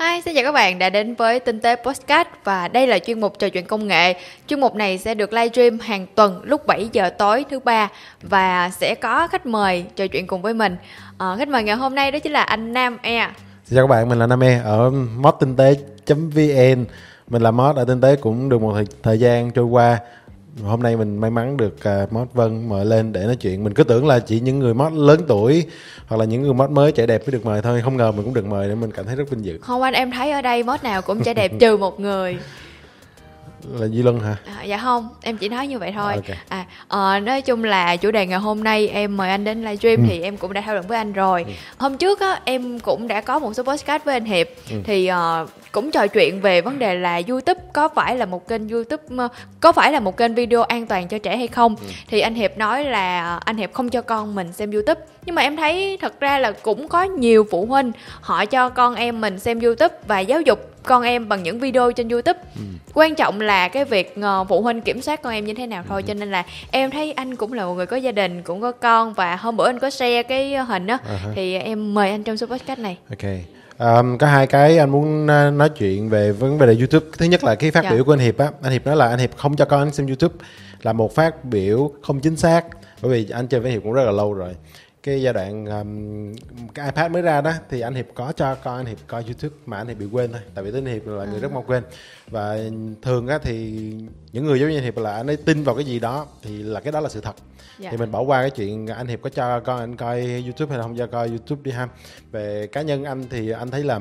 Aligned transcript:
Hi, 0.00 0.20
xin 0.24 0.34
chào 0.34 0.44
các 0.44 0.52
bạn 0.52 0.78
đã 0.78 0.90
đến 0.90 1.14
với 1.14 1.40
Tinh 1.40 1.60
tế 1.60 1.76
Podcast 1.76 2.28
và 2.44 2.68
đây 2.68 2.86
là 2.86 2.98
chuyên 2.98 3.20
mục 3.20 3.38
trò 3.38 3.48
chuyện 3.48 3.66
công 3.66 3.88
nghệ. 3.88 4.14
Chuyên 4.46 4.60
mục 4.60 4.74
này 4.74 4.98
sẽ 4.98 5.14
được 5.14 5.32
live 5.32 5.48
stream 5.48 5.78
hàng 5.78 6.06
tuần 6.14 6.40
lúc 6.44 6.66
7 6.66 6.88
giờ 6.92 7.10
tối 7.10 7.44
thứ 7.50 7.60
ba 7.60 7.88
và 8.22 8.70
sẽ 8.70 8.94
có 8.94 9.28
khách 9.28 9.46
mời 9.46 9.84
trò 9.96 10.06
chuyện 10.06 10.26
cùng 10.26 10.42
với 10.42 10.54
mình. 10.54 10.76
À, 11.18 11.36
khách 11.38 11.48
mời 11.48 11.62
ngày 11.62 11.76
hôm 11.76 11.94
nay 11.94 12.10
đó 12.10 12.18
chính 12.18 12.32
là 12.32 12.42
anh 12.42 12.72
Nam 12.72 12.98
E. 13.02 13.30
Xin 13.64 13.76
chào 13.76 13.86
các 13.86 13.90
bạn, 13.90 14.08
mình 14.08 14.18
là 14.18 14.26
Nam 14.26 14.42
E 14.42 14.60
ở 14.64 14.90
mod 15.16 15.34
tinh 15.40 15.56
tế.vn. 15.56 16.84
Mình 17.28 17.42
làm 17.42 17.56
mod 17.56 17.76
ở 17.76 17.84
tinh 17.84 18.00
tế 18.00 18.16
cũng 18.16 18.48
được 18.48 18.62
một 18.62 18.72
thời, 18.74 18.84
thời 19.02 19.18
gian 19.18 19.50
trôi 19.50 19.64
qua 19.64 19.98
hôm 20.62 20.82
nay 20.82 20.96
mình 20.96 21.18
may 21.18 21.30
mắn 21.30 21.56
được 21.56 21.76
uh, 22.04 22.12
mod 22.12 22.28
Vân 22.32 22.68
mời 22.68 22.84
lên 22.84 23.12
để 23.12 23.24
nói 23.24 23.36
chuyện. 23.36 23.64
Mình 23.64 23.74
cứ 23.74 23.84
tưởng 23.84 24.06
là 24.06 24.18
chỉ 24.18 24.40
những 24.40 24.58
người 24.58 24.74
mod 24.74 24.92
lớn 24.92 25.20
tuổi 25.28 25.66
hoặc 26.06 26.16
là 26.16 26.24
những 26.24 26.42
người 26.42 26.54
mod 26.54 26.70
mới 26.70 26.92
trẻ 26.92 27.06
đẹp 27.06 27.20
mới 27.20 27.32
được 27.32 27.46
mời 27.46 27.62
thôi. 27.62 27.80
Không 27.84 27.96
ngờ 27.96 28.12
mình 28.12 28.24
cũng 28.24 28.34
được 28.34 28.46
mời 28.46 28.68
nên 28.68 28.80
mình 28.80 28.92
cảm 28.92 29.06
thấy 29.06 29.16
rất 29.16 29.30
vinh 29.30 29.44
dự. 29.44 29.58
Không 29.58 29.82
anh 29.82 29.94
em 29.94 30.10
thấy 30.10 30.30
ở 30.30 30.42
đây 30.42 30.62
mod 30.62 30.82
nào 30.82 31.02
cũng 31.02 31.22
trẻ 31.22 31.34
đẹp 31.34 31.52
trừ 31.60 31.76
một 31.76 32.00
người 32.00 32.36
là 33.72 33.86
Duy 33.86 34.02
Luân 34.02 34.20
hả? 34.20 34.36
À, 34.58 34.62
dạ 34.62 34.78
không, 34.78 35.08
em 35.22 35.36
chỉ 35.36 35.48
nói 35.48 35.66
như 35.66 35.78
vậy 35.78 35.92
thôi. 35.94 36.12
Okay. 36.14 36.36
À, 36.48 36.66
à 36.88 37.20
nói 37.20 37.42
chung 37.42 37.64
là 37.64 37.96
chủ 37.96 38.10
đề 38.10 38.26
ngày 38.26 38.38
hôm 38.38 38.64
nay 38.64 38.88
em 38.88 39.16
mời 39.16 39.30
anh 39.30 39.44
đến 39.44 39.64
livestream 39.64 39.96
ừ. 39.96 40.04
thì 40.08 40.22
em 40.22 40.36
cũng 40.36 40.52
đã 40.52 40.60
thảo 40.60 40.74
luận 40.74 40.86
với 40.86 40.98
anh 40.98 41.12
rồi. 41.12 41.44
Ừ. 41.46 41.52
Hôm 41.78 41.96
trước 41.96 42.20
á 42.20 42.40
em 42.44 42.78
cũng 42.78 43.08
đã 43.08 43.20
có 43.20 43.38
một 43.38 43.54
số 43.54 43.62
podcast 43.62 44.04
với 44.04 44.14
anh 44.14 44.24
Hiệp 44.24 44.48
ừ. 44.70 44.76
thì 44.84 45.10
uh, 45.42 45.50
cũng 45.72 45.90
trò 45.90 46.06
chuyện 46.06 46.40
về 46.40 46.60
vấn 46.60 46.78
đề 46.78 46.94
là 46.94 47.20
YouTube 47.28 47.60
có 47.72 47.88
phải 47.88 48.16
là 48.16 48.26
một 48.26 48.48
kênh 48.48 48.68
YouTube 48.68 49.02
có 49.60 49.72
phải 49.72 49.92
là 49.92 50.00
một 50.00 50.16
kênh 50.16 50.34
video 50.34 50.62
an 50.62 50.86
toàn 50.86 51.08
cho 51.08 51.18
trẻ 51.18 51.36
hay 51.36 51.48
không? 51.48 51.76
Ừ. 51.80 51.86
Thì 52.08 52.20
anh 52.20 52.34
Hiệp 52.34 52.58
nói 52.58 52.84
là 52.84 53.36
anh 53.36 53.56
Hiệp 53.56 53.72
không 53.72 53.88
cho 53.88 54.02
con 54.02 54.34
mình 54.34 54.52
xem 54.52 54.70
YouTube. 54.70 55.00
Nhưng 55.26 55.34
mà 55.34 55.42
em 55.42 55.56
thấy 55.56 55.98
thật 56.00 56.20
ra 56.20 56.38
là 56.38 56.52
cũng 56.52 56.88
có 56.88 57.02
nhiều 57.02 57.46
phụ 57.50 57.66
huynh 57.66 57.92
họ 58.20 58.44
cho 58.44 58.68
con 58.68 58.94
em 58.94 59.20
mình 59.20 59.38
xem 59.38 59.60
YouTube 59.60 59.94
và 60.06 60.20
giáo 60.20 60.40
dục 60.40 60.73
con 60.84 61.02
em 61.02 61.28
bằng 61.28 61.42
những 61.42 61.58
video 61.58 61.92
trên 61.92 62.08
youtube 62.08 62.38
ừ. 62.56 62.62
quan 62.94 63.14
trọng 63.14 63.40
là 63.40 63.68
cái 63.68 63.84
việc 63.84 64.14
uh, 64.20 64.48
phụ 64.48 64.62
huynh 64.62 64.80
kiểm 64.80 65.02
soát 65.02 65.22
con 65.22 65.32
em 65.32 65.44
như 65.44 65.54
thế 65.54 65.66
nào 65.66 65.84
thôi 65.88 66.02
ừ. 66.02 66.06
cho 66.06 66.14
nên 66.14 66.30
là 66.30 66.44
em 66.70 66.90
thấy 66.90 67.12
anh 67.12 67.36
cũng 67.36 67.52
là 67.52 67.64
một 67.64 67.74
người 67.74 67.86
có 67.86 67.96
gia 67.96 68.12
đình 68.12 68.42
cũng 68.42 68.60
có 68.60 68.72
con 68.72 69.14
và 69.14 69.36
hôm 69.36 69.56
bữa 69.56 69.66
anh 69.66 69.78
có 69.78 69.90
share 69.90 70.22
cái 70.22 70.56
hình 70.56 70.86
đó 70.86 70.98
uh-huh. 71.04 71.32
thì 71.34 71.58
em 71.58 71.94
mời 71.94 72.10
anh 72.10 72.22
trong 72.22 72.36
số 72.36 72.46
podcast 72.46 72.78
này 72.78 72.98
ok 73.10 73.30
Um, 73.78 74.18
có 74.18 74.26
hai 74.26 74.46
cái 74.46 74.78
anh 74.78 74.90
muốn 74.90 75.26
nói 75.58 75.68
chuyện 75.68 76.08
về 76.08 76.32
vấn 76.32 76.58
đề 76.58 76.66
YouTube 76.66 77.06
thứ 77.18 77.26
nhất 77.26 77.44
là 77.44 77.54
cái 77.54 77.70
phát 77.70 77.84
dạ. 77.84 77.90
biểu 77.90 78.04
của 78.04 78.12
anh 78.12 78.18
Hiệp 78.18 78.38
á 78.38 78.50
anh 78.62 78.72
Hiệp 78.72 78.86
nói 78.86 78.96
là 78.96 79.08
anh 79.08 79.18
Hiệp 79.18 79.36
không 79.36 79.56
cho 79.56 79.64
con 79.64 79.82
anh 79.82 79.92
xem 79.92 80.06
YouTube 80.06 80.34
là 80.82 80.92
một 80.92 81.14
phát 81.14 81.44
biểu 81.44 81.92
không 82.02 82.20
chính 82.20 82.36
xác 82.36 82.64
bởi 83.02 83.12
vì 83.12 83.30
anh 83.32 83.46
chơi 83.46 83.60
với 83.60 83.72
Hiệp 83.72 83.82
cũng 83.82 83.92
rất 83.92 84.04
là 84.04 84.10
lâu 84.10 84.32
rồi 84.32 84.54
cái 85.04 85.22
giai 85.22 85.32
đoạn 85.32 85.66
um, 85.66 86.34
cái 86.74 86.86
iPad 86.86 87.12
mới 87.12 87.22
ra 87.22 87.40
đó 87.40 87.52
thì 87.70 87.80
anh 87.80 87.94
Hiệp 87.94 88.06
có 88.14 88.32
cho 88.36 88.54
con 88.54 88.76
anh 88.76 88.86
Hiệp 88.86 88.98
coi 89.06 89.24
YouTube 89.24 89.56
mà 89.66 89.76
anh 89.76 89.88
Hiệp 89.88 89.98
bị 89.98 90.06
quên 90.12 90.32
thôi 90.32 90.40
tại 90.54 90.64
vì 90.64 90.72
tính 90.72 90.86
Hiệp 90.86 91.06
là 91.06 91.24
người 91.24 91.40
rất 91.40 91.50
à. 91.50 91.54
mong 91.54 91.64
quên 91.66 91.82
và 92.30 92.58
thường 93.02 93.26
á 93.26 93.38
thì 93.42 93.70
những 94.32 94.44
người 94.44 94.60
giống 94.60 94.70
như 94.70 94.78
anh 94.78 94.84
Hiệp 94.84 94.96
là 94.96 95.14
anh 95.14 95.26
ấy 95.26 95.36
tin 95.36 95.64
vào 95.64 95.74
cái 95.74 95.84
gì 95.84 95.98
đó 95.98 96.26
thì 96.42 96.62
là 96.62 96.80
cái 96.80 96.92
đó 96.92 97.00
là 97.00 97.08
sự 97.08 97.20
thật 97.20 97.34
dạ. 97.78 97.90
thì 97.90 97.96
mình 97.96 98.12
bỏ 98.12 98.20
qua 98.20 98.40
cái 98.40 98.50
chuyện 98.50 98.86
anh 98.86 99.06
Hiệp 99.06 99.22
có 99.22 99.30
cho 99.30 99.60
con 99.60 99.78
anh 99.78 99.96
coi 99.96 100.20
YouTube 100.20 100.70
hay 100.70 100.78
là 100.78 100.82
không 100.82 100.96
cho 100.96 101.06
coi 101.06 101.28
YouTube 101.28 101.62
đi 101.64 101.70
ha 101.70 101.88
về 102.30 102.66
cá 102.66 102.82
nhân 102.82 103.04
anh 103.04 103.24
thì 103.30 103.50
anh 103.50 103.70
thấy 103.70 103.84
là 103.84 104.00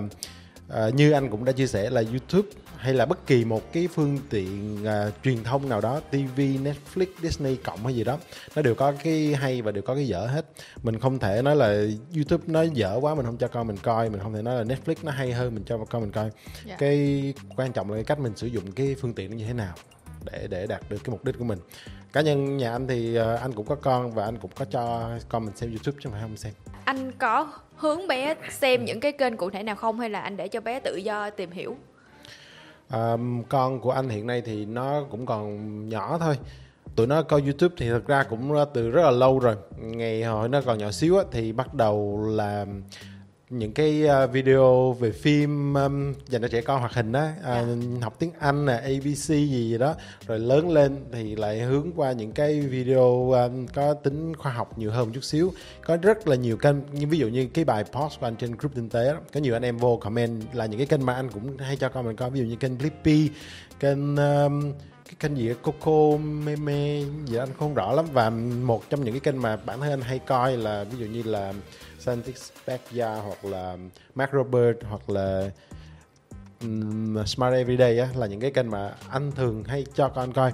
uh, 0.68 0.94
như 0.94 1.12
anh 1.12 1.30
cũng 1.30 1.46
đã 1.46 1.52
chia 1.52 1.68
sẻ 1.68 1.90
là 1.90 2.04
YouTube 2.10 2.50
hay 2.78 2.94
là 2.94 3.06
bất 3.06 3.28
kỳ 3.28 3.46
một 3.46 3.74
cái 3.74 3.88
phương 3.88 4.20
tiện 4.30 4.78
uh, 4.84 5.14
truyền 5.24 5.44
thông 5.44 5.70
nào 5.70 5.82
đó 5.82 6.00
TV 6.00 6.40
Netflix 6.40 7.06
Disney 7.22 7.56
cộng 7.56 7.84
hay 7.84 7.96
gì 7.96 8.04
đó 8.04 8.18
nó 8.56 8.62
đều 8.62 8.76
có 8.76 8.94
cái 9.04 9.36
hay 9.36 9.62
và 9.62 9.72
đều 9.72 9.84
có 9.84 9.96
cái 9.96 10.08
dở 10.08 10.26
hết 10.26 10.46
mình 10.84 11.00
không 11.00 11.20
thể 11.20 11.42
nói 11.42 11.56
là 11.56 11.86
YouTube 12.16 12.44
nó 12.48 12.62
dở 12.62 12.98
quá 13.02 13.16
mình 13.16 13.26
không 13.26 13.38
cho 13.38 13.48
con 13.48 13.68
mình 13.68 13.78
coi 13.84 14.10
mình 14.10 14.20
không 14.24 14.34
thể 14.34 14.42
nói 14.42 14.56
là 14.56 14.76
Netflix 14.76 14.96
nó 15.04 15.12
hay 15.12 15.34
hơn 15.34 15.56
mình 15.56 15.64
cho 15.64 15.78
con 15.90 16.02
mình 16.02 16.12
coi 16.12 16.24
yeah. 16.24 16.34
Dạ. 16.66 16.76
cái 16.80 17.34
quan 17.56 17.74
trọng 17.74 17.90
là 17.90 17.96
cái 17.96 18.04
cách 18.04 18.20
mình 18.20 18.34
sử 18.36 18.48
dụng 18.48 18.72
cái 18.72 18.96
phương 19.02 19.14
tiện 19.14 19.32
nó 19.32 19.38
như 19.38 19.46
thế 19.46 19.54
nào 19.54 19.74
để 20.24 20.48
để 20.50 20.68
đạt 20.68 20.90
được 20.90 20.98
cái 21.04 21.12
mục 21.12 21.24
đích 21.24 21.38
của 21.38 21.46
mình 21.46 21.60
cá 22.14 22.22
nhân 22.22 22.58
nhà 22.58 22.72
anh 22.72 22.88
thì 22.88 23.20
uh, 23.20 23.40
anh 23.42 23.54
cũng 23.54 23.66
có 23.66 23.76
con 23.76 24.12
và 24.12 24.26
anh 24.26 24.38
cũng 24.38 24.52
có 24.56 24.66
cho 24.66 25.10
con 25.30 25.46
mình 25.46 25.56
xem 25.56 25.70
YouTube 25.70 25.98
chứ 26.04 26.04
không 26.04 26.12
phải 26.12 26.22
không 26.22 26.38
xem 26.38 26.54
anh 26.86 27.12
có 27.12 27.52
hướng 27.84 28.08
bé 28.08 28.36
xem 28.50 28.86
những 28.86 29.00
cái 29.00 29.12
kênh 29.12 29.38
cụ 29.38 29.50
thể 29.50 29.64
nào 29.64 29.76
không 29.76 30.00
hay 30.00 30.10
là 30.10 30.22
anh 30.22 30.38
để 30.38 30.48
cho 30.48 30.62
bé 30.62 30.80
tự 30.80 30.96
do 30.96 31.30
tìm 31.30 31.52
hiểu? 31.52 31.76
À, 32.90 33.18
con 33.50 33.80
của 33.80 33.92
anh 33.92 34.10
hiện 34.10 34.28
nay 34.28 34.42
thì 34.46 34.66
nó 34.66 35.04
cũng 35.12 35.26
còn 35.26 35.90
nhỏ 35.90 36.18
thôi. 36.20 36.38
Tụi 36.96 37.08
nó 37.08 37.22
coi 37.22 37.42
youtube 37.42 37.76
thì 37.78 37.90
thật 37.90 38.08
ra 38.08 38.24
cũng 38.24 38.56
từ 38.74 38.90
rất 38.90 39.02
là 39.02 39.12
lâu 39.12 39.40
rồi. 39.40 39.56
Ngày 39.80 40.24
hồi 40.24 40.50
nó 40.50 40.62
còn 40.62 40.78
nhỏ 40.78 40.92
xíu 40.92 41.18
á, 41.18 41.24
thì 41.32 41.52
bắt 41.52 41.74
đầu 41.74 42.26
là 42.30 42.66
những 43.58 43.72
cái 43.72 44.06
ờ, 44.06 44.28
video 44.28 44.94
về 44.94 45.12
phim 45.12 45.74
um, 45.74 46.14
dành 46.28 46.42
cho 46.42 46.48
trẻ 46.48 46.62
con 46.62 46.80
hoạt 46.80 46.94
hình 46.94 47.14
á 47.14 47.34
uh, 47.40 47.46
yeah. 47.46 47.68
học 48.02 48.16
tiếng 48.20 48.32
Anh 48.40 48.66
nè 48.66 48.74
ABC 48.74 49.28
gì 49.28 49.48
gì 49.48 49.78
đó 49.78 49.96
rồi 50.28 50.40
lớn 50.40 50.72
lên 50.72 51.06
thì 51.12 51.36
lại 51.36 51.60
hướng 51.60 51.92
qua 51.96 52.12
những 52.12 52.32
cái 52.32 52.60
video 52.60 53.32
um, 53.32 53.68
có 53.68 53.94
tính 53.94 54.36
khoa 54.36 54.52
học 54.52 54.78
nhiều 54.78 54.92
hơn 54.92 55.06
một 55.06 55.12
chút 55.14 55.24
xíu 55.24 55.54
có 55.86 55.98
rất 55.98 56.28
là 56.28 56.36
nhiều 56.36 56.58
kênh 56.58 56.76
như 56.92 57.08
ví 57.08 57.18
dụ 57.18 57.28
như 57.28 57.48
cái 57.54 57.66
bài 57.66 57.84
post 57.84 58.20
của 58.20 58.28
anh 58.28 58.36
trên 58.36 58.52
group 58.52 58.76
tinh 58.76 58.90
tế 58.90 59.14
đó, 59.14 59.20
có 59.34 59.40
nhiều 59.40 59.56
anh 59.56 59.66
em 59.66 59.78
vô 59.78 59.98
comment 59.98 60.42
là 60.54 60.66
những 60.66 60.78
cái 60.78 60.88
kênh 60.88 61.06
mà 61.06 61.14
anh 61.14 61.30
cũng 61.32 61.58
hay 61.58 61.76
cho 61.76 61.90
con 61.90 62.06
mình 62.06 62.16
coi 62.16 62.30
ví 62.30 62.40
dụ 62.40 62.46
như 62.46 62.56
kênh 62.56 62.78
Blippi 62.78 63.30
kênh 63.80 64.16
um, 64.16 64.74
cái 65.06 65.16
kênh 65.20 65.38
gì 65.38 65.54
Coco 65.62 66.18
Meme 66.18 67.04
gì 67.26 67.36
đó 67.36 67.44
anh 67.44 67.54
không 67.60 67.74
rõ 67.74 67.92
lắm 67.92 68.06
và 68.14 68.30
một 68.64 68.90
trong 68.90 69.04
những 69.04 69.14
cái 69.14 69.20
kênh 69.20 69.42
mà 69.42 69.56
bản 69.56 69.80
thân 69.80 69.90
anh 69.90 70.02
hay 70.02 70.20
coi 70.20 70.58
là 70.58 70.84
ví 70.84 70.98
dụ 70.98 71.06
như 71.06 71.24
là 71.24 71.54
Scientific 72.06 72.52
Backyard 72.68 73.24
hoặc 73.24 73.46
là 73.46 73.78
Macro 74.16 74.44
Bird 74.44 74.78
hoặc 74.90 75.10
là 75.10 75.50
um, 76.62 77.26
Smart 77.26 77.54
Everyday 77.54 78.00
á, 78.00 78.10
là 78.16 78.28
những 78.28 78.40
cái 78.40 78.52
kênh 78.52 78.72
mà 78.72 78.96
anh 79.10 79.32
thường 79.32 79.64
hay 79.64 79.86
cho 79.96 80.10
con 80.10 80.34
coi 80.34 80.54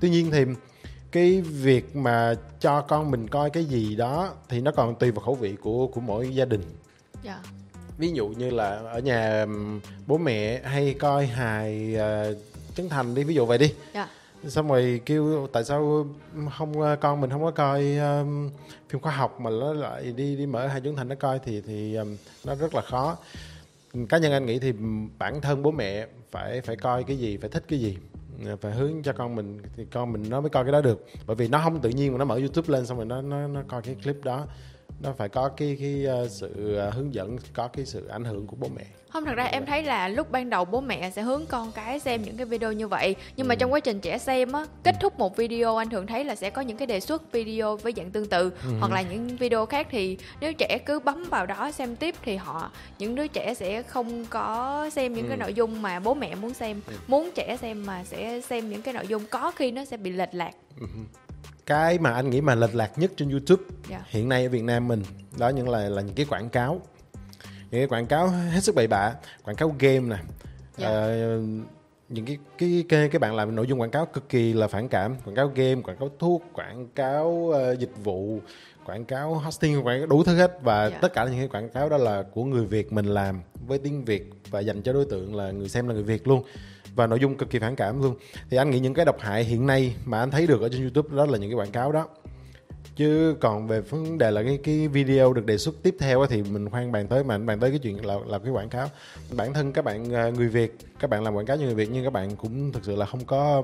tuy 0.00 0.10
nhiên 0.10 0.30
thì 0.30 0.44
cái 1.12 1.40
việc 1.40 1.96
mà 1.96 2.34
cho 2.60 2.80
con 2.80 3.10
mình 3.10 3.28
coi 3.28 3.50
cái 3.50 3.64
gì 3.64 3.96
đó 3.96 4.34
thì 4.48 4.60
nó 4.60 4.70
còn 4.70 4.94
tùy 4.94 5.10
vào 5.10 5.24
khẩu 5.24 5.34
vị 5.34 5.56
của 5.62 5.86
của 5.86 6.00
mỗi 6.00 6.34
gia 6.34 6.44
đình 6.44 6.62
yeah. 7.24 7.38
Dạ. 7.44 7.50
ví 7.98 8.12
dụ 8.12 8.28
như 8.28 8.50
là 8.50 8.68
ở 8.68 8.98
nhà 8.98 9.46
bố 10.06 10.18
mẹ 10.18 10.60
hay 10.64 10.94
coi 10.94 11.26
hài 11.26 11.96
uh, 11.96 12.36
trấn 12.74 12.88
thành 12.88 13.14
đi 13.14 13.24
ví 13.24 13.34
dụ 13.34 13.46
vậy 13.46 13.58
đi 13.58 13.66
yeah 13.66 14.08
dạ 14.08 14.25
xong 14.48 14.68
rồi 14.68 15.00
kêu 15.06 15.46
tại 15.52 15.64
sao 15.64 16.06
không 16.58 16.80
ờ, 16.80 16.96
con 16.96 17.20
mình 17.20 17.30
không 17.30 17.42
có 17.42 17.50
coi 17.50 17.96
um, 17.96 18.50
phim 18.88 19.00
khoa 19.00 19.12
học 19.12 19.40
mà 19.40 19.50
nó 19.50 19.72
lại 19.72 20.12
đi 20.12 20.36
đi 20.36 20.46
mở 20.46 20.66
hai 20.66 20.80
chứng 20.80 20.96
thành 20.96 21.08
nó 21.08 21.14
coi 21.14 21.38
thì 21.38 21.60
thì 21.60 21.94
um, 21.94 22.16
nó 22.44 22.54
rất 22.54 22.74
là 22.74 22.82
khó. 22.82 23.16
Cá 24.08 24.18
nhân 24.18 24.32
anh 24.32 24.46
nghĩ 24.46 24.58
thì 24.58 24.72
bản 25.18 25.40
thân 25.40 25.62
bố 25.62 25.70
mẹ 25.70 26.06
phải 26.30 26.60
phải 26.60 26.76
coi 26.76 27.04
cái 27.04 27.16
gì 27.16 27.36
phải 27.36 27.50
thích 27.50 27.64
cái 27.68 27.78
gì 27.78 27.96
phải 28.60 28.72
hướng 28.72 29.02
cho 29.02 29.12
con 29.12 29.36
mình 29.36 29.58
thì 29.76 29.84
con 29.84 30.12
mình 30.12 30.30
nó 30.30 30.40
mới 30.40 30.50
coi 30.50 30.64
cái 30.64 30.72
đó 30.72 30.80
được. 30.80 31.06
Bởi 31.26 31.36
vì 31.36 31.48
nó 31.48 31.60
không 31.64 31.80
tự 31.80 31.88
nhiên 31.88 32.12
mà 32.12 32.18
nó 32.18 32.24
mở 32.24 32.34
youtube 32.34 32.72
lên 32.72 32.86
xong 32.86 32.96
rồi 32.96 33.06
nó 33.06 33.22
nó 33.22 33.46
nó 33.46 33.62
coi 33.68 33.82
cái 33.82 33.96
clip 34.02 34.24
đó 34.24 34.46
nó 35.00 35.12
phải 35.12 35.28
có 35.28 35.48
cái 35.48 35.76
cái 35.80 36.06
uh, 36.24 36.30
sự 36.30 36.80
uh, 36.88 36.94
hướng 36.94 37.14
dẫn 37.14 37.36
có 37.54 37.68
cái 37.68 37.86
sự 37.86 38.06
ảnh 38.06 38.24
hưởng 38.24 38.46
của 38.46 38.56
bố 38.60 38.68
mẹ 38.76 38.84
không 39.16 39.24
thật 39.24 39.34
ra 39.34 39.44
em 39.44 39.66
thấy 39.66 39.82
là 39.82 40.08
lúc 40.08 40.30
ban 40.30 40.50
đầu 40.50 40.64
bố 40.64 40.80
mẹ 40.80 41.10
sẽ 41.10 41.22
hướng 41.22 41.46
con 41.46 41.72
cái 41.72 41.98
xem 41.98 42.22
những 42.22 42.36
cái 42.36 42.46
video 42.46 42.72
như 42.72 42.88
vậy 42.88 43.16
nhưng 43.36 43.48
mà 43.48 43.54
ừ. 43.54 43.56
trong 43.58 43.72
quá 43.72 43.80
trình 43.80 44.00
trẻ 44.00 44.18
xem 44.18 44.52
á 44.52 44.66
kết 44.82 44.94
thúc 45.00 45.18
một 45.18 45.36
video 45.36 45.76
anh 45.76 45.90
thường 45.90 46.06
thấy 46.06 46.24
là 46.24 46.34
sẽ 46.34 46.50
có 46.50 46.62
những 46.62 46.76
cái 46.76 46.86
đề 46.86 47.00
xuất 47.00 47.32
video 47.32 47.76
với 47.76 47.92
dạng 47.96 48.10
tương 48.10 48.26
tự 48.26 48.52
ừ. 48.64 48.70
hoặc 48.80 48.92
là 48.92 49.02
những 49.02 49.36
video 49.36 49.66
khác 49.66 49.86
thì 49.90 50.18
nếu 50.40 50.52
trẻ 50.52 50.78
cứ 50.86 51.00
bấm 51.00 51.24
vào 51.30 51.46
đó 51.46 51.70
xem 51.70 51.96
tiếp 51.96 52.14
thì 52.22 52.36
họ 52.36 52.70
những 52.98 53.14
đứa 53.14 53.26
trẻ 53.26 53.54
sẽ 53.54 53.82
không 53.82 54.26
có 54.30 54.90
xem 54.92 55.14
những 55.14 55.24
ừ. 55.24 55.28
cái 55.28 55.36
nội 55.36 55.54
dung 55.54 55.82
mà 55.82 56.00
bố 56.00 56.14
mẹ 56.14 56.34
muốn 56.34 56.54
xem 56.54 56.80
ừ. 56.86 56.92
muốn 57.06 57.30
trẻ 57.34 57.56
xem 57.60 57.86
mà 57.86 58.04
sẽ 58.04 58.40
xem 58.40 58.70
những 58.70 58.82
cái 58.82 58.94
nội 58.94 59.06
dung 59.06 59.22
có 59.30 59.50
khi 59.50 59.70
nó 59.70 59.84
sẽ 59.84 59.96
bị 59.96 60.10
lệch 60.10 60.34
lạc 60.34 60.52
ừ 60.80 60.86
cái 61.66 61.98
mà 61.98 62.12
anh 62.12 62.30
nghĩ 62.30 62.40
mà 62.40 62.54
lệch 62.54 62.74
lạc 62.74 62.98
nhất 62.98 63.10
trên 63.16 63.30
YouTube 63.30 63.62
yeah. 63.66 64.02
Dạ. 64.02 64.06
hiện 64.08 64.28
nay 64.28 64.44
ở 64.44 64.50
Việt 64.50 64.62
Nam 64.62 64.88
mình 64.88 65.02
đó 65.38 65.48
những 65.48 65.68
là 65.68 65.88
là 65.88 66.02
những 66.02 66.14
cái 66.14 66.26
quảng 66.26 66.48
cáo 66.48 66.80
những 67.70 67.80
cái 67.80 67.86
quảng 67.86 68.06
cáo 68.06 68.28
hết 68.28 68.60
sức 68.64 68.74
bậy 68.74 68.86
bạ 68.86 69.14
quảng 69.44 69.56
cáo 69.56 69.74
game 69.78 70.00
nè 70.00 70.16
yeah. 70.16 70.26
Dạ. 70.78 70.88
uh, 71.36 71.44
những 72.08 72.24
cái 72.24 72.38
cái 72.58 72.84
cái 72.88 73.08
cái 73.08 73.18
bạn 73.18 73.34
làm 73.34 73.54
nội 73.54 73.66
dung 73.66 73.80
quảng 73.80 73.90
cáo 73.90 74.06
cực 74.06 74.28
kỳ 74.28 74.52
là 74.52 74.68
phản 74.68 74.88
cảm 74.88 75.16
quảng 75.24 75.36
cáo 75.36 75.48
game 75.54 75.82
quảng 75.82 75.96
cáo 75.96 76.10
thuốc 76.18 76.42
quảng 76.52 76.88
cáo 76.94 77.26
uh, 77.28 77.78
dịch 77.78 77.92
vụ 78.04 78.40
quảng 78.84 79.04
cáo 79.04 79.34
hosting 79.34 79.86
quảng 79.86 79.98
cáo 79.98 80.06
đủ 80.06 80.24
thứ 80.24 80.36
hết 80.36 80.58
và 80.62 80.80
yeah. 80.80 80.92
Dạ. 80.92 80.98
tất 81.02 81.12
cả 81.12 81.24
những 81.24 81.38
cái 81.38 81.48
quảng 81.48 81.68
cáo 81.68 81.88
đó 81.88 81.96
là 81.96 82.22
của 82.22 82.44
người 82.44 82.64
Việt 82.64 82.92
mình 82.92 83.06
làm 83.06 83.40
với 83.66 83.78
tiếng 83.78 84.04
Việt 84.04 84.30
và 84.50 84.60
dành 84.60 84.82
cho 84.82 84.92
đối 84.92 85.04
tượng 85.04 85.36
là 85.36 85.50
người 85.50 85.68
xem 85.68 85.88
là 85.88 85.94
người 85.94 86.02
Việt 86.02 86.28
luôn 86.28 86.42
và 86.96 87.06
nội 87.06 87.20
dung 87.20 87.36
cực 87.36 87.50
kỳ 87.50 87.58
phản 87.58 87.76
cảm 87.76 88.02
luôn. 88.02 88.16
Thì 88.50 88.56
anh 88.56 88.70
nghĩ 88.70 88.78
những 88.78 88.94
cái 88.94 89.04
độc 89.04 89.20
hại 89.20 89.44
hiện 89.44 89.66
nay 89.66 89.94
mà 90.04 90.18
anh 90.18 90.30
thấy 90.30 90.46
được 90.46 90.60
ở 90.60 90.68
trên 90.68 90.80
youtube 90.80 91.16
đó 91.16 91.26
là 91.26 91.38
những 91.38 91.50
cái 91.50 91.56
quảng 91.56 91.70
cáo 91.70 91.92
đó. 91.92 92.08
Chứ 92.96 93.36
còn 93.40 93.66
về 93.68 93.80
vấn 93.80 94.18
đề 94.18 94.30
là 94.30 94.42
cái 94.42 94.58
cái 94.62 94.88
video 94.88 95.32
được 95.32 95.46
đề 95.46 95.58
xuất 95.58 95.74
tiếp 95.82 95.96
theo 95.98 96.26
thì 96.26 96.42
mình 96.42 96.70
khoan 96.70 96.92
bàn 96.92 97.06
tới 97.08 97.24
mà 97.24 97.34
anh 97.34 97.46
bàn 97.46 97.60
tới 97.60 97.70
cái 97.70 97.78
chuyện 97.78 98.06
là 98.06 98.14
là 98.26 98.38
cái 98.38 98.50
quảng 98.50 98.68
cáo. 98.68 98.88
Bản 99.36 99.52
thân 99.52 99.72
các 99.72 99.84
bạn 99.84 100.14
à, 100.14 100.30
người 100.30 100.48
việt 100.48 100.76
các 100.98 101.10
bạn 101.10 101.24
làm 101.24 101.34
quảng 101.34 101.46
cáo 101.46 101.56
như 101.56 101.64
người 101.64 101.74
việt 101.74 101.88
nhưng 101.92 102.04
các 102.04 102.12
bạn 102.12 102.36
cũng 102.36 102.72
thực 102.72 102.84
sự 102.84 102.96
là 102.96 103.06
không 103.06 103.24
có 103.24 103.62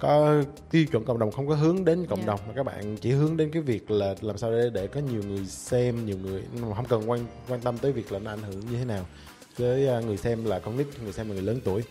có 0.00 0.42
tiêu 0.70 0.86
chuẩn 0.86 1.04
cộng 1.04 1.18
đồng 1.18 1.30
không 1.30 1.48
có 1.48 1.54
hướng 1.54 1.84
đến 1.84 2.06
cộng 2.06 2.18
yeah. 2.18 2.26
Dạ. 2.26 2.32
đồng. 2.32 2.40
Mà 2.48 2.52
các 2.56 2.62
bạn 2.62 2.96
chỉ 2.96 3.10
hướng 3.10 3.36
đến 3.36 3.50
cái 3.50 3.62
việc 3.62 3.90
là 3.90 4.14
làm 4.20 4.38
sao 4.38 4.52
để 4.52 4.70
để 4.72 4.86
có 4.86 5.00
nhiều 5.00 5.22
người 5.28 5.46
xem 5.46 6.06
nhiều 6.06 6.16
người 6.22 6.42
không 6.76 6.86
cần 6.88 7.10
quan 7.10 7.26
quan 7.48 7.60
tâm 7.60 7.78
tới 7.78 7.92
việc 7.92 8.12
là 8.12 8.18
nó 8.18 8.30
ảnh 8.30 8.42
hưởng 8.42 8.60
như 8.60 8.78
thế 8.78 8.84
nào. 8.84 9.06
Với 9.56 9.98
uh, 9.98 10.04
người 10.04 10.16
xem 10.16 10.44
là 10.44 10.58
con 10.58 10.76
nít 10.76 10.86
người 11.02 11.12
xem 11.12 11.28
là 11.28 11.34
người 11.34 11.42
lớn 11.42 11.60
tuổi 11.64 11.82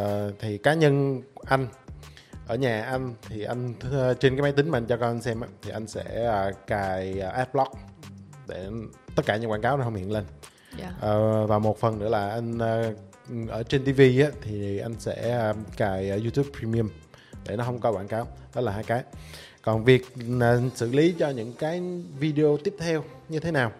uh, 0.00 0.34
thì 0.38 0.58
cá 0.58 0.74
nhân 0.74 1.22
anh 1.44 1.66
ở 2.46 2.56
nhà 2.56 2.82
anh 2.82 3.14
thì 3.28 3.44
anh 3.44 3.74
trên 4.20 4.36
cái 4.36 4.42
máy 4.42 4.52
tính 4.52 4.70
mà 4.70 4.78
anh 4.78 4.86
cho 4.86 4.96
con 4.96 5.22
xem 5.22 5.40
thì 5.62 5.70
anh 5.70 5.86
sẽ 5.86 6.30
uh, 6.48 6.66
cài 6.66 7.14
uh, 7.18 7.32
adblock 7.32 7.72
để 8.48 8.68
tất 9.16 9.22
cả 9.26 9.36
những 9.36 9.50
quảng 9.50 9.62
cáo 9.62 9.76
nó 9.76 9.84
không 9.84 9.94
hiện 9.94 10.12
lên 10.12 10.24
yeah. 10.78 10.92
Dạ. 11.02 11.08
uh, 11.08 11.48
và 11.48 11.58
một 11.58 11.80
phần 11.80 11.98
nữa 11.98 12.08
là 12.08 12.30
anh 12.30 12.56
uh, 12.56 13.50
ở 13.50 13.62
trên 13.62 13.84
TV 13.84 14.00
á, 14.00 14.30
thì 14.42 14.78
anh 14.78 14.94
sẽ 14.98 15.50
uh, 15.50 15.56
cài 15.76 16.12
uh, 16.16 16.22
YouTube 16.22 16.58
Premium 16.58 16.88
để 17.48 17.56
nó 17.56 17.64
không 17.64 17.80
có 17.80 17.92
quảng 17.92 18.08
cáo 18.08 18.28
đó 18.54 18.60
là 18.60 18.72
hai 18.72 18.84
cái 18.84 19.02
còn 19.62 19.84
việc 19.84 20.14
xử 20.74 20.92
lý 20.92 21.14
cho 21.18 21.30
những 21.30 21.52
cái 21.58 21.82
video 22.18 22.56
tiếp 22.64 22.74
theo 22.78 23.04
như 23.28 23.40
thế 23.40 23.50
nào 23.50 23.72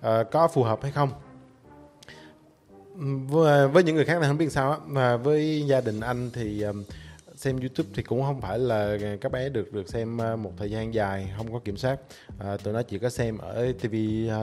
uh, 0.00 0.06
có 0.30 0.48
phù 0.48 0.62
hợp 0.62 0.82
hay 0.82 0.92
không 0.92 1.10
với, 3.28 3.68
với 3.68 3.82
những 3.82 3.96
người 3.96 4.04
khác 4.04 4.18
thì 4.20 4.26
không 4.26 4.38
biết 4.38 4.52
sao 4.52 4.70
á. 4.70 4.78
Mà 4.86 5.16
với 5.16 5.66
gia 5.66 5.80
đình 5.80 6.00
anh 6.00 6.30
thì 6.32 6.64
xem 7.36 7.60
YouTube 7.60 7.88
thì 7.94 8.02
cũng 8.02 8.22
không 8.22 8.40
phải 8.40 8.58
là 8.58 8.96
các 9.20 9.32
bé 9.32 9.48
được 9.48 9.72
được 9.72 9.88
xem 9.88 10.16
một 10.16 10.52
thời 10.56 10.70
gian 10.70 10.94
dài 10.94 11.32
không 11.36 11.52
có 11.52 11.58
kiểm 11.58 11.76
soát. 11.76 12.00
À, 12.38 12.56
tụi 12.56 12.74
nó 12.74 12.82
chỉ 12.82 12.98
có 12.98 13.10
xem 13.10 13.38
ở 13.38 13.72
TV 13.72 13.94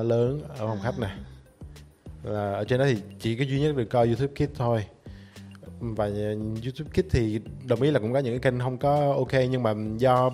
lớn 0.03 0.41
ở 0.49 0.67
phòng 0.67 0.79
khách 0.83 0.99
này 0.99 1.17
là 2.23 2.53
ở 2.53 2.63
trên 2.63 2.79
đó 2.79 2.85
thì 2.85 2.97
chỉ 3.19 3.35
có 3.35 3.43
duy 3.43 3.61
nhất 3.61 3.75
được 3.75 3.85
coi 3.89 4.07
YouTube 4.07 4.33
Kids 4.35 4.57
thôi 4.57 4.85
và 5.79 6.05
ờ, 6.05 6.35
YouTube 6.63 6.89
Kids 6.93 7.11
thì 7.11 7.39
đồng 7.67 7.81
ý 7.81 7.91
là 7.91 7.99
cũng 7.99 8.13
có 8.13 8.19
những 8.19 8.39
cái 8.39 8.51
kênh 8.51 8.59
không 8.59 8.77
có 8.77 9.13
ok 9.13 9.33
nhưng 9.51 9.63
mà 9.63 9.73
do 9.97 10.31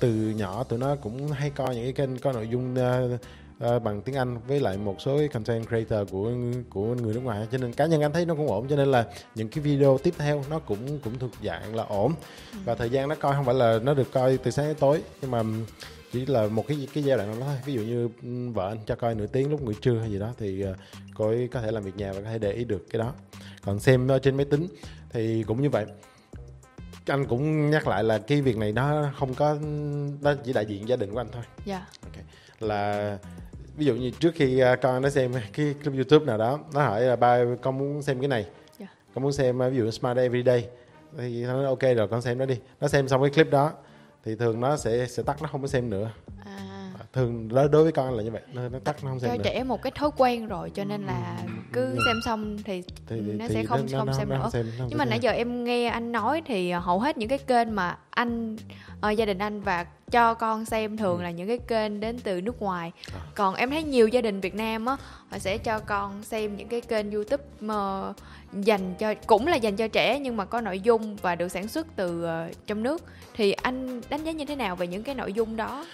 từ 0.00 0.14
nhỏ 0.36 0.64
tụi 0.64 0.78
nó 0.78 0.96
cũng 0.96 1.28
hay 1.28 1.50
coi 1.50 1.74
những 1.74 1.84
cái 1.84 1.92
kênh 1.92 2.18
có 2.18 2.32
nội 2.32 2.48
dung 2.48 2.74
uh, 2.74 3.20
uh, 3.64 3.82
bằng 3.82 4.02
tiếng 4.02 4.14
Anh 4.14 4.38
với 4.46 4.60
lại 4.60 4.78
một 4.78 5.00
số 5.00 5.18
cái 5.18 5.28
content 5.28 5.68
creator 5.68 6.10
của 6.10 6.30
của 6.70 6.94
người 6.94 7.14
nước 7.14 7.20
ngoài. 7.20 7.46
Cho 7.52 7.58
nên 7.58 7.72
cá 7.72 7.86
nhân 7.86 8.00
anh 8.00 8.12
thấy 8.12 8.26
nó 8.26 8.34
cũng 8.34 8.48
ổn 8.48 8.68
cho 8.68 8.76
nên 8.76 8.90
là 8.90 9.06
những 9.34 9.48
cái 9.48 9.64
video 9.64 9.98
tiếp 10.02 10.14
theo 10.18 10.44
nó 10.50 10.58
cũng 10.58 10.98
cũng 11.04 11.18
thuộc 11.18 11.30
dạng 11.44 11.74
là 11.74 11.82
ổn. 11.82 12.12
Và 12.64 12.74
thời 12.74 12.90
gian 12.90 13.08
nó 13.08 13.14
coi 13.14 13.32
không 13.32 13.44
phải 13.44 13.54
là 13.54 13.78
nó 13.82 13.94
được 13.94 14.12
coi 14.12 14.36
từ 14.36 14.50
sáng 14.50 14.66
đến 14.66 14.76
tối 14.80 15.02
nhưng 15.22 15.30
mà 15.30 15.42
chỉ 16.12 16.26
là 16.26 16.46
một 16.46 16.66
cái 16.68 16.88
cái 16.94 17.04
giai 17.04 17.16
đoạn 17.16 17.40
đó 17.40 17.46
thôi. 17.46 17.56
Ví 17.64 17.72
dụ 17.72 17.80
như 17.80 18.08
vợ 18.52 18.68
anh 18.68 18.78
cho 18.86 18.94
coi 18.94 19.14
nửa 19.14 19.26
tiếng 19.26 19.50
lúc 19.50 19.62
buổi 19.62 19.74
trưa 19.80 19.98
hay 19.98 20.10
gì 20.10 20.18
đó 20.18 20.32
thì 20.38 20.64
uh, 20.70 20.76
cô 21.14 21.26
ấy 21.28 21.48
có 21.48 21.60
thể 21.60 21.70
làm 21.70 21.82
việc 21.82 21.96
nhà 21.96 22.12
và 22.12 22.20
có 22.20 22.28
thể 22.28 22.38
để 22.38 22.52
ý 22.52 22.64
được 22.64 22.86
cái 22.90 22.98
đó 22.98 23.12
còn 23.64 23.80
xem 23.80 24.08
ở 24.08 24.18
trên 24.18 24.36
máy 24.36 24.44
tính 24.44 24.66
thì 25.10 25.44
cũng 25.46 25.62
như 25.62 25.70
vậy 25.70 25.86
anh 27.06 27.26
cũng 27.26 27.70
nhắc 27.70 27.88
lại 27.88 28.04
là 28.04 28.18
cái 28.18 28.42
việc 28.42 28.56
này 28.56 28.72
nó 28.72 29.12
không 29.18 29.34
có 29.34 29.56
nó 30.20 30.34
chỉ 30.44 30.52
đại 30.52 30.66
diện 30.66 30.88
gia 30.88 30.96
đình 30.96 31.12
của 31.12 31.20
anh 31.20 31.28
thôi 31.32 31.42
dạ 31.64 31.76
yeah. 31.76 31.88
okay. 32.02 32.24
là 32.60 33.18
ví 33.76 33.86
dụ 33.86 33.94
như 33.94 34.10
trước 34.10 34.34
khi 34.34 34.58
à, 34.58 34.76
con 34.76 35.02
nó 35.02 35.10
xem 35.10 35.32
cái 35.52 35.74
clip 35.82 35.94
youtube 35.94 36.26
nào 36.26 36.38
đó 36.38 36.58
nó 36.74 36.82
hỏi 36.82 37.02
là 37.02 37.16
ba 37.16 37.38
con 37.62 37.78
muốn 37.78 38.02
xem 38.02 38.20
cái 38.20 38.28
này 38.28 38.42
yeah. 38.42 38.54
Dạ. 38.78 38.86
con 39.14 39.22
muốn 39.22 39.32
xem 39.32 39.58
ví 39.58 39.76
dụ 39.76 39.90
smart 39.90 40.18
everyday 40.18 40.68
thì 41.18 41.44
nó 41.44 41.52
nói 41.52 41.64
ok 41.64 41.96
rồi 41.96 42.08
con 42.08 42.22
xem 42.22 42.38
nó 42.38 42.46
đi 42.46 42.58
nó 42.80 42.88
xem 42.88 43.08
xong 43.08 43.22
cái 43.22 43.30
clip 43.30 43.50
đó 43.50 43.72
thì 44.24 44.34
thường 44.36 44.60
nó 44.60 44.76
sẽ 44.76 45.06
sẽ 45.06 45.22
tắt 45.22 45.42
nó 45.42 45.48
không 45.48 45.62
có 45.62 45.68
xem 45.68 45.90
nữa 45.90 46.10
à. 46.44 46.73
Thường 47.14 47.48
đối 47.48 47.68
đối 47.68 47.82
với 47.82 47.92
con 47.92 48.16
là 48.16 48.22
như 48.22 48.30
vậy 48.30 48.42
nó, 48.52 48.68
nó 48.68 48.78
tắt 48.78 49.04
nó 49.04 49.10
không 49.10 49.20
xem 49.20 49.30
cho 49.30 49.36
nữa. 49.36 49.42
trẻ 49.44 49.64
một 49.64 49.82
cái 49.82 49.90
thói 49.90 50.10
quen 50.16 50.46
rồi 50.46 50.70
cho 50.70 50.84
nên 50.84 51.06
là 51.06 51.38
cứ 51.72 51.84
ừ. 51.84 51.98
xem 52.06 52.16
xong 52.24 52.56
thì, 52.64 52.82
thì, 52.82 53.20
thì 53.26 53.32
nó 53.32 53.48
thì 53.48 53.54
sẽ 53.54 53.64
không 53.64 53.86
nó, 53.92 53.98
không 53.98 54.06
nó, 54.06 54.12
xem 54.12 54.28
nó, 54.28 54.36
nữa 54.36 54.40
không 54.42 54.50
xem, 54.50 54.66
nhưng 54.88 54.98
mà 54.98 55.04
nãy 55.04 55.18
giờ 55.20 55.30
em 55.30 55.64
nghe 55.64 55.86
anh 55.86 56.12
nói 56.12 56.42
thì 56.46 56.70
hầu 56.72 57.00
hết 57.00 57.18
những 57.18 57.28
cái 57.28 57.38
kênh 57.38 57.74
mà 57.74 57.98
anh 58.10 58.56
uh, 59.06 59.16
gia 59.16 59.24
đình 59.24 59.38
anh 59.38 59.60
và 59.60 59.86
cho 60.10 60.34
con 60.34 60.64
xem 60.64 60.96
thường 60.96 61.18
ừ. 61.18 61.22
là 61.22 61.30
những 61.30 61.48
cái 61.48 61.58
kênh 61.58 62.00
đến 62.00 62.18
từ 62.18 62.40
nước 62.40 62.62
ngoài 62.62 62.92
à. 63.14 63.20
còn 63.34 63.54
em 63.54 63.70
thấy 63.70 63.82
nhiều 63.82 64.08
gia 64.08 64.20
đình 64.20 64.40
Việt 64.40 64.54
Nam 64.54 64.86
á 64.86 64.96
họ 65.30 65.38
sẽ 65.38 65.58
cho 65.58 65.78
con 65.78 66.22
xem 66.22 66.56
những 66.56 66.68
cái 66.68 66.80
kênh 66.80 67.10
YouTube 67.10 67.44
mà 67.60 68.12
dành 68.52 68.94
cho 68.98 69.14
cũng 69.26 69.46
là 69.46 69.56
dành 69.56 69.76
cho 69.76 69.88
trẻ 69.88 70.18
nhưng 70.18 70.36
mà 70.36 70.44
có 70.44 70.60
nội 70.60 70.80
dung 70.80 71.16
và 71.16 71.34
được 71.34 71.48
sản 71.48 71.68
xuất 71.68 71.86
từ 71.96 72.24
uh, 72.24 72.66
trong 72.66 72.82
nước 72.82 73.02
thì 73.34 73.52
anh 73.52 74.00
đánh 74.08 74.24
giá 74.24 74.32
như 74.32 74.44
thế 74.44 74.56
nào 74.56 74.76
về 74.76 74.86
những 74.86 75.02
cái 75.02 75.14
nội 75.14 75.32
dung 75.32 75.56
đó 75.56 75.84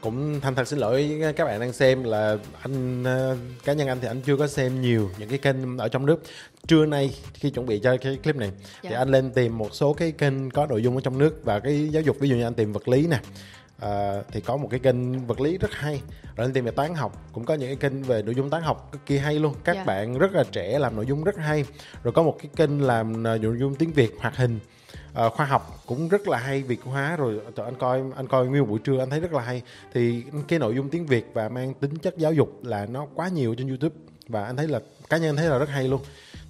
cũng 0.00 0.40
thành 0.40 0.54
thật 0.54 0.68
xin 0.68 0.78
lỗi 0.78 1.20
các 1.36 1.44
bạn 1.44 1.60
đang 1.60 1.72
xem 1.72 2.04
là 2.04 2.36
anh 2.62 3.02
uh, 3.02 3.38
cá 3.64 3.72
nhân 3.72 3.88
anh 3.88 3.98
thì 4.00 4.08
anh 4.08 4.20
chưa 4.20 4.36
có 4.36 4.46
xem 4.46 4.80
nhiều 4.80 5.10
những 5.18 5.28
cái 5.28 5.38
kênh 5.38 5.78
ở 5.78 5.88
trong 5.88 6.06
nước 6.06 6.22
trưa 6.66 6.86
nay 6.86 7.14
khi 7.34 7.50
chuẩn 7.50 7.66
bị 7.66 7.78
cho 7.78 7.96
cái 7.96 8.18
clip 8.22 8.36
này 8.36 8.50
dạ. 8.82 8.90
thì 8.90 8.96
anh 8.96 9.08
lên 9.08 9.30
tìm 9.30 9.58
một 9.58 9.74
số 9.74 9.92
cái 9.92 10.12
kênh 10.12 10.50
có 10.50 10.66
nội 10.66 10.82
dung 10.82 10.94
ở 10.94 11.00
trong 11.00 11.18
nước 11.18 11.44
và 11.44 11.60
cái 11.60 11.88
giáo 11.88 12.02
dục 12.02 12.16
ví 12.20 12.28
dụ 12.28 12.36
như 12.36 12.44
anh 12.44 12.54
tìm 12.54 12.72
vật 12.72 12.88
lý 12.88 13.06
nè 13.06 13.20
à, 13.78 14.22
thì 14.32 14.40
có 14.40 14.56
một 14.56 14.68
cái 14.70 14.80
kênh 14.80 15.26
vật 15.26 15.40
lý 15.40 15.58
rất 15.58 15.70
hay 15.72 16.00
rồi 16.36 16.46
anh 16.46 16.52
tìm 16.52 16.64
về 16.64 16.70
toán 16.70 16.94
học 16.94 17.28
cũng 17.32 17.44
có 17.44 17.54
những 17.54 17.68
cái 17.68 17.90
kênh 17.90 18.02
về 18.02 18.22
nội 18.22 18.34
dung 18.34 18.50
toán 18.50 18.62
học 18.62 18.88
cực 18.92 19.06
kỳ 19.06 19.18
hay 19.18 19.38
luôn 19.38 19.54
các 19.64 19.72
yeah. 19.72 19.86
Dạ. 19.86 19.94
bạn 19.94 20.18
rất 20.18 20.32
là 20.32 20.44
trẻ 20.52 20.78
làm 20.78 20.96
nội 20.96 21.06
dung 21.06 21.24
rất 21.24 21.36
hay 21.36 21.64
rồi 22.02 22.12
có 22.12 22.22
một 22.22 22.36
cái 22.38 22.50
kênh 22.56 22.82
làm 22.82 23.22
nội 23.22 23.56
dung 23.60 23.74
tiếng 23.74 23.92
việt 23.92 24.12
hoạt 24.18 24.36
hình 24.36 24.58
uh, 25.26 25.32
khoa 25.32 25.46
học 25.46 25.82
cũng 25.86 26.08
rất 26.08 26.28
là 26.28 26.38
hay 26.38 26.62
việt 26.62 26.80
hóa 26.84 27.16
rồi 27.16 27.40
trời, 27.56 27.66
anh 27.66 27.74
coi 27.74 28.02
anh 28.16 28.28
coi 28.28 28.46
nguyên 28.46 28.68
buổi 28.68 28.78
trưa 28.78 28.98
anh 28.98 29.10
thấy 29.10 29.20
rất 29.20 29.32
là 29.32 29.42
hay. 29.42 29.62
Thì 29.92 30.22
cái 30.48 30.58
nội 30.58 30.74
dung 30.74 30.88
tiếng 30.88 31.06
việt 31.06 31.30
và 31.32 31.48
mang 31.48 31.74
tính 31.74 31.98
chất 31.98 32.18
giáo 32.18 32.32
dục 32.32 32.64
là 32.64 32.86
nó 32.86 33.06
quá 33.14 33.28
nhiều 33.28 33.54
trên 33.54 33.68
youtube 33.68 33.94
và 34.28 34.44
anh 34.44 34.56
thấy 34.56 34.68
là 34.68 34.80
cá 35.08 35.16
nhân 35.16 35.36
thấy 35.36 35.48
là 35.48 35.58
rất 35.58 35.68
hay 35.68 35.88
luôn. 35.88 36.00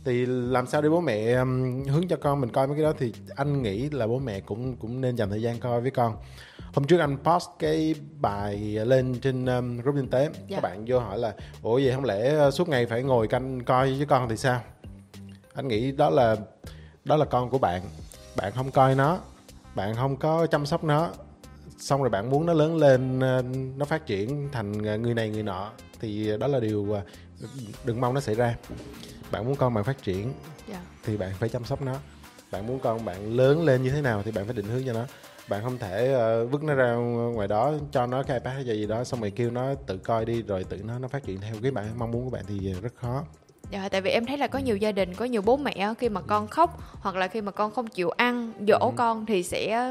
Thì 0.04 0.26
làm 0.26 0.66
sao 0.66 0.82
để 0.82 0.88
bố 0.88 1.00
mẹ 1.00 1.32
um, 1.32 1.84
hướng 1.84 2.08
cho 2.08 2.16
con 2.16 2.40
mình 2.40 2.50
coi 2.50 2.66
mấy 2.66 2.76
cái 2.76 2.84
đó 2.84 2.92
thì 2.98 3.12
anh 3.36 3.62
nghĩ 3.62 3.90
là 3.90 4.06
bố 4.06 4.18
mẹ 4.18 4.40
cũng 4.40 4.76
cũng 4.76 5.00
nên 5.00 5.16
dành 5.16 5.30
thời 5.30 5.42
gian 5.42 5.58
coi 5.60 5.80
với 5.80 5.90
con. 5.90 6.16
Hôm 6.74 6.84
trước 6.84 6.98
anh 6.98 7.16
post 7.24 7.48
cái 7.58 7.94
bài 8.20 8.56
lên 8.84 9.14
trên 9.20 9.46
um, 9.46 9.80
group 9.80 9.96
kinh 9.96 10.08
tế. 10.08 10.30
Dạ. 10.48 10.56
các 10.56 10.62
bạn 10.62 10.84
vô 10.86 10.98
hỏi 10.98 11.18
là 11.18 11.34
ủa 11.62 11.80
vậy 11.84 11.92
không 11.94 12.04
lẽ 12.04 12.46
uh, 12.46 12.54
suốt 12.54 12.68
ngày 12.68 12.86
phải 12.86 13.02
ngồi 13.02 13.28
canh 13.28 13.64
coi 13.64 13.92
với 13.92 14.06
con 14.06 14.28
thì 14.28 14.36
sao? 14.36 14.60
Anh 15.54 15.68
nghĩ 15.68 15.92
đó 15.92 16.10
là 16.10 16.36
đó 17.04 17.16
là 17.16 17.24
con 17.24 17.50
của 17.50 17.58
bạn 17.58 17.82
bạn 18.36 18.52
không 18.54 18.70
coi 18.70 18.94
nó 18.94 19.20
bạn 19.74 19.94
không 19.94 20.16
có 20.16 20.46
chăm 20.46 20.66
sóc 20.66 20.84
nó 20.84 21.10
xong 21.78 22.00
rồi 22.00 22.10
bạn 22.10 22.30
muốn 22.30 22.46
nó 22.46 22.52
lớn 22.52 22.76
lên 22.76 23.18
uh, 23.18 23.76
nó 23.76 23.84
phát 23.84 24.06
triển 24.06 24.48
thành 24.52 24.72
uh, 24.72 25.00
người 25.00 25.14
này 25.14 25.30
người 25.30 25.42
nọ 25.42 25.70
thì 26.00 26.36
đó 26.38 26.46
là 26.46 26.60
điều 26.60 26.96
đừng 27.84 28.00
mong 28.00 28.14
nó 28.14 28.20
xảy 28.20 28.34
ra 28.34 28.56
bạn 29.30 29.44
muốn 29.46 29.56
con 29.56 29.74
bạn 29.74 29.84
phát 29.84 30.02
triển 30.02 30.22
yeah. 30.22 30.34
Dạ. 30.68 30.80
thì 31.04 31.16
bạn 31.16 31.32
phải 31.38 31.48
chăm 31.48 31.64
sóc 31.64 31.82
nó 31.82 31.94
bạn 32.50 32.66
muốn 32.66 32.78
con 32.78 33.04
bạn 33.04 33.36
lớn 33.36 33.64
lên 33.64 33.82
như 33.82 33.90
thế 33.90 34.02
nào 34.02 34.22
thì 34.22 34.30
bạn 34.30 34.44
phải 34.44 34.54
định 34.54 34.66
hướng 34.66 34.86
cho 34.86 34.92
nó 34.92 35.04
bạn 35.48 35.62
không 35.62 35.78
thể 35.78 36.14
uh, 36.44 36.52
vứt 36.52 36.62
nó 36.62 36.74
ra 36.74 36.94
ngoài 37.34 37.48
đó 37.48 37.72
cho 37.92 38.06
nó 38.06 38.22
cái 38.22 38.38
ipad 38.38 38.54
hay 38.54 38.64
gì 38.64 38.86
đó 38.86 39.04
xong 39.04 39.20
rồi 39.20 39.30
kêu 39.30 39.50
nó 39.50 39.74
tự 39.74 39.98
coi 39.98 40.24
đi 40.24 40.42
rồi 40.42 40.64
tự 40.64 40.82
nó 40.82 40.98
nó 40.98 41.08
phát 41.08 41.24
triển 41.24 41.40
theo 41.40 41.54
cái 41.62 41.70
bạn 41.70 41.86
mong 41.98 42.10
muốn 42.10 42.24
của 42.24 42.30
bạn 42.30 42.44
thì 42.48 42.72
rất 42.72 42.94
khó 42.94 43.24
Dạ, 43.70 43.88
tại 43.88 44.00
vì 44.00 44.10
em 44.10 44.26
thấy 44.26 44.38
là 44.38 44.46
có 44.46 44.58
nhiều 44.58 44.76
gia 44.76 44.92
đình, 44.92 45.14
có 45.14 45.24
nhiều 45.24 45.42
bố 45.42 45.56
mẹ 45.56 45.94
khi 45.98 46.08
mà 46.08 46.20
con 46.20 46.46
khóc 46.46 46.80
hoặc 47.00 47.16
là 47.16 47.28
khi 47.28 47.40
mà 47.40 47.52
con 47.52 47.70
không 47.70 47.86
chịu 47.86 48.10
ăn, 48.10 48.52
dỗ 48.68 48.78
ừ. 48.78 48.90
con 48.96 49.26
thì 49.26 49.42
sẽ 49.42 49.90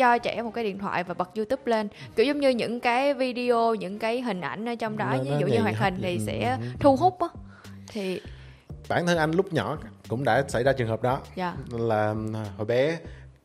cho 0.00 0.18
trẻ 0.18 0.42
một 0.42 0.50
cái 0.54 0.64
điện 0.64 0.78
thoại 0.78 1.04
và 1.04 1.14
bật 1.14 1.30
YouTube 1.36 1.62
lên 1.64 1.88
kiểu 2.16 2.26
giống 2.26 2.40
như 2.40 2.48
những 2.48 2.80
cái 2.80 3.14
video 3.14 3.74
những 3.74 3.98
cái 3.98 4.20
hình 4.20 4.40
ảnh 4.40 4.68
ở 4.68 4.74
trong 4.74 4.96
đó 4.96 5.16
ví 5.24 5.30
dụ 5.40 5.46
như 5.46 5.60
hoạt 5.60 5.78
hình 5.78 5.98
thì 6.02 6.18
sẽ 6.26 6.58
thu 6.80 6.96
hút 6.96 7.20
á 7.20 7.28
thì 7.88 8.20
bản 8.88 9.06
thân 9.06 9.18
anh 9.18 9.30
lúc 9.30 9.52
nhỏ 9.52 9.78
cũng 10.08 10.24
đã 10.24 10.44
xảy 10.48 10.64
ra 10.64 10.72
trường 10.72 10.88
hợp 10.88 11.02
đó. 11.02 11.20
Dạ. 11.36 11.56
là 11.70 12.14
hồi 12.56 12.66
bé 12.66 12.98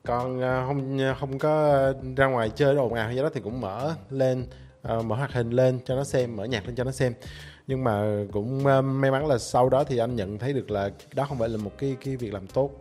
con 0.06 0.42
ờ, 0.42 0.64
không 0.68 1.00
không 1.20 1.40
có 1.40 1.94
ra 2.16 2.26
ngoài 2.26 2.50
chơi 2.56 2.76
ồn 2.76 2.94
ào 2.94 3.06
hay 3.06 3.16
gì 3.16 3.22
đó 3.22 3.30
thì 3.34 3.42
cũng 3.42 3.62
mở 3.62 3.96
lên 4.10 4.46
mở 4.86 5.16
hoạt 5.16 5.34
hình 5.34 5.50
lên 5.50 5.80
cho 5.86 5.96
nó 5.96 6.04
xem 6.04 6.36
mở 6.36 6.46
nhạc 6.46 6.66
lên 6.66 6.76
cho 6.76 6.84
nó 6.84 6.92
xem 6.92 7.14
nhưng 7.68 7.84
mà 7.84 8.24
cũng 8.32 8.58
uh, 8.58 8.86
may 8.86 9.12
mắn 9.12 9.28
là 9.28 9.38
sau 9.38 9.70
đó 9.70 9.84
thì 9.84 9.98
anh 9.98 10.16
nhận 10.16 10.38
thấy 10.38 10.54
được 10.54 10.72
là 10.72 10.90
đó 11.16 11.26
không 11.30 11.40
phải 11.40 11.50
là 11.50 11.58
một 11.58 11.72
cái 11.78 11.96
cái 12.06 12.18
việc 12.18 12.34
làm 12.34 12.48
tốt 12.48 12.72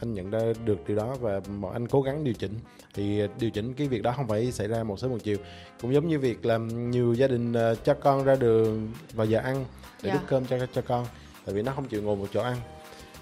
anh 0.00 0.14
nhận 0.14 0.30
ra 0.30 0.40
được 0.64 0.88
điều 0.88 0.96
đó 0.96 1.16
và 1.20 1.40
anh 1.72 1.88
cố 1.88 2.02
gắng 2.02 2.24
điều 2.24 2.34
chỉnh 2.34 2.52
thì 2.94 3.22
điều 3.38 3.50
chỉnh 3.50 3.74
cái 3.74 3.88
việc 3.88 4.02
đó 4.02 4.12
không 4.16 4.28
phải 4.28 4.52
xảy 4.52 4.68
ra 4.68 4.82
một 4.82 4.98
sớm 4.98 5.10
một 5.10 5.18
chiều 5.22 5.36
cũng 5.80 5.94
giống 5.94 6.08
như 6.08 6.18
việc 6.18 6.46
làm 6.46 6.90
nhiều 6.90 7.14
gia 7.14 7.26
đình 7.26 7.52
uh, 7.52 7.84
cho 7.84 7.94
con 7.94 8.24
ra 8.24 8.34
đường 8.34 8.92
vào 9.12 9.26
giờ 9.26 9.38
ăn 9.38 9.64
để 10.02 10.10
yeah. 10.10 10.14
đút 10.14 10.22
dạ. 10.22 10.28
cơm 10.28 10.46
cho 10.46 10.66
cho 10.74 10.82
con 10.82 11.06
tại 11.44 11.54
vì 11.54 11.62
nó 11.62 11.72
không 11.72 11.88
chịu 11.88 12.02
ngồi 12.02 12.16
một 12.16 12.26
chỗ 12.32 12.42
ăn 12.42 12.56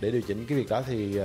để 0.00 0.10
điều 0.10 0.22
chỉnh 0.22 0.44
cái 0.48 0.58
việc 0.58 0.68
đó 0.68 0.82
thì 0.86 1.18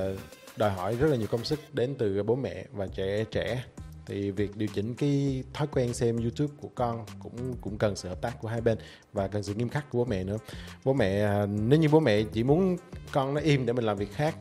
đòi 0.58 0.72
hỏi 0.72 0.96
rất 0.96 1.08
là 1.08 1.16
nhiều 1.16 1.28
công 1.28 1.44
sức 1.44 1.60
đến 1.74 1.96
từ 1.98 2.24
bố 2.24 2.36
mẹ 2.36 2.66
và 2.72 2.88
trẻ 2.88 3.26
trẻ 3.32 3.64
thì 4.06 4.32
việc 4.32 4.58
điều 4.58 4.68
chỉnh 4.74 4.96
cái 4.96 5.44
thói 5.54 5.68
quen 5.68 5.94
xem 5.94 6.18
YouTube 6.18 6.54
của 6.62 6.70
con 6.76 7.06
cũng 7.20 7.56
cũng 7.62 7.78
cần 7.78 7.96
sự 7.96 8.10
hợp 8.10 8.22
tác 8.22 8.42
của 8.42 8.48
hai 8.48 8.62
bên 8.62 8.78
và 9.14 9.28
cần 9.28 9.44
sự 9.44 9.54
nghiêm 9.54 9.70
khắc 9.70 9.90
của 9.90 9.98
bố 9.98 10.06
mẹ 10.06 10.24
nữa 10.24 10.38
bố 10.84 10.94
mẹ 10.94 11.22
à, 11.22 11.46
nếu 11.46 11.80
như 11.80 11.90
bố 11.90 12.00
mẹ 12.00 12.24
chỉ 12.24 12.44
muốn 12.44 12.78
con 13.12 13.34
nó 13.34 13.42
im 13.42 13.66
để 13.66 13.74
mình 13.74 13.86
làm 13.86 13.98
việc 13.98 14.14
khác 14.14 14.36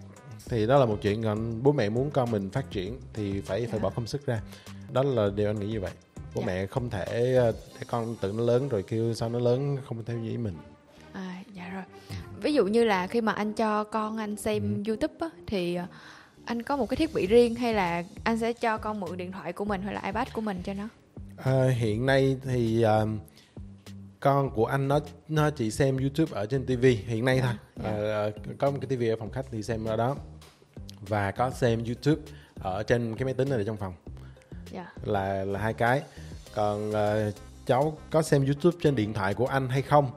thì 0.48 0.66
đó 0.66 0.78
là 0.78 0.86
một 0.86 0.98
chuyện 1.02 1.22
còn 1.22 1.62
bố 1.62 1.72
mẹ 1.72 1.88
muốn 1.88 2.10
con 2.10 2.30
mình 2.30 2.50
phát 2.50 2.70
triển 2.70 3.00
thì 3.12 3.40
phải 3.40 3.66
phải 3.66 3.78
dạ. 3.78 3.82
bỏ 3.82 3.90
công 3.90 4.06
sức 4.06 4.26
ra 4.26 4.42
đó 4.92 5.02
là 5.02 5.30
điều 5.36 5.50
anh 5.50 5.60
nghĩ 5.60 5.66
như 5.66 5.80
vậy 5.80 5.92
bố 6.34 6.40
yeah. 6.40 6.48
Dạ. 6.48 6.54
mẹ 6.54 6.66
không 6.66 6.90
thể 6.90 7.36
à, 7.36 7.52
để 7.78 7.86
con 7.86 8.16
tự 8.20 8.32
nó 8.32 8.44
lớn 8.44 8.68
rồi 8.68 8.82
kêu 8.82 9.14
sao 9.14 9.28
nó 9.28 9.38
lớn 9.38 9.76
không 9.84 10.04
theo 10.04 10.22
ý 10.22 10.36
mình 10.36 10.54
à 11.12 11.42
dạ 11.54 11.70
rồi 11.74 11.82
ví 12.42 12.54
dụ 12.54 12.66
như 12.66 12.84
là 12.84 13.06
khi 13.06 13.20
mà 13.20 13.32
anh 13.32 13.52
cho 13.52 13.84
con 13.84 14.16
anh 14.16 14.36
xem 14.36 14.62
ừ. 14.62 14.90
youtube 14.90 15.14
á, 15.20 15.28
thì 15.46 15.74
ờ, 15.74 15.86
anh 16.44 16.62
có 16.62 16.76
một 16.76 16.88
cái 16.88 16.96
thiết 16.96 17.14
bị 17.14 17.26
riêng 17.26 17.54
hay 17.54 17.74
là 17.74 18.04
anh 18.24 18.38
sẽ 18.38 18.52
cho 18.52 18.78
con 18.78 19.00
mượn 19.00 19.16
điện 19.16 19.32
thoại 19.32 19.52
của 19.52 19.64
mình 19.64 19.82
hay 19.82 19.94
là 19.94 20.00
ipad 20.04 20.28
của 20.32 20.40
mình 20.40 20.60
cho 20.64 20.74
nó? 20.74 20.88
À, 21.36 21.68
hiện 21.68 22.06
nay 22.06 22.36
thì 22.44 22.84
uh, 23.02 23.08
con 24.20 24.50
của 24.50 24.66
anh 24.66 24.88
nó 24.88 25.00
nó 25.28 25.50
chỉ 25.50 25.70
xem 25.70 25.96
YouTube 25.96 26.32
ở 26.32 26.46
trên 26.46 26.66
TV 26.66 26.84
hiện 27.06 27.24
nay 27.24 27.40
thôi. 27.40 27.52
yeah. 27.84 28.34
à, 28.36 28.40
có 28.58 28.70
một 28.70 28.78
cái 28.80 28.96
TV 28.96 29.02
ở 29.02 29.16
phòng 29.18 29.30
khách 29.30 29.46
thì 29.50 29.62
xem 29.62 29.84
ở 29.84 29.96
đó 29.96 30.16
và 31.00 31.30
có 31.30 31.50
xem 31.50 31.84
YouTube 31.84 32.22
ở 32.62 32.82
trên 32.82 33.16
cái 33.16 33.24
máy 33.24 33.34
tính 33.34 33.50
này 33.50 33.64
trong 33.66 33.76
phòng. 33.76 33.94
Yeah. 34.72 34.86
là 35.04 35.44
là 35.44 35.58
hai 35.58 35.74
cái. 35.74 36.02
Còn 36.54 36.90
uh, 36.90 37.34
cháu 37.66 37.98
có 38.10 38.22
xem 38.22 38.44
YouTube 38.44 38.78
trên 38.82 38.96
điện 38.96 39.12
thoại 39.12 39.34
của 39.34 39.46
anh 39.46 39.68
hay 39.68 39.82
không? 39.82 40.10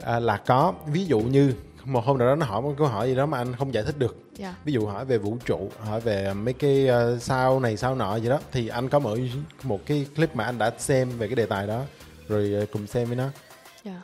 À, 0.00 0.20
là 0.20 0.36
có. 0.36 0.74
Ví 0.86 1.04
dụ 1.04 1.20
như 1.20 1.54
một 1.84 2.04
hôm 2.04 2.18
nào 2.18 2.28
đó 2.28 2.34
nó 2.34 2.46
hỏi 2.46 2.62
một 2.62 2.74
câu 2.78 2.86
hỏi 2.86 3.08
gì 3.08 3.14
đó 3.14 3.26
mà 3.26 3.38
anh 3.38 3.56
không 3.56 3.74
giải 3.74 3.84
thích 3.84 3.98
được 3.98 4.25
yeah. 4.38 4.54
ví 4.64 4.72
dụ 4.72 4.86
hỏi 4.86 5.04
về 5.04 5.18
vũ 5.18 5.36
trụ 5.46 5.70
hỏi 5.80 6.00
về 6.00 6.34
mấy 6.34 6.54
cái 6.54 6.88
uh, 7.14 7.22
sao 7.22 7.60
này 7.60 7.76
sao 7.76 7.94
nọ 7.94 8.16
gì 8.16 8.28
đó 8.28 8.40
thì 8.52 8.68
anh 8.68 8.88
có 8.88 8.98
mở 8.98 9.16
một 9.62 9.80
cái 9.86 10.06
clip 10.16 10.36
mà 10.36 10.44
anh 10.44 10.58
đã 10.58 10.72
xem 10.78 11.10
về 11.18 11.26
cái 11.26 11.36
đề 11.36 11.46
tài 11.46 11.66
đó 11.66 11.82
rồi 12.28 12.52
uh, 12.62 12.70
cùng 12.70 12.86
xem 12.86 13.06
với 13.06 13.16
nó 13.16 13.28
yeah. 13.84 13.98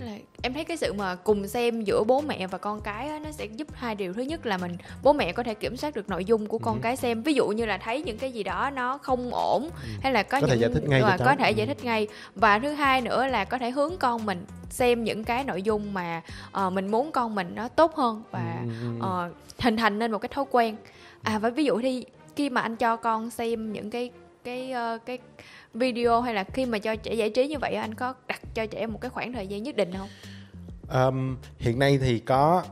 là 0.00 0.16
em 0.42 0.54
thấy 0.54 0.64
cái 0.64 0.76
sự 0.76 0.92
mà 0.92 1.14
cùng 1.14 1.48
xem 1.48 1.82
giữa 1.82 2.04
bố 2.04 2.20
mẹ 2.20 2.46
và 2.46 2.58
con 2.58 2.80
cái 2.80 3.08
á, 3.08 3.18
nó 3.24 3.32
sẽ 3.32 3.44
giúp 3.44 3.68
hai 3.74 3.94
điều 3.94 4.12
thứ 4.12 4.22
nhất 4.22 4.46
là 4.46 4.58
mình 4.58 4.76
bố 5.02 5.12
mẹ 5.12 5.32
có 5.32 5.42
thể 5.42 5.54
kiểm 5.54 5.76
soát 5.76 5.94
được 5.94 6.08
nội 6.08 6.24
dung 6.24 6.46
của 6.46 6.58
con 6.58 6.74
ừ. 6.74 6.80
cái 6.82 6.96
xem 6.96 7.22
ví 7.22 7.34
dụ 7.34 7.48
như 7.48 7.66
là 7.66 7.78
thấy 7.78 8.02
những 8.02 8.18
cái 8.18 8.32
gì 8.32 8.42
đó 8.42 8.70
nó 8.70 8.98
không 8.98 9.30
ổn 9.32 9.62
ừ. 9.62 9.88
hay 10.02 10.12
là 10.12 10.22
có, 10.22 10.40
có 10.40 10.46
những 10.46 10.56
thể 10.56 10.62
giải 10.62 10.70
thích 10.74 10.82
ngay 10.88 11.02
có 11.18 11.36
thể 11.38 11.50
giải 11.50 11.66
thích 11.66 11.84
ngay 11.84 12.08
và 12.34 12.58
thứ 12.58 12.72
hai 12.72 13.00
nữa 13.00 13.26
là 13.26 13.44
có 13.44 13.58
thể 13.58 13.70
hướng 13.70 13.96
con 13.98 14.26
mình 14.26 14.44
xem 14.74 15.04
những 15.04 15.24
cái 15.24 15.44
nội 15.44 15.62
dung 15.62 15.94
mà 15.94 16.22
uh, 16.66 16.72
mình 16.72 16.90
muốn 16.90 17.12
con 17.12 17.34
mình 17.34 17.54
nó 17.54 17.68
tốt 17.68 17.94
hơn 17.94 18.22
và 18.30 18.64
uh, 18.98 19.32
hình 19.58 19.76
thành 19.76 19.98
nên 19.98 20.12
một 20.12 20.18
cái 20.18 20.28
thói 20.28 20.44
quen 20.50 20.76
à 21.22 21.38
và 21.38 21.50
ví 21.50 21.64
dụ 21.64 21.80
thì 21.80 22.04
khi 22.36 22.50
mà 22.50 22.60
anh 22.60 22.76
cho 22.76 22.96
con 22.96 23.30
xem 23.30 23.72
những 23.72 23.90
cái 23.90 24.10
cái 24.44 24.74
uh, 24.94 25.06
cái 25.06 25.18
video 25.74 26.20
hay 26.20 26.34
là 26.34 26.44
khi 26.44 26.66
mà 26.66 26.78
cho 26.78 26.96
trẻ 26.96 27.14
giải 27.14 27.30
trí 27.30 27.48
như 27.48 27.58
vậy 27.58 27.74
anh 27.74 27.94
có 27.94 28.14
đặt 28.26 28.40
cho 28.54 28.66
trẻ 28.66 28.86
một 28.86 29.00
cái 29.00 29.10
khoảng 29.10 29.32
thời 29.32 29.46
gian 29.46 29.62
nhất 29.62 29.76
định 29.76 29.92
không? 29.98 30.08
Um, 30.92 31.36
hiện 31.58 31.78
nay 31.78 31.98
thì 31.98 32.18
có 32.18 32.62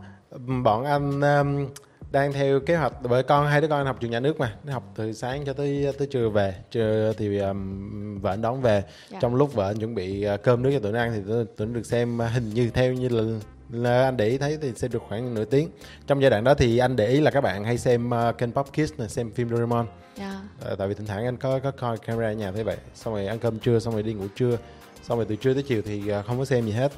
bọn 0.65 0.85
anh 0.85 1.21
um, 1.21 1.67
đang 2.13 2.33
theo 2.33 2.61
kế 2.61 2.77
hoạch 2.77 2.93
bởi 3.03 3.23
con 3.23 3.47
hai 3.47 3.61
đứa 3.61 3.69
con 3.69 3.87
học 3.87 3.97
trường 4.01 4.11
nhà 4.11 4.21
nước 4.21 4.41
mà 4.41 4.55
nó 4.65 4.73
học 4.73 4.93
từ 4.95 5.13
sáng 5.13 5.45
cho 5.45 5.53
tới 5.53 5.95
tới 5.99 6.09
trưa 6.11 6.29
về 6.29 6.55
trưa 6.71 7.13
thì 7.17 7.39
um, 7.39 8.19
vợ 8.21 8.31
anh 8.31 8.43
đón 8.43 8.61
về 8.61 8.85
dạ. 9.11 9.19
trong 9.23 9.35
lúc 9.35 9.55
vợ 9.55 9.71
anh 9.71 9.79
chuẩn 9.79 9.95
bị 9.95 10.27
uh, 10.35 10.43
cơm 10.43 10.63
nước 10.63 10.71
cho 10.73 10.81
tụi 10.81 10.93
nó 10.93 10.99
ăn 10.99 11.13
thì 11.15 11.21
tụi, 11.29 11.45
tụi 11.45 11.67
nó 11.67 11.75
được 11.75 11.87
xem 11.87 12.19
hình 12.19 12.51
như 12.51 12.71
theo 12.75 12.93
như 12.93 13.09
là 13.09 13.23
là 13.71 14.03
anh 14.03 14.17
để 14.17 14.29
ý 14.29 14.39
thấy 14.39 14.59
thì 14.63 14.73
sẽ 14.77 14.89
được 14.89 15.03
khoảng 15.09 15.35
nửa 15.35 15.45
tiếng 15.45 15.69
trong 16.07 16.21
giai 16.23 16.31
đoạn 16.31 16.45
đó 16.45 16.55
thì 16.55 16.79
anh 16.79 16.97
để 16.97 17.07
ý 17.07 17.21
là 17.21 17.31
các 17.31 17.41
bạn 17.41 17.65
hay 17.65 17.79
xem 17.79 18.11
uh, 18.11 18.39
kênh 18.39 18.53
Pop 18.53 18.67
Kids 18.73 18.93
này 18.99 19.09
xem 19.09 19.31
phim 19.31 19.49
Doraemon 19.49 19.87
yeah. 20.19 20.33
Dạ. 20.65 20.73
uh, 20.73 20.79
tại 20.79 20.89
vì 20.89 20.95
thỉnh 20.95 21.07
thoảng 21.07 21.25
anh 21.25 21.37
có 21.37 21.59
có 21.59 21.71
coi 21.71 21.99
camera 21.99 22.27
ở 22.27 22.33
nhà 22.33 22.53
thế 22.53 22.63
vậy 22.63 22.77
xong 22.95 23.15
rồi 23.15 23.27
ăn 23.27 23.39
cơm 23.39 23.59
trưa 23.59 23.79
xong 23.79 23.95
rồi 23.95 24.03
đi 24.03 24.13
ngủ 24.13 24.27
trưa 24.37 24.57
xong 25.03 25.19
rồi 25.19 25.27
từ 25.29 25.37
trưa 25.37 25.55
tới 25.55 25.63
chiều 25.63 25.83
thì 25.83 26.03
uh, 26.19 26.27
không 26.27 26.39
có 26.39 26.45
xem 26.45 26.67
gì 26.67 26.73
hết 26.73 26.93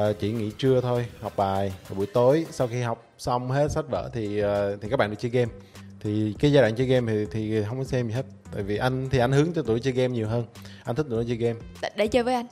uh, 0.00 0.18
chỉ 0.18 0.32
nghỉ 0.32 0.50
trưa 0.58 0.80
thôi 0.80 1.06
học 1.20 1.32
bài 1.36 1.72
rồi 1.88 1.96
buổi 1.96 2.06
tối 2.06 2.46
sau 2.50 2.66
khi 2.66 2.82
học 2.82 3.06
xong 3.18 3.50
hết 3.50 3.72
sách 3.72 3.84
vở 3.88 4.10
thì 4.12 4.44
uh, 4.44 4.48
thì 4.80 4.88
các 4.88 4.96
bạn 4.96 5.10
được 5.10 5.16
chơi 5.18 5.30
game 5.30 5.52
thì 6.00 6.34
cái 6.38 6.52
giai 6.52 6.62
đoạn 6.62 6.74
chơi 6.74 6.86
game 6.86 7.12
thì 7.12 7.26
thì 7.30 7.64
không 7.68 7.78
có 7.78 7.84
xem 7.84 8.06
gì 8.06 8.12
hết 8.12 8.26
tại 8.54 8.62
vì 8.62 8.76
anh 8.76 9.08
thì 9.10 9.18
anh 9.18 9.32
hướng 9.32 9.52
cho 9.52 9.62
tụi 9.62 9.80
chơi 9.80 9.92
game 9.92 10.08
nhiều 10.08 10.28
hơn 10.28 10.44
anh 10.84 10.96
thích 10.96 11.06
tụi 11.10 11.18
nó 11.18 11.28
chơi 11.28 11.36
game 11.36 11.58
để, 11.82 11.90
để 11.96 12.06
chơi 12.06 12.22
với 12.22 12.34
anh 12.34 12.46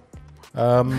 um, 0.55 0.93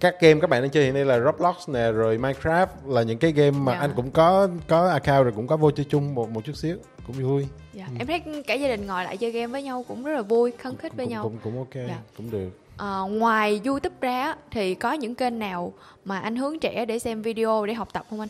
các 0.00 0.14
game 0.20 0.40
các 0.40 0.50
bạn 0.50 0.62
đang 0.62 0.70
chơi 0.70 0.84
hiện 0.84 0.94
nay 0.94 1.04
là 1.04 1.20
Roblox 1.20 1.68
nè 1.68 1.92
rồi 1.92 2.18
Minecraft 2.18 2.66
là 2.86 3.02
những 3.02 3.18
cái 3.18 3.32
game 3.32 3.50
mà 3.50 3.72
yeah. 3.72 3.82
Dạ. 3.82 3.86
anh 3.86 3.92
cũng 3.96 4.10
có 4.10 4.48
có 4.68 4.88
account 4.88 5.24
rồi 5.24 5.32
cũng 5.36 5.46
có 5.46 5.56
vô 5.56 5.70
chơi 5.70 5.86
chung 5.88 6.14
một 6.14 6.30
một 6.30 6.44
chút 6.44 6.56
xíu 6.56 6.76
cũng 7.06 7.16
vui. 7.16 7.40
Yeah. 7.42 7.50
Dạ, 7.74 7.86
ừ. 7.88 7.94
Em 7.98 8.06
thấy 8.06 8.42
cả 8.46 8.54
gia 8.54 8.68
đình 8.68 8.86
ngồi 8.86 9.04
lại 9.04 9.16
chơi 9.16 9.30
game 9.30 9.46
với 9.46 9.62
nhau 9.62 9.84
cũng 9.88 10.04
rất 10.04 10.12
là 10.12 10.22
vui, 10.22 10.52
khấn 10.58 10.76
khích 10.76 10.96
với 10.96 11.06
cũng, 11.06 11.12
nhau. 11.12 11.22
Cũng 11.22 11.38
cũng 11.42 11.58
ok, 11.58 11.74
yeah. 11.74 11.88
Dạ. 11.88 11.98
cũng 12.16 12.30
được. 12.30 12.50
À, 12.76 12.98
ngoài 13.10 13.60
YouTube 13.64 13.96
ra 14.00 14.34
thì 14.50 14.74
có 14.74 14.92
những 14.92 15.14
kênh 15.14 15.38
nào 15.38 15.72
mà 16.04 16.18
anh 16.18 16.36
hướng 16.36 16.58
trẻ 16.58 16.84
để 16.86 16.98
xem 16.98 17.22
video 17.22 17.66
để 17.66 17.74
học 17.74 17.88
tập 17.92 18.06
không 18.10 18.20
anh? 18.20 18.28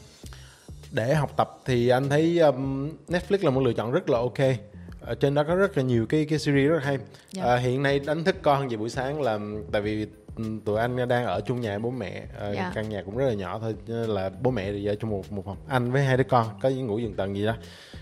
Để 0.93 1.15
học 1.15 1.37
tập 1.37 1.59
thì 1.65 1.89
anh 1.89 2.09
thấy 2.09 2.39
um, 2.39 2.91
Netflix 3.09 3.39
là 3.45 3.51
một 3.51 3.61
lựa 3.61 3.73
chọn 3.73 3.93
rất 3.93 4.11
là 4.11 4.19
ok. 4.19 4.39
Ở 5.01 5.15
trên 5.15 5.35
đó 5.35 5.45
có 5.49 5.55
rất 5.55 5.77
là 5.77 5.83
nhiều 5.83 6.07
cái 6.07 6.27
cái 6.31 6.39
series 6.39 6.71
rất 6.71 6.77
là 6.77 6.85
hay. 6.85 6.99
Yeah. 7.37 7.49
À, 7.49 7.57
hiện 7.57 7.83
nay 7.83 7.99
đánh 7.99 8.25
thức 8.25 8.37
con 8.43 8.69
về 8.69 8.77
buổi 8.77 8.91
sáng 8.91 9.23
là 9.23 9.39
tại 9.73 9.83
vì 9.83 10.07
Ừ, 10.37 10.45
tụi 10.65 10.81
anh 10.81 11.09
đang 11.09 11.25
ở 11.25 11.41
chung 11.41 11.61
nhà 11.61 11.79
bố 11.79 11.91
mẹ 11.91 12.23
ờ, 12.39 12.47
yeah. 12.47 12.57
Dạ. 12.57 12.73
căn 12.75 12.89
nhà 12.89 13.03
cũng 13.05 13.17
rất 13.17 13.27
là 13.27 13.35
nhỏ 13.35 13.59
thôi 13.59 13.75
là 13.87 14.31
bố 14.43 14.51
mẹ 14.51 14.73
thì 14.73 14.87
ở 14.87 14.95
chung 14.95 15.11
một 15.11 15.33
một 15.33 15.43
phòng 15.45 15.57
anh 15.69 15.93
với 15.93 16.05
hai 16.05 16.17
đứa 16.17 16.25
con 16.25 16.47
có 16.63 16.69
ngủ 16.71 16.99
giường 16.99 17.15
tầng 17.15 17.37
gì 17.37 17.47
đó 17.47 17.55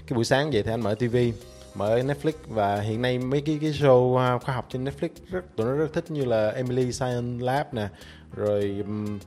cái 0.06 0.14
buổi 0.14 0.24
sáng 0.24 0.50
vậy 0.50 0.62
thì 0.62 0.70
anh 0.70 0.80
mở 0.80 0.94
tivi 0.94 1.32
mở 1.74 1.98
Netflix 1.98 2.32
và 2.48 2.80
hiện 2.80 3.02
nay 3.02 3.18
mấy 3.18 3.40
cái 3.40 3.58
cái 3.60 3.70
show 3.70 4.16
à, 4.16 4.38
khoa 4.38 4.54
học 4.54 4.66
trên 4.68 4.84
Netflix 4.84 5.08
rất 5.30 5.56
tụi 5.56 5.66
nó 5.66 5.72
rất 5.72 5.92
thích 5.92 6.10
như 6.10 6.24
là 6.24 6.50
Emily 6.50 6.92
Science 6.92 7.44
Lab 7.44 7.66
nè 7.72 7.88
rồi 8.36 8.82
um, 8.86 9.18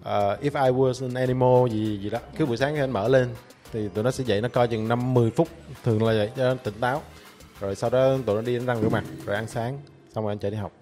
uh, 0.00 0.40
If 0.40 0.64
I 0.64 0.70
Was 0.70 1.06
an 1.06 1.14
Animal 1.14 1.68
gì 1.70 1.98
gì 2.02 2.10
đó. 2.10 2.18
Cứ 2.36 2.46
buổi 2.46 2.56
sáng 2.56 2.76
anh 2.76 2.90
mở 2.90 3.08
lên 3.08 3.28
thì 3.72 3.88
tụi 3.88 4.04
nó 4.04 4.10
sẽ 4.10 4.24
dậy 4.24 4.40
nó 4.40 4.48
coi 4.48 4.68
chừng 4.68 4.88
năm 4.88 5.14
10 5.14 5.30
phút 5.30 5.48
thường 5.84 6.04
là 6.04 6.12
vậy 6.12 6.30
cho 6.36 6.54
tỉnh 6.54 6.74
táo. 6.80 7.02
Rồi 7.60 7.74
sau 7.74 7.90
đó 7.90 8.16
tụi 8.26 8.36
nó 8.36 8.42
đi 8.42 8.56
đánh 8.56 8.66
răng 8.66 8.82
rửa 8.82 8.88
mặt 8.88 9.04
rồi 9.24 9.36
ăn 9.36 9.46
sáng 9.46 9.78
xong 10.14 10.24
rồi 10.24 10.32
anh 10.32 10.38
chạy 10.38 10.50
đi 10.50 10.56
học. 10.56 10.72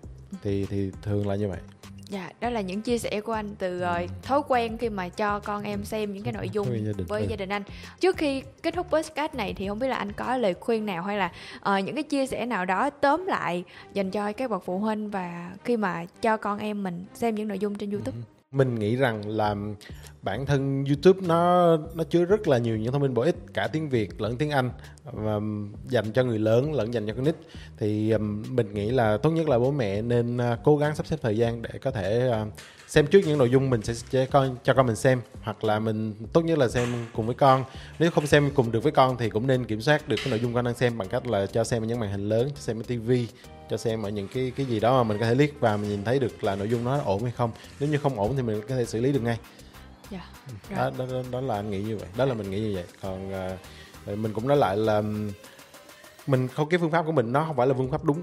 Thì 0.43 0.67
thì 0.67 0.91
thường 1.03 1.29
là 1.29 1.35
như 1.35 1.49
vậy. 1.49 1.59
Dạ, 2.09 2.31
đó 2.41 2.51
là 2.51 2.61
những 2.61 2.83
chia 2.83 2.99
sẻ 2.99 3.21
của 3.21 3.33
anh 3.33 3.55
từ 3.59 3.83
uh, 3.83 4.23
thói 4.23 4.43
quen 4.49 4.79
khi 4.79 4.89
mà 4.89 5.09
cho 5.09 5.41
con 5.41 5.63
em 5.63 5.85
xem 5.85 6.15
những 6.15 6.23
cái 6.23 6.33
nội 6.33 6.49
dung 6.53 6.67
gia 6.67 6.93
đình, 6.97 7.07
với 7.09 7.23
ừ. 7.23 7.27
gia 7.31 7.37
đình 7.37 7.49
anh. 7.49 7.63
Trước 8.01 8.17
khi 8.17 8.43
kết 8.63 8.75
thúc 8.75 8.87
podcast 8.91 9.35
này 9.35 9.55
thì 9.55 9.69
không 9.69 9.79
biết 9.79 9.89
là 9.89 9.97
anh 9.97 10.13
có 10.13 10.37
lời 10.37 10.55
khuyên 10.55 10.87
nào 10.87 11.03
hay 11.03 11.19
là 11.19 11.33
uh, 11.57 11.85
những 11.85 11.95
cái 11.95 12.03
chia 12.03 12.27
sẻ 12.27 12.47
nào 12.47 12.65
đó 12.65 12.91
tóm 12.91 13.27
lại 13.27 13.65
dành 13.93 14.11
cho 14.11 14.33
các 14.33 14.51
bậc 14.51 14.65
phụ 14.65 14.79
huynh 14.79 15.11
và 15.11 15.53
khi 15.65 15.77
mà 15.77 16.05
cho 16.23 16.37
con 16.37 16.59
em 16.59 16.83
mình 16.83 17.05
xem 17.15 17.35
những 17.35 17.49
nội 17.49 17.59
dung 17.59 17.75
trên 17.75 17.91
YouTube. 17.91 18.17
Ừ 18.17 18.34
mình 18.55 18.75
nghĩ 18.75 18.97
rằng 18.97 19.29
là 19.29 19.57
bản 20.23 20.47
thân 20.47 20.85
YouTube 20.85 21.27
nó 21.27 21.77
nó 21.95 22.05
chứa 22.05 22.25
rất 22.25 22.49
là 22.49 22.59
nhiều 22.59 22.77
những 22.77 22.93
thông 22.93 23.03
tin 23.03 23.15
bổ 23.15 23.23
ích, 23.23 23.37
cả 23.55 23.69
tiếng 23.73 23.89
Việt 23.89 24.21
lẫn 24.21 24.37
tiếng 24.37 24.51
Anh, 24.51 24.71
và 25.05 25.41
dành 25.89 26.13
cho 26.13 26.25
người 26.25 26.39
lớn 26.39 26.73
lẫn 26.73 26.95
dành 26.95 27.07
cho 27.07 27.15
con 27.15 27.25
nít. 27.25 27.35
Thì 27.79 28.11
um, 28.11 28.43
mình 28.49 28.75
nghĩ 28.75 28.91
là 28.91 29.17
tốt 29.17 29.31
nhất 29.31 29.49
là 29.49 29.59
bố 29.59 29.71
mẹ 29.71 30.03
nên 30.03 30.39
à, 30.39 30.59
cố 30.65 30.77
gắng 30.77 30.97
sắp 30.97 31.07
xếp 31.07 31.17
thời 31.23 31.37
gian 31.37 31.63
để 31.63 31.71
có 31.83 31.91
thể 31.91 32.31
à, 32.31 32.47
xem 32.87 33.07
trước 33.07 33.21
những 33.27 33.39
nội 33.39 33.51
dung 33.51 33.71
mình 33.71 33.83
sẽ 33.83 33.95
cho 34.11 34.27
con 34.31 34.57
cho 34.65 34.75
con 34.75 34.87
mình 34.87 34.97
xem, 34.97 35.21
hoặc 35.43 35.65
là 35.65 35.79
mình 35.79 36.15
tốt 36.33 36.43
nhất 36.43 36.59
là 36.59 36.69
xem 36.69 36.89
cùng 37.15 37.27
với 37.27 37.35
con. 37.35 37.65
Nếu 37.99 38.11
không 38.11 38.27
xem 38.27 38.51
cùng 38.55 38.73
được 38.73 38.83
với 38.83 38.93
con 38.93 39.17
thì 39.17 39.31
cũng 39.31 39.47
nên 39.47 39.65
kiểm 39.65 39.81
soát 39.81 40.09
được 40.09 40.17
cái 40.17 40.31
nội 40.31 40.41
dung 40.41 40.55
con 40.55 40.65
đang 40.65 40.75
xem 40.75 40.99
bằng 40.99 41.09
cách 41.09 41.27
là 41.27 41.47
cho 41.47 41.65
xem 41.65 41.83
ở 41.83 41.87
những 41.87 42.01
màn 42.01 42.11
hình 42.11 42.29
lớn 42.29 42.51
xem 42.55 42.81
ở 42.81 42.83
tivi 42.87 43.27
cho 43.71 43.77
xem 43.77 44.03
ở 44.03 44.09
những 44.09 44.29
cái 44.29 44.53
cái 44.57 44.67
gì 44.67 44.81
đó 44.81 45.03
mà 45.03 45.09
mình 45.09 45.19
có 45.19 45.27
thể 45.27 45.35
liếc 45.35 45.61
và 45.61 45.77
mình 45.77 45.91
nhìn 45.91 46.05
thấy 46.05 46.19
được 46.19 46.45
là 46.45 46.57
nội 46.57 46.69
dung 46.69 46.85
nó 46.85 46.99
ổn 47.05 47.23
hay 47.23 47.33
không. 47.33 47.51
Nếu 47.81 47.89
như 47.89 47.99
không 47.99 48.19
ổn 48.19 48.37
thì 48.37 48.43
mình 48.43 48.61
có 48.69 48.75
thể 48.77 48.85
xử 48.85 49.01
lý 49.01 49.13
được 49.13 49.23
ngay. 49.23 49.39
Yeah. 50.11 50.25
Dạ, 50.71 50.77
đó, 50.77 50.91
đó, 50.99 51.07
đó, 51.13 51.23
đó 51.31 51.41
là 51.41 51.55
anh 51.55 51.71
nghĩ 51.71 51.83
như 51.83 51.97
vậy. 51.97 52.09
Đó 52.17 52.25
là 52.25 52.35
mình 52.35 52.51
nghĩ 52.51 52.61
như 52.61 52.75
vậy. 52.75 52.85
Còn 53.03 53.33
uh, 54.13 54.19
mình 54.19 54.33
cũng 54.33 54.49
nói 54.49 54.57
lại 54.57 54.77
là 54.77 55.03
mình 56.27 56.49
không 56.49 56.69
cái 56.69 56.79
phương 56.79 56.91
pháp 56.91 57.07
của 57.07 57.13
mình 57.13 57.33
nó 57.33 57.45
không 57.45 57.57
phải 57.57 57.67
là 57.67 57.75
phương 57.75 57.91
pháp 57.91 58.05
đúng. 58.05 58.23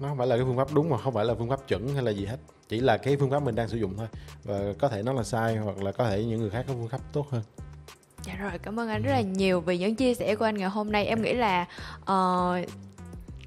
Nó 0.00 0.08
không 0.08 0.18
phải 0.18 0.26
là 0.26 0.36
cái 0.36 0.44
phương 0.44 0.56
pháp 0.56 0.74
đúng 0.74 0.90
mà 0.90 0.98
không 0.98 1.14
phải 1.14 1.24
là 1.24 1.34
phương 1.38 1.48
pháp 1.48 1.68
chuẩn 1.68 1.94
hay 1.94 2.02
là 2.02 2.10
gì 2.10 2.24
hết. 2.26 2.36
Chỉ 2.68 2.80
là 2.80 2.96
cái 2.96 3.16
phương 3.16 3.30
pháp 3.30 3.42
mình 3.42 3.54
đang 3.54 3.68
sử 3.68 3.76
dụng 3.76 3.96
thôi. 3.96 4.06
Và 4.44 4.58
có 4.78 4.88
thể 4.88 5.02
nó 5.02 5.12
là 5.12 5.22
sai 5.22 5.56
hoặc 5.56 5.82
là 5.82 5.92
có 5.92 6.10
thể 6.10 6.24
những 6.24 6.40
người 6.40 6.50
khác 6.50 6.64
có 6.68 6.74
phương 6.74 6.88
pháp 6.88 7.00
tốt 7.12 7.30
hơn. 7.30 7.42
Dạ 8.22 8.36
rồi 8.36 8.52
cảm 8.62 8.80
ơn 8.80 8.88
anh 8.88 9.02
rất 9.02 9.12
là 9.12 9.20
nhiều 9.20 9.60
vì 9.60 9.78
những 9.78 9.94
chia 9.94 10.14
sẻ 10.14 10.34
của 10.34 10.44
anh 10.44 10.58
ngày 10.58 10.68
hôm 10.68 10.92
nay. 10.92 11.06
Em 11.06 11.22
nghĩ 11.22 11.34
là 11.34 11.66
uh, 12.02 12.68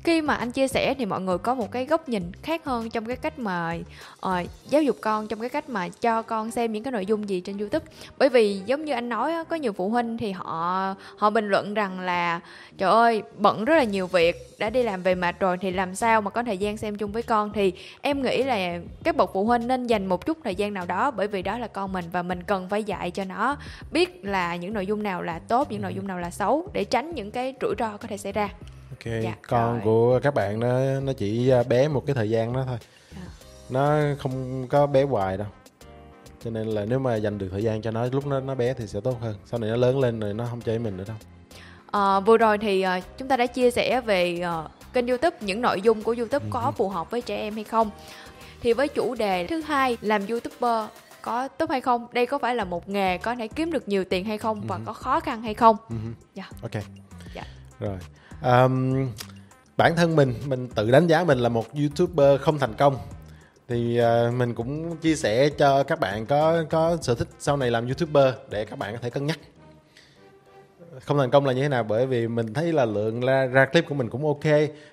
khi 0.04 0.22
mà 0.22 0.36
anh 0.36 0.52
chia 0.52 0.68
sẻ 0.68 0.94
thì 0.94 1.06
mọi 1.06 1.22
người 1.22 1.38
có 1.38 1.56
một 1.56 1.72
cái 1.72 1.86
góc 1.86 2.10
nhìn 2.10 2.32
khác 2.44 2.66
hơn 2.66 2.90
trong 2.90 3.06
cái 3.06 3.16
cách 3.16 3.40
mà 3.40 3.78
uh, 4.26 4.32
giáo 4.70 4.84
dục 4.84 4.98
con 5.02 5.28
trong 5.28 5.40
cái 5.40 5.50
cách 5.50 5.70
mà 5.70 5.90
cho 5.90 6.22
con 6.22 6.52
xem 6.52 6.72
những 6.72 6.84
cái 6.84 6.92
nội 6.92 7.06
dung 7.06 7.30
gì 7.30 7.42
trên 7.42 7.58
youtube. 7.58 7.86
Bởi 8.18 8.30
vì 8.30 8.62
giống 8.66 8.86
như 8.86 8.94
anh 8.94 9.10
nói 9.10 9.34
có 9.50 9.56
nhiều 9.56 9.74
phụ 9.74 9.90
huynh 9.90 10.18
thì 10.18 10.32
họ 10.32 10.96
họ 11.18 11.30
bình 11.30 11.50
luận 11.50 11.74
rằng 11.74 12.00
là 12.00 12.40
trời 12.78 12.92
ơi 12.92 13.24
bận 13.38 13.66
rất 13.66 13.76
là 13.76 13.84
nhiều 13.84 14.08
việc 14.08 14.56
đã 14.60 14.70
đi 14.70 14.84
làm 14.84 15.04
về 15.04 15.16
mệt 15.16 15.40
rồi 15.40 15.58
thì 15.58 15.72
làm 15.72 15.96
sao 15.96 16.22
mà 16.22 16.30
có 16.30 16.44
thời 16.44 16.58
gian 16.58 16.78
xem 16.78 16.96
chung 16.96 17.12
với 17.12 17.24
con? 17.24 17.52
Thì 17.54 17.74
em 18.02 18.22
nghĩ 18.22 18.44
là 18.44 18.80
các 19.04 19.16
bậc 19.16 19.30
phụ 19.34 19.46
huynh 19.46 19.68
nên 19.68 19.88
dành 19.88 20.06
một 20.06 20.26
chút 20.26 20.38
thời 20.44 20.56
gian 20.56 20.74
nào 20.74 20.86
đó 20.86 21.12
bởi 21.12 21.28
vì 21.28 21.42
đó 21.42 21.58
là 21.58 21.68
con 21.68 21.94
mình 21.94 22.06
và 22.12 22.24
mình 22.24 22.44
cần 22.44 22.70
phải 22.70 22.84
dạy 22.84 23.12
cho 23.12 23.24
nó 23.24 23.58
biết 23.92 24.26
là 24.26 24.56
những 24.56 24.74
nội 24.74 24.86
dung 24.86 25.04
nào 25.04 25.22
là 25.22 25.40
tốt 25.40 25.72
những 25.72 25.82
nội 25.82 25.94
dung 25.94 26.08
nào 26.08 26.20
là 26.20 26.30
xấu 26.30 26.68
để 26.74 26.84
tránh 26.84 27.16
những 27.16 27.32
cái 27.32 27.54
rủi 27.62 27.76
ro 27.80 27.98
có 27.98 28.08
thể 28.08 28.18
xảy 28.18 28.32
ra 28.32 28.50
ok 28.92 29.14
dạ, 29.24 29.36
con 29.48 29.74
rồi. 29.74 29.82
của 29.84 30.20
các 30.24 30.34
bạn 30.34 30.60
nó 30.60 31.00
nó 31.00 31.14
chỉ 31.14 31.50
à, 31.50 31.64
bé 31.64 31.88
một 31.88 32.04
cái 32.06 32.16
thời 32.16 32.30
gian 32.30 32.54
đó 32.54 32.64
thôi 32.68 32.78
à. 33.16 33.28
nó 33.70 34.00
không 34.20 34.68
có 34.68 34.88
bé 34.88 35.04
hoài 35.04 35.38
đâu 35.38 35.48
cho 36.44 36.52
nên 36.52 36.68
là 36.68 36.86
nếu 36.86 37.00
mà 37.00 37.16
dành 37.16 37.38
được 37.38 37.48
thời 37.52 37.64
gian 37.64 37.82
cho 37.82 37.92
nó 37.92 38.06
lúc 38.12 38.28
nó 38.28 38.40
nó 38.40 38.56
bé 38.56 38.74
thì 38.74 38.88
sẽ 38.88 39.00
tốt 39.02 39.22
hơn 39.22 39.36
sau 39.46 39.60
này 39.60 39.70
nó 39.70 39.76
lớn 39.76 40.00
lên 40.00 40.20
rồi 40.20 40.34
nó 40.34 40.46
không 40.50 40.62
chơi 40.62 40.80
mình 40.80 40.98
nữa 40.98 41.04
đâu 41.08 41.18
à, 41.92 42.20
vừa 42.20 42.38
rồi 42.38 42.58
thì 42.58 42.86
uh, 42.98 43.04
chúng 43.18 43.28
ta 43.28 43.38
đã 43.38 43.46
chia 43.46 43.72
sẻ 43.72 44.02
về 44.02 44.44
uh, 44.66 44.72
kênh 44.94 45.08
youtube 45.08 45.38
những 45.42 45.62
nội 45.62 45.82
dung 45.82 46.04
của 46.04 46.16
youtube 46.18 46.46
ừ. 46.46 46.50
có 46.50 46.72
phù 46.78 46.90
hợp 46.90 47.12
với 47.12 47.22
trẻ 47.22 47.38
em 47.38 47.56
hay 47.56 47.64
không 47.64 47.90
thì 48.62 48.74
với 48.74 48.88
chủ 48.88 49.16
đề 49.16 49.48
thứ 49.48 49.62
hai 49.62 49.98
làm 50.02 50.28
youtuber 50.28 50.86
có 51.22 51.48
tốt 51.48 51.70
hay 51.70 51.82
không 51.82 52.08
đây 52.14 52.26
có 52.26 52.38
phải 52.38 52.56
là 52.56 52.64
một 52.64 52.90
nghề 52.90 53.18
có 53.18 53.36
thể 53.36 53.48
kiếm 53.48 53.72
được 53.72 53.88
nhiều 53.88 54.04
tiền 54.04 54.26
hay 54.26 54.38
không 54.38 54.62
và 54.68 54.76
ừ. 54.76 54.82
có 54.86 54.94
khó 54.94 55.20
khăn 55.20 55.42
hay 55.42 55.54
không 55.54 55.78
ừ. 55.90 55.96
yeah. 56.36 56.50
Dạ. 56.52 56.58
ok 56.62 56.74
yeah. 56.74 56.86
Dạ. 57.36 57.44
rồi 57.80 57.98
um, 58.44 59.08
bản 59.78 59.96
thân 59.96 60.16
mình 60.16 60.34
mình 60.46 60.68
tự 60.68 60.92
đánh 60.92 61.08
giá 61.08 61.24
mình 61.24 61.38
là 61.38 61.50
một 61.50 61.66
youtuber 61.74 62.42
không 62.42 62.60
thành 62.60 62.74
công. 62.74 62.98
Thì 63.68 64.00
uh, 64.02 64.34
mình 64.34 64.54
cũng 64.54 64.98
chia 64.98 65.16
sẻ 65.16 65.50
cho 65.50 65.84
các 65.84 66.00
bạn 66.00 66.26
có 66.26 66.64
có 66.70 66.98
sở 67.02 67.16
thích 67.16 67.28
sau 67.40 67.58
này 67.58 67.72
làm 67.72 67.86
youtuber 67.86 68.34
để 68.50 68.66
các 68.66 68.80
bạn 68.80 68.94
có 68.94 69.00
thể 69.02 69.10
cân 69.10 69.26
nhắc. 69.26 69.40
Không 71.00 71.18
thành 71.18 71.32
công 71.32 71.46
là 71.46 71.54
như 71.54 71.62
thế 71.62 71.70
nào? 71.70 71.84
Bởi 71.84 72.06
vì 72.06 72.28
mình 72.28 72.54
thấy 72.54 72.74
là 72.74 72.86
lượng 72.86 73.22
ra, 73.22 73.46
ra 73.46 73.66
clip 73.66 73.86
của 73.90 73.96
mình 73.96 74.10
cũng 74.10 74.26
ok. 74.26 74.44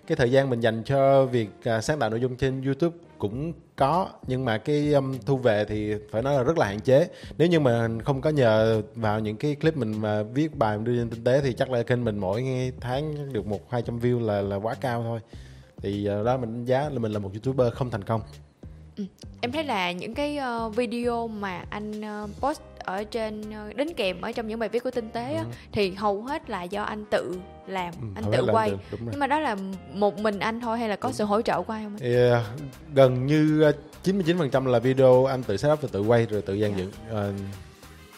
Cái 0.06 0.16
thời 0.16 0.32
gian 0.32 0.50
mình 0.50 0.60
dành 0.60 0.82
cho 0.82 1.24
việc 1.24 1.48
uh, 1.76 1.84
sáng 1.84 1.98
tạo 1.98 2.10
nội 2.10 2.20
dung 2.20 2.36
trên 2.36 2.62
youtube 2.62 2.96
cũng 3.18 3.52
có 3.76 4.08
nhưng 4.26 4.44
mà 4.44 4.58
cái 4.58 4.92
um, 4.92 5.18
thu 5.26 5.36
về 5.36 5.64
thì 5.64 5.94
phải 6.10 6.22
nói 6.22 6.34
là 6.34 6.42
rất 6.42 6.58
là 6.58 6.66
hạn 6.66 6.80
chế 6.80 7.08
nếu 7.38 7.48
như 7.48 7.60
mà 7.60 7.88
không 8.04 8.20
có 8.20 8.30
nhờ 8.30 8.82
vào 8.94 9.20
những 9.20 9.36
cái 9.36 9.54
clip 9.54 9.76
mình 9.76 10.00
mà 10.00 10.22
viết 10.22 10.56
bài 10.56 10.78
đưa 10.82 10.92
lên 10.92 11.10
tinh 11.10 11.24
tế 11.24 11.40
thì 11.40 11.52
chắc 11.52 11.70
là 11.70 11.82
kênh 11.82 12.04
mình 12.04 12.18
mỗi 12.18 12.72
tháng 12.80 13.32
được 13.32 13.46
một 13.46 13.70
hai 13.70 13.82
trăm 13.82 13.98
view 13.98 14.26
là 14.26 14.40
là 14.40 14.56
quá 14.56 14.74
cao 14.74 15.02
thôi 15.02 15.20
thì 15.82 16.08
uh, 16.20 16.26
đó 16.26 16.36
mình 16.36 16.54
đánh 16.54 16.64
giá 16.64 16.88
là 16.88 16.98
mình 16.98 17.12
là 17.12 17.18
một 17.18 17.30
youtuber 17.32 17.72
không 17.72 17.90
thành 17.90 18.04
công 18.04 18.20
ừ. 18.96 19.04
em 19.40 19.52
thấy 19.52 19.64
là 19.64 19.92
những 19.92 20.14
cái 20.14 20.38
uh, 20.66 20.76
video 20.76 21.28
mà 21.28 21.64
anh 21.70 22.00
uh, 22.00 22.30
post 22.40 22.60
ở 22.88 23.04
trên 23.04 23.40
uh, 23.40 23.76
đính 23.76 23.94
kèm 23.94 24.20
ở 24.20 24.32
trong 24.32 24.48
những 24.48 24.58
bài 24.58 24.68
viết 24.68 24.82
của 24.84 24.90
tinh 24.90 25.10
tế 25.10 25.34
ừ. 25.34 25.36
á, 25.36 25.44
thì 25.72 25.90
hầu 25.90 26.22
hết 26.22 26.50
là 26.50 26.62
do 26.62 26.82
anh 26.82 27.04
tự 27.10 27.38
làm 27.66 27.94
ừ, 28.00 28.06
anh 28.14 28.24
tự 28.32 28.46
quay 28.52 28.70
được, 28.70 28.98
nhưng 29.10 29.20
mà 29.20 29.26
đó 29.26 29.40
là 29.40 29.56
một 29.92 30.18
mình 30.18 30.38
anh 30.38 30.60
thôi 30.60 30.78
hay 30.78 30.88
là 30.88 30.96
có 30.96 31.08
đúng. 31.08 31.14
sự 31.14 31.24
hỗ 31.24 31.42
trợ 31.42 31.62
của 31.62 31.72
ai 31.72 31.84
không 31.84 31.96
yeah, 31.96 32.42
gần 32.94 33.26
như 33.26 33.72
99% 34.04 34.66
là 34.66 34.78
video 34.78 35.24
anh 35.24 35.42
tự 35.42 35.56
setup 35.56 35.82
và 35.82 35.88
tự 35.92 36.00
quay 36.00 36.26
rồi 36.26 36.42
tự 36.42 36.60
dàn 36.60 36.76
dựng 36.76 36.90
uh, 37.10 37.40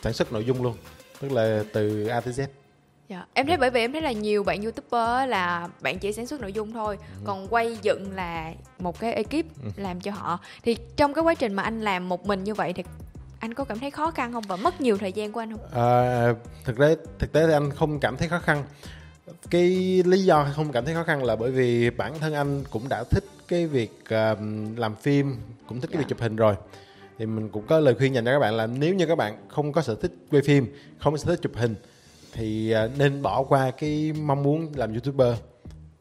sản 0.02 0.12
xuất 0.12 0.32
nội 0.32 0.44
dung 0.44 0.62
luôn 0.62 0.76
tức 1.20 1.32
là 1.32 1.64
từ 1.72 2.06
A 2.06 2.20
tới 2.20 2.34
Z 2.34 2.46
Dạ. 3.10 3.26
Em 3.34 3.46
thấy 3.46 3.56
bởi 3.56 3.70
vì 3.70 3.80
em 3.80 3.92
thấy 3.92 4.02
là 4.02 4.12
nhiều 4.12 4.44
bạn 4.44 4.62
youtuber 4.62 5.28
là 5.28 5.68
bạn 5.80 5.98
chỉ 5.98 6.12
sản 6.12 6.26
xuất 6.26 6.40
nội 6.40 6.52
dung 6.52 6.72
thôi, 6.72 6.98
ừ. 7.00 7.22
còn 7.24 7.46
quay 7.50 7.78
dựng 7.82 8.12
là 8.14 8.52
một 8.78 9.00
cái 9.00 9.12
ekip 9.12 9.32
ừ. 9.32 9.70
làm 9.76 10.00
cho 10.00 10.10
họ. 10.10 10.40
Thì 10.62 10.76
trong 10.96 11.14
cái 11.14 11.24
quá 11.24 11.34
trình 11.34 11.54
mà 11.54 11.62
anh 11.62 11.80
làm 11.80 12.08
một 12.08 12.26
mình 12.26 12.44
như 12.44 12.54
vậy 12.54 12.72
thì 12.72 12.82
anh 13.40 13.54
có 13.54 13.64
cảm 13.64 13.78
thấy 13.78 13.90
khó 13.90 14.10
khăn 14.10 14.32
không 14.32 14.44
và 14.48 14.56
mất 14.56 14.80
nhiều 14.80 14.98
thời 14.98 15.12
gian 15.12 15.32
của 15.32 15.40
anh 15.40 15.50
không? 15.50 15.66
À, 15.72 16.34
thực 16.64 16.78
tế 16.78 16.96
thực 17.18 17.32
tế 17.32 17.46
thì 17.46 17.52
anh 17.52 17.70
không 17.70 18.00
cảm 18.00 18.16
thấy 18.16 18.28
khó 18.28 18.38
khăn. 18.38 18.64
Cái 19.50 19.62
lý 20.06 20.24
do 20.24 20.46
không 20.56 20.72
cảm 20.72 20.84
thấy 20.84 20.94
khó 20.94 21.04
khăn 21.04 21.24
là 21.24 21.36
bởi 21.36 21.50
vì 21.50 21.90
bản 21.90 22.18
thân 22.18 22.34
anh 22.34 22.64
cũng 22.70 22.88
đã 22.88 23.04
thích 23.10 23.24
cái 23.48 23.66
việc 23.66 24.04
uh, 24.04 24.38
làm 24.76 24.94
phim, 24.96 25.36
cũng 25.66 25.80
thích 25.80 25.90
dạ. 25.90 25.94
cái 25.94 26.02
việc 26.02 26.08
chụp 26.08 26.20
hình 26.20 26.36
rồi 26.36 26.54
thì 27.20 27.26
mình 27.26 27.48
cũng 27.48 27.66
có 27.66 27.80
lời 27.80 27.94
khuyên 27.94 28.14
dành 28.14 28.24
cho 28.24 28.32
các 28.32 28.38
bạn 28.38 28.54
là 28.54 28.66
nếu 28.66 28.94
như 28.94 29.06
các 29.06 29.14
bạn 29.14 29.48
không 29.48 29.72
có 29.72 29.82
sở 29.82 29.94
thích 29.94 30.12
quay 30.30 30.42
phim 30.42 30.66
không 30.98 31.12
có 31.12 31.18
sở 31.18 31.26
thích 31.26 31.38
chụp 31.42 31.52
hình 31.54 31.74
thì 32.32 32.70
à, 32.70 32.88
nên 32.98 33.22
bỏ 33.22 33.42
qua 33.42 33.70
cái 33.70 34.12
mong 34.22 34.42
muốn 34.42 34.72
làm 34.74 34.92
youtuber 34.92 35.34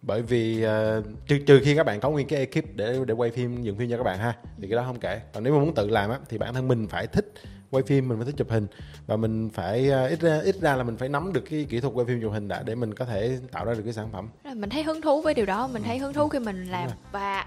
bởi 0.01 0.21
vì 0.21 0.65
uh, 0.65 1.05
trừ, 1.27 1.37
trừ 1.47 1.61
khi 1.63 1.75
các 1.75 1.85
bạn 1.85 1.99
có 1.99 2.09
nguyên 2.09 2.27
cái 2.27 2.39
ekip 2.39 2.75
để 2.75 2.99
để 3.07 3.13
quay 3.13 3.31
phim 3.31 3.63
dựng 3.63 3.77
phim 3.77 3.89
cho 3.89 3.97
các 3.97 4.03
bạn 4.03 4.17
ha 4.17 4.37
thì 4.61 4.67
cái 4.67 4.75
đó 4.75 4.83
không 4.85 4.99
kể. 4.99 5.21
Còn 5.33 5.43
nếu 5.43 5.53
mà 5.53 5.59
muốn 5.59 5.75
tự 5.75 5.87
làm 5.87 6.09
á 6.09 6.17
thì 6.29 6.37
bản 6.37 6.53
thân 6.53 6.67
mình 6.67 6.87
phải 6.87 7.07
thích 7.07 7.33
quay 7.71 7.83
phim 7.83 8.07
mình 8.07 8.17
phải 8.17 8.25
thích 8.25 8.35
chụp 8.37 8.49
hình. 8.49 8.67
Và 9.07 9.15
mình 9.15 9.49
phải 9.49 9.89
uh, 9.89 10.09
ít 10.09 10.21
ra 10.21 10.39
ít 10.39 10.55
ra 10.61 10.75
là 10.75 10.83
mình 10.83 10.97
phải 10.97 11.09
nắm 11.09 11.33
được 11.33 11.43
cái 11.49 11.65
kỹ 11.69 11.79
thuật 11.79 11.93
quay 11.93 12.05
phim 12.05 12.21
chụp 12.21 12.31
hình 12.31 12.47
đã 12.47 12.63
để 12.63 12.75
mình 12.75 12.93
có 12.93 13.05
thể 13.05 13.37
tạo 13.51 13.65
ra 13.65 13.73
được 13.73 13.81
cái 13.83 13.93
sản 13.93 14.09
phẩm. 14.13 14.29
Mình 14.55 14.69
thấy 14.69 14.83
hứng 14.83 15.01
thú 15.01 15.21
với 15.21 15.33
điều 15.33 15.45
đó 15.45 15.69
mình 15.73 15.83
thấy 15.83 15.97
hứng 15.97 16.13
thú 16.13 16.27
khi 16.27 16.39
mình 16.39 16.65
làm. 16.65 16.89
và 17.11 17.45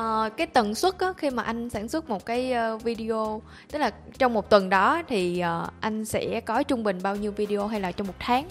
uh, 0.00 0.36
cái 0.36 0.46
tần 0.46 0.74
suất 0.74 0.98
á, 0.98 1.12
khi 1.16 1.30
mà 1.30 1.42
anh 1.42 1.70
sản 1.70 1.88
xuất 1.88 2.08
một 2.08 2.26
cái 2.26 2.54
uh, 2.74 2.82
video 2.82 3.42
tức 3.72 3.78
là 3.78 3.90
trong 4.18 4.34
một 4.34 4.50
tuần 4.50 4.68
đó 4.68 5.02
thì 5.08 5.42
uh, 5.62 5.70
anh 5.80 6.04
sẽ 6.04 6.40
có 6.40 6.62
trung 6.62 6.82
bình 6.82 6.98
bao 7.02 7.16
nhiêu 7.16 7.32
video 7.32 7.66
hay 7.66 7.80
là 7.80 7.92
trong 7.92 8.06
một 8.06 8.14
tháng? 8.18 8.48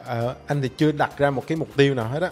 Uh, 0.00 0.36
anh 0.46 0.62
thì 0.62 0.70
chưa 0.76 0.92
đặt 0.92 1.18
ra 1.18 1.30
một 1.30 1.46
cái 1.46 1.56
mục 1.56 1.68
tiêu 1.76 1.94
nào 1.94 2.08
hết 2.08 2.22
á 2.22 2.30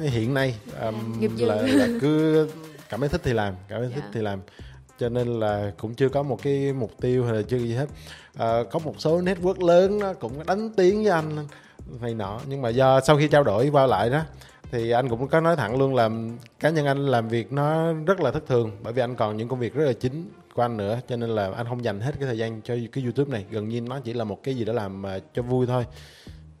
hiện 0.00 0.34
nay 0.34 0.54
um, 0.80 0.94
là, 1.38 1.54
là 1.54 1.88
cứ 2.00 2.48
cảm 2.88 3.00
thấy 3.00 3.08
thích 3.08 3.20
thì 3.24 3.32
làm 3.32 3.54
cảm 3.68 3.80
thấy 3.80 3.90
yeah. 3.90 3.94
thích 3.94 4.04
dạ. 4.04 4.10
thì 4.14 4.20
làm. 4.20 4.40
Cho 4.98 5.08
nên 5.08 5.40
là 5.40 5.72
cũng 5.78 5.94
chưa 5.94 6.08
có 6.08 6.22
một 6.22 6.42
cái 6.42 6.72
mục 6.72 6.92
tiêu 7.00 7.24
hay 7.24 7.34
là 7.34 7.42
chưa 7.42 7.58
gì 7.58 7.74
hết. 7.74 7.86
À, 8.36 8.62
có 8.70 8.78
một 8.78 8.94
số 8.98 9.20
network 9.20 9.66
lớn 9.66 10.00
đó 10.00 10.12
cũng 10.12 10.46
đánh 10.46 10.70
tiếng 10.76 11.02
với 11.02 11.12
anh 11.12 11.46
này 12.00 12.14
nọ. 12.14 12.40
Nhưng 12.48 12.62
mà 12.62 12.68
do 12.68 13.00
sau 13.00 13.16
khi 13.16 13.28
trao 13.28 13.44
đổi 13.44 13.68
qua 13.68 13.86
lại 13.86 14.10
đó 14.10 14.22
thì 14.70 14.90
anh 14.90 15.08
cũng 15.08 15.28
có 15.28 15.40
nói 15.40 15.56
thẳng 15.56 15.78
luôn 15.78 15.94
là 15.94 16.10
cá 16.60 16.70
nhân 16.70 16.86
anh 16.86 17.06
làm 17.06 17.28
việc 17.28 17.52
nó 17.52 17.92
rất 17.92 18.20
là 18.20 18.30
thất 18.30 18.46
thường. 18.46 18.70
Bởi 18.82 18.92
vì 18.92 19.02
anh 19.02 19.16
còn 19.16 19.36
những 19.36 19.48
công 19.48 19.58
việc 19.58 19.74
rất 19.74 19.84
là 19.84 19.92
chính 19.92 20.30
của 20.54 20.62
anh 20.62 20.76
nữa. 20.76 21.00
Cho 21.08 21.16
nên 21.16 21.30
là 21.30 21.50
anh 21.56 21.66
không 21.68 21.84
dành 21.84 22.00
hết 22.00 22.12
cái 22.18 22.26
thời 22.26 22.38
gian 22.38 22.60
cho 22.62 22.74
cái 22.92 23.04
youtube 23.04 23.32
này. 23.32 23.44
Gần 23.50 23.68
như 23.68 23.80
nó 23.80 24.00
chỉ 24.00 24.12
là 24.12 24.24
một 24.24 24.42
cái 24.42 24.54
gì 24.54 24.64
đó 24.64 24.72
làm 24.72 25.02
cho 25.34 25.42
vui 25.42 25.66
thôi 25.66 25.86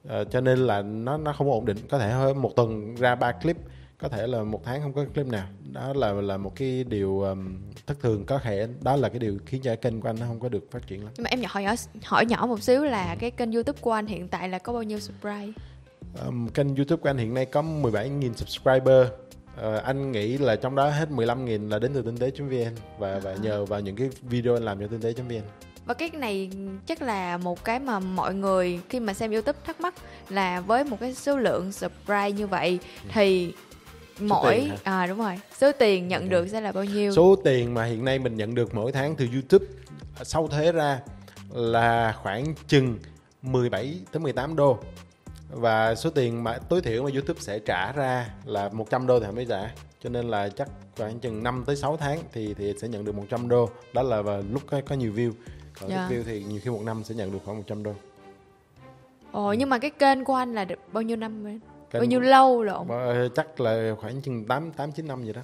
à, 0.08 0.24
cho 0.24 0.40
nên 0.40 0.58
là 0.58 0.82
nó 0.82 1.16
nó 1.16 1.32
không 1.32 1.50
ổn 1.50 1.64
định. 1.64 1.76
Có 1.90 1.98
thể 1.98 2.32
một 2.32 2.56
tuần 2.56 2.94
ra 2.94 3.14
ba 3.14 3.32
clip 3.32 3.56
có 3.98 4.08
thể 4.08 4.26
là 4.26 4.42
một 4.42 4.60
tháng 4.64 4.82
không 4.82 4.92
có 4.92 5.04
clip 5.14 5.26
nào. 5.26 5.46
Đó 5.72 5.92
là 5.96 6.12
là 6.12 6.36
một 6.36 6.52
cái 6.56 6.84
điều 6.84 7.20
um, 7.20 7.56
thất 7.86 8.00
thường 8.00 8.24
có 8.26 8.38
thể 8.38 8.68
đó 8.82 8.96
là 8.96 9.08
cái 9.08 9.18
điều 9.18 9.38
khiến 9.46 9.62
cho 9.62 9.76
kênh 9.76 10.00
của 10.00 10.08
anh 10.08 10.16
nó 10.20 10.26
không 10.26 10.40
có 10.40 10.48
được 10.48 10.70
phát 10.70 10.86
triển 10.86 11.04
lắm. 11.04 11.12
Nhưng 11.16 11.24
mà 11.24 11.30
em 11.30 11.40
hỏi 11.46 11.62
nhỏ 11.62 11.74
hỏi 12.04 12.26
nhỏ 12.26 12.46
một 12.46 12.62
xíu 12.62 12.84
là 12.84 13.16
cái 13.20 13.30
kênh 13.30 13.52
youtube 13.52 13.78
của 13.80 13.92
anh 13.92 14.06
hiện 14.06 14.28
tại 14.28 14.48
là 14.48 14.58
có 14.58 14.72
bao 14.72 14.82
nhiêu 14.82 15.00
subscribe? 15.00 15.52
Um, 16.26 16.48
kênh 16.48 16.76
youtube 16.76 17.00
của 17.00 17.08
anh 17.08 17.16
hiện 17.16 17.34
nay 17.34 17.46
có 17.46 17.62
17.000 17.62 18.32
subscriber. 18.34 19.06
Uh, 19.54 19.82
anh 19.84 20.12
nghĩ 20.12 20.38
là 20.38 20.56
trong 20.56 20.74
đó 20.74 20.90
hết 20.90 21.08
15.000 21.08 21.68
là 21.68 21.78
đến 21.78 21.90
từ 21.94 22.02
tinh 22.02 22.16
tế.vn 22.16 22.74
và 22.98 23.18
và 23.18 23.34
nhờ 23.34 23.64
vào 23.64 23.80
những 23.80 23.96
cái 23.96 24.10
video 24.22 24.54
anh 24.54 24.62
làm 24.62 24.80
cho 24.80 24.86
tinh 24.86 25.00
tế.vn 25.00 25.42
và 25.86 25.94
cái 25.94 26.10
này 26.10 26.50
chắc 26.86 27.02
là 27.02 27.36
một 27.36 27.64
cái 27.64 27.78
mà 27.78 28.00
mọi 28.00 28.34
người 28.34 28.80
khi 28.88 29.00
mà 29.00 29.14
xem 29.14 29.30
youtube 29.30 29.58
thắc 29.64 29.80
mắc 29.80 29.94
là 30.28 30.60
với 30.60 30.84
một 30.84 30.96
cái 31.00 31.14
số 31.14 31.36
lượng 31.36 31.72
subscribe 31.72 32.30
như 32.30 32.46
vậy 32.46 32.78
ừ. 33.04 33.10
thì 33.12 33.52
mỗi 34.20 34.70
à 34.84 35.06
đúng 35.06 35.18
rồi. 35.18 35.40
Số 35.60 35.72
tiền 35.72 36.08
nhận 36.08 36.28
được 36.28 36.48
sẽ 36.48 36.60
là 36.60 36.72
bao 36.72 36.84
nhiêu? 36.84 37.12
Số 37.12 37.36
tiền 37.44 37.74
mà 37.74 37.84
hiện 37.84 38.04
nay 38.04 38.18
mình 38.18 38.36
nhận 38.36 38.54
được 38.54 38.74
mỗi 38.74 38.92
tháng 38.92 39.16
từ 39.16 39.28
youtube 39.32 39.64
sau 40.22 40.48
thuế 40.48 40.72
ra 40.72 41.00
là 41.50 42.14
khoảng 42.22 42.54
chừng 42.68 42.98
17 43.42 43.98
tới 44.12 44.20
18 44.20 44.56
đô. 44.56 44.78
Và 45.50 45.94
số 45.94 46.10
tiền 46.10 46.44
mà 46.44 46.58
tối 46.58 46.80
thiểu 46.80 47.02
mà 47.02 47.10
YouTube 47.12 47.40
sẽ 47.40 47.58
trả 47.58 47.92
ra 47.92 48.28
là 48.44 48.68
100 48.68 49.06
đô 49.06 49.20
thì 49.20 49.26
mới 49.34 49.46
trả 49.48 49.70
cho 50.02 50.10
nên 50.10 50.28
là 50.28 50.48
chắc 50.48 50.68
khoảng 50.96 51.18
chừng 51.18 51.42
5 51.42 51.64
tới 51.66 51.76
6 51.76 51.96
tháng 51.96 52.18
thì 52.32 52.54
thì 52.54 52.72
sẽ 52.80 52.88
nhận 52.88 53.04
được 53.04 53.14
100 53.14 53.48
đô. 53.48 53.70
Đó 53.92 54.02
là 54.02 54.22
vào 54.22 54.42
lúc 54.52 54.62
có, 54.66 54.80
có 54.88 54.94
nhiều 54.94 55.12
view 55.12 55.32
còn 55.80 55.90
yeah. 55.90 56.10
ít 56.10 56.14
view 56.16 56.22
thì 56.24 56.44
nhiều 56.44 56.60
khi 56.64 56.70
một 56.70 56.82
năm 56.84 57.04
sẽ 57.04 57.14
nhận 57.14 57.32
được 57.32 57.38
khoảng 57.44 57.56
100 57.56 57.82
đô 57.82 57.92
Ồ 59.32 59.52
nhưng 59.52 59.68
mà 59.68 59.78
cái 59.78 59.90
kênh 59.90 60.24
của 60.24 60.34
anh 60.34 60.54
là 60.54 60.64
được 60.64 60.78
bao 60.92 61.02
nhiêu 61.02 61.16
năm 61.16 61.44
rồi? 61.44 61.60
Kênh 61.90 62.00
bao 62.00 62.06
nhiêu 62.06 62.20
lâu 62.20 62.62
lộn 62.62 62.86
chắc 63.34 63.60
là 63.60 63.94
khoảng 64.00 64.22
chừng 64.22 64.44
tám 64.44 64.72
tám 64.72 64.92
chín 64.92 65.06
năm 65.06 65.24
vậy 65.24 65.32
đó 65.32 65.42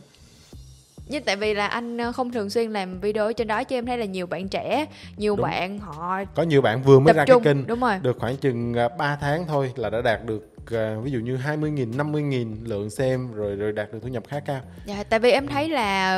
nhưng 1.10 1.22
tại 1.22 1.36
vì 1.36 1.54
là 1.54 1.66
anh 1.66 1.98
ờ, 1.98 2.12
không 2.12 2.32
thường 2.32 2.50
xuyên 2.50 2.70
làm 2.70 3.00
video 3.00 3.32
trên 3.32 3.46
đó 3.46 3.64
cho 3.64 3.76
em 3.76 3.86
thấy 3.86 3.98
là 3.98 4.04
nhiều 4.04 4.26
bạn 4.26 4.48
trẻ 4.48 4.86
nhiều 5.16 5.36
đúng. 5.36 5.42
bạn 5.42 5.78
họ 5.78 6.24
có 6.34 6.42
nhiều 6.42 6.62
bạn 6.62 6.82
vừa 6.82 6.98
mới 6.98 7.14
ra 7.14 7.24
trung. 7.24 7.42
cái 7.42 7.54
kênh 7.54 7.66
đúng 7.66 7.80
rồi. 7.80 7.98
được 8.02 8.16
khoảng 8.18 8.36
chừng 8.36 8.74
3 8.74 8.88
ờ, 8.98 9.16
tháng 9.20 9.46
thôi 9.46 9.72
là 9.76 9.90
đã 9.90 10.02
đạt 10.02 10.24
được 10.24 10.46
uh, 10.60 11.04
ví 11.04 11.10
dụ 11.10 11.18
như 11.18 11.36
20 11.36 11.70
nghìn 11.70 11.96
50 11.96 12.22
nghìn 12.22 12.64
lượng 12.64 12.90
xem 12.90 13.32
rồi 13.32 13.56
rồi 13.56 13.72
đạt 13.72 13.92
được 13.92 13.98
thu 14.02 14.08
nhập 14.08 14.22
khá 14.28 14.40
cao 14.40 14.60
dạ 14.84 15.04
tại 15.08 15.18
vì 15.18 15.30
em 15.30 15.46
thấy 15.46 15.68
là 15.68 16.16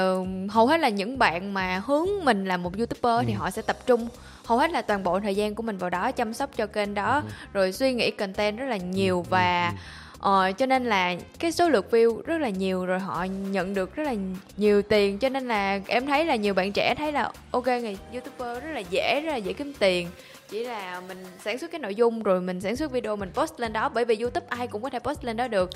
hầu 0.50 0.66
hết 0.66 0.80
là 0.80 0.88
những 0.88 1.18
bạn 1.18 1.54
mà 1.54 1.82
hướng 1.86 2.08
mình 2.24 2.44
làm 2.44 2.62
một 2.62 2.76
youtuber 2.76 3.18
ừ. 3.18 3.22
thì 3.26 3.32
họ 3.32 3.50
sẽ 3.50 3.62
tập 3.62 3.76
trung 3.86 4.08
hầu 4.44 4.58
hết 4.58 4.70
là 4.70 4.82
toàn 4.82 5.02
bộ 5.02 5.20
thời 5.20 5.34
gian 5.34 5.54
của 5.54 5.62
mình 5.62 5.78
vào 5.78 5.90
đó 5.90 6.12
chăm 6.12 6.34
sóc 6.34 6.50
cho 6.56 6.66
kênh 6.66 6.94
đó 6.94 7.14
ừ. 7.14 7.30
rồi 7.52 7.72
suy 7.72 7.92
nghĩ 7.92 8.10
content 8.10 8.58
rất 8.58 8.66
là 8.66 8.76
nhiều 8.76 9.18
ừ. 9.18 9.26
và 9.30 9.68
ừ. 9.68 9.74
Ờ, 10.22 10.52
cho 10.52 10.66
nên 10.66 10.84
là 10.84 11.16
cái 11.38 11.52
số 11.52 11.68
lượt 11.68 11.86
view 11.90 12.22
rất 12.22 12.38
là 12.38 12.48
nhiều 12.48 12.86
rồi 12.86 13.00
họ 13.00 13.24
nhận 13.24 13.74
được 13.74 13.94
rất 13.94 14.02
là 14.02 14.14
nhiều 14.56 14.82
tiền 14.82 15.18
cho 15.18 15.28
nên 15.28 15.48
là 15.48 15.80
em 15.86 16.06
thấy 16.06 16.24
là 16.24 16.36
nhiều 16.36 16.54
bạn 16.54 16.72
trẻ 16.72 16.94
thấy 16.94 17.12
là 17.12 17.32
ok 17.50 17.66
ngày 17.66 17.98
youtuber 18.12 18.64
rất 18.64 18.70
là 18.72 18.80
dễ 18.90 19.20
rất 19.24 19.30
là 19.30 19.36
dễ 19.36 19.52
kiếm 19.52 19.72
tiền. 19.78 20.08
Chỉ 20.50 20.64
là 20.64 21.02
mình 21.08 21.24
sản 21.44 21.58
xuất 21.58 21.70
cái 21.70 21.78
nội 21.78 21.94
dung 21.94 22.22
rồi 22.22 22.40
mình 22.40 22.60
sản 22.60 22.76
xuất 22.76 22.92
video 22.92 23.16
mình 23.16 23.30
post 23.34 23.60
lên 23.60 23.72
đó 23.72 23.88
bởi 23.88 24.04
vì 24.04 24.16
youtube 24.16 24.46
ai 24.48 24.66
cũng 24.66 24.82
có 24.82 24.90
thể 24.90 24.98
post 24.98 25.24
lên 25.24 25.36
đó 25.36 25.48
được. 25.48 25.70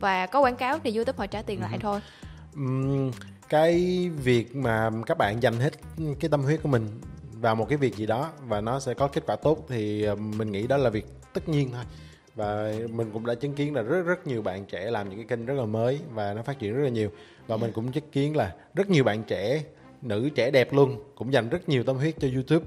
Và 0.00 0.26
có 0.26 0.40
quảng 0.40 0.56
cáo 0.56 0.78
thì 0.84 0.96
youtube 0.96 1.18
họ 1.18 1.26
trả 1.26 1.42
tiền 1.42 1.60
lại 1.60 1.72
ừ. 1.72 1.78
thôi. 1.82 2.00
Uhm, 2.60 3.10
cái 3.48 3.74
việc 4.22 4.56
mà 4.56 4.90
các 5.06 5.18
bạn 5.18 5.42
dành 5.42 5.60
hết 5.60 5.70
cái 6.20 6.28
tâm 6.30 6.42
huyết 6.42 6.62
của 6.62 6.68
mình 6.68 6.88
vào 7.32 7.54
một 7.54 7.68
cái 7.68 7.78
việc 7.78 7.96
gì 7.96 8.06
đó 8.06 8.30
và 8.48 8.60
nó 8.60 8.80
sẽ 8.80 8.94
có 8.94 9.06
kết 9.06 9.22
quả 9.26 9.36
tốt 9.36 9.66
thì 9.68 10.02
ờ, 10.02 10.14
mình 10.14 10.52
nghĩ 10.52 10.66
đó 10.66 10.76
là 10.76 10.90
việc 10.90 11.06
tất 11.34 11.48
nhiên 11.48 11.70
thôi 11.72 11.84
và 12.40 12.74
mình 12.92 13.10
cũng 13.12 13.26
đã 13.26 13.34
chứng 13.34 13.54
kiến 13.54 13.74
là 13.74 13.82
rất 13.82 14.02
rất 14.06 14.26
nhiều 14.26 14.42
bạn 14.42 14.64
trẻ 14.64 14.90
làm 14.90 15.08
những 15.08 15.18
cái 15.18 15.26
kênh 15.28 15.46
rất 15.46 15.54
là 15.54 15.64
mới 15.64 16.00
và 16.10 16.34
nó 16.34 16.42
phát 16.42 16.58
triển 16.58 16.74
rất 16.74 16.82
là 16.82 16.88
nhiều 16.88 17.10
và 17.46 17.56
mình 17.56 17.72
cũng 17.72 17.92
chứng 17.92 18.10
kiến 18.12 18.36
là 18.36 18.54
rất 18.74 18.90
nhiều 18.90 19.04
bạn 19.04 19.22
trẻ 19.22 19.62
nữ 20.02 20.28
trẻ 20.34 20.50
đẹp 20.50 20.72
luôn 20.72 21.02
cũng 21.14 21.32
dành 21.32 21.48
rất 21.48 21.68
nhiều 21.68 21.84
tâm 21.84 21.96
huyết 21.96 22.14
cho 22.20 22.28
YouTube 22.34 22.66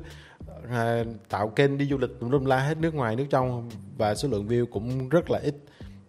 à, 0.69 1.03
tạo 1.29 1.47
kênh 1.47 1.77
đi 1.77 1.86
du 1.86 1.97
lịch 1.97 2.12
lum 2.19 2.45
la 2.45 2.59
hết 2.59 2.77
nước 2.77 2.95
ngoài 2.95 3.15
nước 3.15 3.25
trong 3.29 3.69
và 3.97 4.15
số 4.15 4.29
lượng 4.29 4.47
view 4.47 4.65
cũng 4.65 5.09
rất 5.09 5.29
là 5.29 5.39
ít 5.39 5.55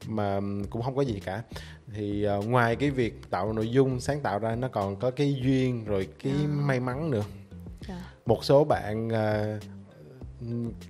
mà 0.08 0.40
cũng 0.70 0.82
không 0.82 0.96
có 0.96 1.02
gì 1.02 1.20
cả 1.24 1.42
thì 1.94 2.26
uh, 2.38 2.46
ngoài 2.46 2.76
cái 2.76 2.90
việc 2.90 3.30
tạo 3.30 3.52
nội 3.52 3.70
dung 3.70 4.00
sáng 4.00 4.20
tạo 4.20 4.38
ra 4.38 4.54
nó 4.56 4.68
còn 4.68 4.96
có 4.96 5.10
cái 5.10 5.34
duyên 5.42 5.84
rồi 5.84 6.08
cái 6.22 6.32
à. 6.32 6.48
may 6.48 6.80
mắn 6.80 7.10
nữa 7.10 7.24
dạ. 7.88 7.98
một 8.26 8.44
số 8.44 8.64
bạn 8.64 9.08
uh, 9.08 9.73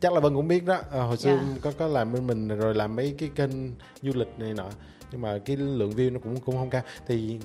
chắc 0.00 0.12
là 0.12 0.20
vân 0.20 0.34
cũng 0.34 0.48
biết 0.48 0.64
đó. 0.64 0.78
À, 0.92 1.00
hồi 1.00 1.16
xưa 1.16 1.30
yeah. 1.30 1.42
Dạ. 1.42 1.58
có 1.62 1.72
có 1.78 1.86
làm 1.86 2.12
bên 2.12 2.26
mình 2.26 2.48
rồi 2.48 2.74
làm 2.74 2.96
mấy 2.96 3.14
cái 3.18 3.30
kênh 3.34 3.50
du 4.02 4.12
lịch 4.14 4.38
này 4.38 4.54
nọ. 4.54 4.68
Nhưng 5.12 5.20
mà 5.20 5.38
cái 5.44 5.56
lượng 5.56 5.90
view 5.90 6.12
nó 6.12 6.20
cũng 6.22 6.40
cũng 6.40 6.56
không 6.56 6.70
cao. 6.70 6.82
Thì 7.06 7.38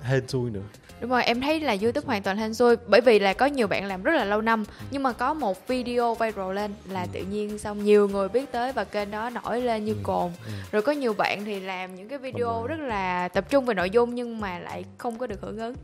hên 0.00 0.28
xui 0.28 0.50
nữa. 0.50 0.62
Đúng 1.00 1.10
rồi 1.10 1.24
em 1.24 1.40
thấy 1.40 1.60
là 1.60 1.76
youtube 1.82 2.06
hoàn 2.06 2.22
toàn 2.22 2.36
hên 2.36 2.54
xui. 2.54 2.76
Bởi 2.86 3.00
vì 3.00 3.18
là 3.18 3.32
có 3.32 3.46
nhiều 3.46 3.66
bạn 3.66 3.86
làm 3.86 4.02
rất 4.02 4.12
là 4.12 4.24
lâu 4.24 4.40
năm. 4.40 4.64
Nhưng 4.90 5.02
mà 5.02 5.12
có 5.12 5.34
một 5.34 5.68
video 5.68 6.14
viral 6.14 6.54
lên 6.54 6.74
là 6.88 7.06
tự 7.12 7.22
nhiên 7.22 7.58
xong 7.58 7.84
nhiều 7.84 8.08
người 8.08 8.28
biết 8.28 8.52
tới 8.52 8.72
và 8.72 8.84
kênh 8.84 9.10
đó 9.10 9.30
nổi 9.30 9.60
lên 9.60 9.84
như 9.84 9.96
cồn. 10.02 10.30
Rồi 10.72 10.82
có 10.82 10.92
nhiều 10.92 11.14
bạn 11.14 11.44
thì 11.44 11.60
làm 11.60 11.94
những 11.94 12.08
cái 12.08 12.18
video 12.18 12.66
rất 12.66 12.80
là 12.80 13.28
tập 13.28 13.44
trung 13.50 13.64
về 13.64 13.74
nội 13.74 13.90
dung 13.90 14.14
nhưng 14.14 14.40
mà 14.40 14.58
lại 14.58 14.84
không 14.98 15.18
có 15.18 15.26
được 15.26 15.40
hưởng 15.40 15.58
ứng. 15.58 15.74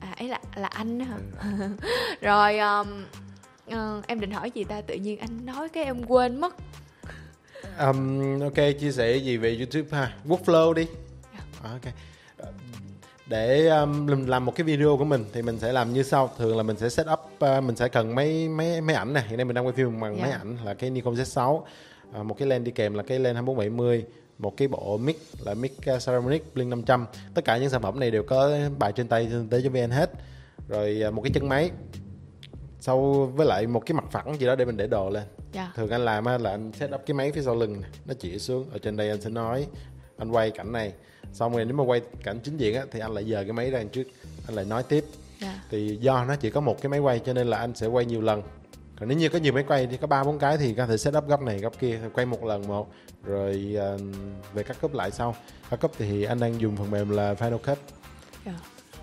À 0.00 0.14
ấy 0.18 0.28
là 0.28 0.40
là 0.56 0.68
anh 0.68 1.00
hả? 1.00 1.16
Rồi 2.20 2.58
um, 2.58 2.86
uh, 3.68 4.06
em 4.06 4.20
định 4.20 4.30
hỏi 4.30 4.50
gì 4.50 4.64
ta 4.64 4.80
tự 4.80 4.94
nhiên 4.94 5.18
anh 5.18 5.46
nói 5.46 5.68
cái 5.68 5.84
em 5.84 6.04
quên 6.06 6.40
mất 6.40 6.54
um, 7.80 8.40
ok 8.40 8.54
chia 8.80 8.92
sẻ 8.92 9.16
gì 9.16 9.36
về 9.36 9.56
youtube 9.56 9.98
ha 9.98 10.16
workflow 10.26 10.72
đi. 10.72 10.86
Dạ. 11.32 11.70
ok 11.70 11.94
để 13.26 13.68
um, 13.68 14.26
làm 14.26 14.44
một 14.44 14.54
cái 14.56 14.64
video 14.64 14.96
của 14.96 15.04
mình 15.04 15.24
thì 15.32 15.42
mình 15.42 15.58
sẽ 15.58 15.72
làm 15.72 15.92
như 15.92 16.02
sau 16.02 16.30
thường 16.38 16.56
là 16.56 16.62
mình 16.62 16.76
sẽ 16.76 16.88
set 16.88 17.06
up 17.12 17.20
uh, 17.20 17.64
mình 17.64 17.76
sẽ 17.76 17.88
cần 17.88 18.14
mấy 18.14 18.48
mấy 18.48 18.80
máy 18.80 18.96
ảnh 18.96 19.12
này 19.12 19.24
hiện 19.28 19.36
nay 19.36 19.44
mình 19.44 19.54
đang 19.54 19.66
quay 19.66 19.72
phim 19.76 20.00
bằng 20.00 20.16
yeah. 20.16 20.22
máy 20.22 20.30
dạ. 20.30 20.38
ảnh 20.38 20.56
là 20.64 20.74
cái 20.74 20.90
Nikon 20.90 21.14
Z6 21.14 21.54
uh, 21.54 21.66
một 22.24 22.38
cái 22.38 22.48
lens 22.48 22.64
đi 22.64 22.70
kèm 22.70 22.94
là 22.94 23.02
cái 23.02 23.18
lens 23.18 23.34
2470 23.34 24.04
một 24.38 24.56
cái 24.56 24.68
bộ 24.68 24.98
mic 24.98 25.20
là 25.44 25.54
mic 25.54 25.72
Ceramic 26.06 26.54
Blink 26.54 26.70
500 26.70 27.06
tất 27.34 27.44
cả 27.44 27.58
những 27.58 27.70
sản 27.70 27.82
phẩm 27.82 28.00
này 28.00 28.10
đều 28.10 28.22
có 28.22 28.58
bài 28.78 28.92
trên 28.92 29.08
tay 29.08 29.28
trên 29.30 29.48
tế 29.48 29.60
vn 29.60 29.90
hết 29.90 30.10
rồi 30.68 31.02
uh, 31.08 31.14
một 31.14 31.22
cái 31.22 31.30
chân 31.34 31.48
máy 31.48 31.70
sau 32.80 33.26
với 33.34 33.46
lại 33.46 33.66
một 33.66 33.86
cái 33.86 33.94
mặt 33.94 34.04
phẳng 34.10 34.40
gì 34.40 34.46
đó 34.46 34.56
để 34.56 34.64
mình 34.64 34.76
để 34.76 34.86
đồ 34.86 35.10
lên 35.10 35.22
yeah. 35.22 35.52
Dạ. 35.52 35.72
thường 35.76 35.90
anh 35.90 36.04
làm 36.04 36.24
là 36.24 36.50
anh 36.50 36.72
set 36.72 36.90
up 36.94 37.00
cái 37.06 37.14
máy 37.14 37.32
phía 37.32 37.42
sau 37.42 37.54
lưng 37.54 37.80
này, 37.80 37.90
nó 38.06 38.14
chỉ 38.18 38.38
xuống 38.38 38.70
ở 38.72 38.78
trên 38.78 38.96
đây 38.96 39.10
anh 39.10 39.20
sẽ 39.20 39.30
nói 39.30 39.66
anh 40.18 40.30
quay 40.30 40.50
cảnh 40.50 40.72
này 40.72 40.92
xong 41.32 41.52
rồi 41.52 41.64
nếu 41.64 41.76
mà 41.76 41.84
quay 41.84 42.00
cảnh 42.24 42.40
chính 42.44 42.56
diện 42.56 42.74
á 42.74 42.84
thì 42.90 43.00
anh 43.00 43.12
lại 43.12 43.24
dời 43.24 43.44
cái 43.44 43.52
máy 43.52 43.70
ra 43.70 43.82
trước 43.92 44.06
anh 44.46 44.56
lại 44.56 44.64
nói 44.64 44.82
tiếp 44.82 45.04
yeah. 45.40 45.54
Dạ. 45.54 45.62
thì 45.70 45.98
do 46.00 46.24
nó 46.24 46.36
chỉ 46.36 46.50
có 46.50 46.60
một 46.60 46.82
cái 46.82 46.90
máy 46.90 47.00
quay 47.00 47.18
cho 47.18 47.32
nên 47.32 47.46
là 47.46 47.58
anh 47.58 47.74
sẽ 47.74 47.86
quay 47.86 48.04
nhiều 48.04 48.20
lần 48.20 48.42
còn 49.00 49.08
nếu 49.08 49.18
như 49.18 49.28
có 49.28 49.38
nhiều 49.38 49.52
máy 49.52 49.64
quay 49.68 49.86
thì 49.86 49.96
có 49.96 50.06
ba 50.06 50.24
bốn 50.24 50.38
cái 50.38 50.58
thì 50.58 50.74
có 50.74 50.86
thể 50.86 50.96
set 50.96 51.16
up 51.16 51.28
góc 51.28 51.42
này 51.42 51.58
góc 51.58 51.72
kia 51.80 52.00
quay 52.14 52.26
một 52.26 52.44
lần 52.44 52.68
một 52.68 52.90
rồi 53.24 53.76
uh, 53.94 54.00
về 54.54 54.62
cắt 54.62 54.80
cấp 54.80 54.94
lại 54.94 55.10
sau 55.10 55.34
cắt 55.70 55.80
cấp 55.80 55.90
thì 55.98 56.24
anh 56.24 56.40
đang 56.40 56.60
dùng 56.60 56.76
phần 56.76 56.90
mềm 56.90 57.10
là 57.10 57.34
Final 57.34 57.58
Cut 57.58 57.78
yeah. 58.44 58.56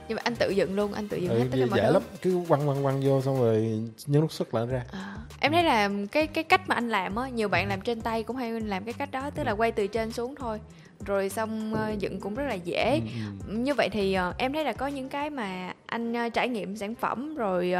Nhưng 0.07 0.15
mà 0.15 0.21
anh 0.25 0.35
tự 0.35 0.49
dựng 0.49 0.75
luôn 0.75 0.93
anh 0.93 1.07
tự 1.07 1.17
dựng 1.17 1.31
ừ, 1.31 1.39
hết 1.39 1.45
tất 1.51 1.57
cả 1.59 1.65
mọi 1.65 1.79
thứ. 1.79 1.93
lắm. 1.93 2.01
Cứ 2.21 2.41
quăng 2.47 2.65
quăng 2.65 2.83
quăng 2.83 3.01
vô 3.03 3.21
xong 3.21 3.41
rồi 3.41 3.81
nhấn 4.07 4.21
nút 4.21 4.31
xuất 4.31 4.53
lại 4.53 4.65
ra. 4.65 4.83
À, 4.91 5.17
em 5.39 5.51
thấy 5.51 5.63
là 5.63 5.89
cái 6.11 6.27
cái 6.27 6.43
cách 6.43 6.61
mà 6.67 6.75
anh 6.75 6.89
làm 6.89 7.15
á 7.15 7.29
nhiều 7.29 7.47
bạn 7.47 7.67
làm 7.67 7.81
trên 7.81 8.01
tay 8.01 8.23
cũng 8.23 8.35
hay 8.35 8.61
làm 8.61 8.83
cái 8.83 8.93
cách 8.93 9.11
đó 9.11 9.29
tức 9.29 9.43
là 9.43 9.51
quay 9.51 9.71
từ 9.71 9.87
trên 9.87 10.11
xuống 10.11 10.35
thôi. 10.35 10.59
Rồi 11.05 11.29
xong 11.29 11.73
uh, 11.73 11.99
dựng 11.99 12.19
cũng 12.19 12.35
rất 12.35 12.43
là 12.47 12.53
dễ. 12.53 12.99
Ừ, 12.99 13.21
ừ. 13.47 13.57
như 13.57 13.73
vậy 13.73 13.89
thì 13.89 14.17
uh, 14.29 14.37
em 14.37 14.53
thấy 14.53 14.63
là 14.63 14.73
có 14.73 14.87
những 14.87 15.09
cái 15.09 15.29
mà 15.29 15.73
anh 15.85 16.13
uh, 16.27 16.33
trải 16.33 16.49
nghiệm 16.49 16.77
sản 16.77 16.95
phẩm 16.95 17.35
rồi 17.35 17.73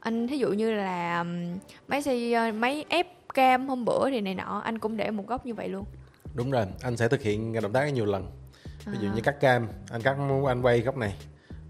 anh 0.00 0.28
thí 0.28 0.38
dụ 0.38 0.48
như 0.52 0.72
là 0.72 1.18
um, 1.18 1.58
máy 1.88 2.02
uh, 2.48 2.54
máy 2.54 2.84
ép 2.88 3.06
cam 3.34 3.68
hôm 3.68 3.84
bữa 3.84 4.10
thì 4.10 4.20
này 4.20 4.34
nọ 4.34 4.62
anh 4.64 4.78
cũng 4.78 4.96
để 4.96 5.10
một 5.10 5.26
góc 5.26 5.46
như 5.46 5.54
vậy 5.54 5.68
luôn. 5.68 5.84
Đúng 6.34 6.50
rồi 6.50 6.66
anh 6.82 6.96
sẽ 6.96 7.08
thực 7.08 7.22
hiện 7.22 7.52
động 7.62 7.72
tác 7.72 7.92
nhiều 7.92 8.06
lần. 8.06 8.26
Ví 8.86 8.98
dụ 9.00 9.08
à. 9.08 9.12
như 9.14 9.20
cắt 9.20 9.40
cam 9.40 9.68
anh 9.90 10.02
cắt 10.02 10.16
anh 10.48 10.62
quay 10.62 10.80
góc 10.80 10.96
này 10.96 11.14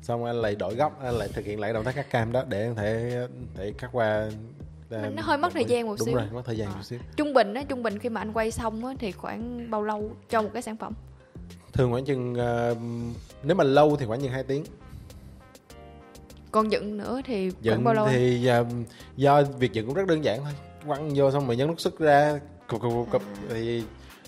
xong 0.02 0.24
anh 0.24 0.42
lại 0.42 0.54
đổi 0.54 0.74
góc 0.74 1.02
anh 1.02 1.14
lại 1.14 1.28
thực 1.32 1.44
hiện 1.44 1.60
lại 1.60 1.72
động 1.72 1.84
tác 1.84 1.94
cắt 1.94 2.10
cam 2.10 2.32
đó 2.32 2.44
để 2.48 2.68
có 2.68 2.82
thể 2.82 3.26
để 3.58 3.72
cắt 3.78 3.88
qua 3.92 4.28
mình 5.00 5.16
nó 5.16 5.22
hơi 5.22 5.38
mất 5.38 5.52
thời 5.52 5.64
gian 5.64 5.86
một 5.86 5.94
đúng 5.98 6.06
xíu. 6.06 6.16
rồi 6.16 6.26
mất 6.32 6.42
thời 6.44 6.56
gian 6.56 6.68
à. 6.68 6.74
một 6.76 6.82
xíu. 6.82 6.98
Trung 7.16 7.34
bình 7.34 7.54
á 7.54 7.62
trung 7.68 7.82
bình 7.82 7.98
khi 7.98 8.08
mà 8.08 8.20
anh 8.20 8.32
quay 8.32 8.50
xong 8.50 8.86
á 8.86 8.94
thì 8.98 9.12
khoảng 9.12 9.70
bao 9.70 9.82
lâu 9.82 10.10
cho 10.30 10.42
một 10.42 10.50
cái 10.52 10.62
sản 10.62 10.76
phẩm? 10.76 10.92
Thường 11.72 11.90
khoảng 11.90 12.04
chừng 12.04 12.32
uh, 12.32 12.78
nếu 13.42 13.56
mà 13.56 13.64
lâu 13.64 13.96
thì 13.96 14.06
khoảng 14.06 14.20
chừng 14.20 14.32
2 14.32 14.42
tiếng. 14.42 14.64
Còn 16.50 16.72
dựng 16.72 16.96
nữa 16.96 17.20
thì 17.24 17.50
dựng 17.60 17.74
khoảng 17.74 17.84
bao 17.84 17.94
lâu? 17.94 18.08
thì 18.10 18.50
uh, 18.60 18.66
do 19.16 19.42
việc 19.42 19.72
dựng 19.72 19.86
cũng 19.86 19.94
rất 19.94 20.06
đơn 20.06 20.24
giản 20.24 20.40
thôi. 20.44 20.52
Quăng 20.86 21.10
vô 21.14 21.30
xong 21.30 21.46
rồi 21.46 21.56
nhấn 21.56 21.68
nút 21.68 21.80
xuất 21.80 21.98
ra 21.98 22.40
cục 22.66 22.80
cục 22.80 23.10
cục 23.10 23.22
à. 23.22 23.28
thì 23.48 23.82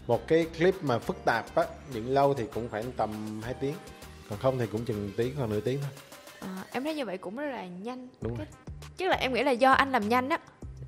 một 0.07 0.27
cái 0.27 0.47
clip 0.59 0.75
mà 0.83 0.99
phức 0.99 1.17
tạp 1.25 1.55
á 1.55 1.65
dựng 1.93 2.11
lâu 2.11 2.35
thì 2.35 2.45
cũng 2.55 2.69
khoảng 2.69 2.93
tầm 2.93 3.41
2 3.43 3.55
tiếng 3.55 3.75
còn 4.31 4.39
không 4.39 4.59
thì 4.59 4.67
cũng 4.67 4.85
chừng 4.85 5.11
tiếng 5.17 5.37
hoặc 5.37 5.51
nửa 5.51 5.61
tiếng 5.61 5.79
thôi. 5.81 5.91
À, 6.41 6.65
em 6.73 6.85
thấy 6.85 6.95
như 6.95 7.05
vậy 7.05 7.19
cũng 7.19 7.37
rất 7.37 7.51
là 7.51 7.67
nhanh. 7.67 8.09
Đúng 8.21 8.37
cái... 8.37 8.47
chứ 8.97 9.09
là 9.09 9.17
em 9.17 9.33
nghĩ 9.33 9.43
là 9.43 9.51
do 9.51 9.73
anh 9.73 9.93
làm 9.93 10.09
nhanh 10.09 10.29
á. 10.29 10.39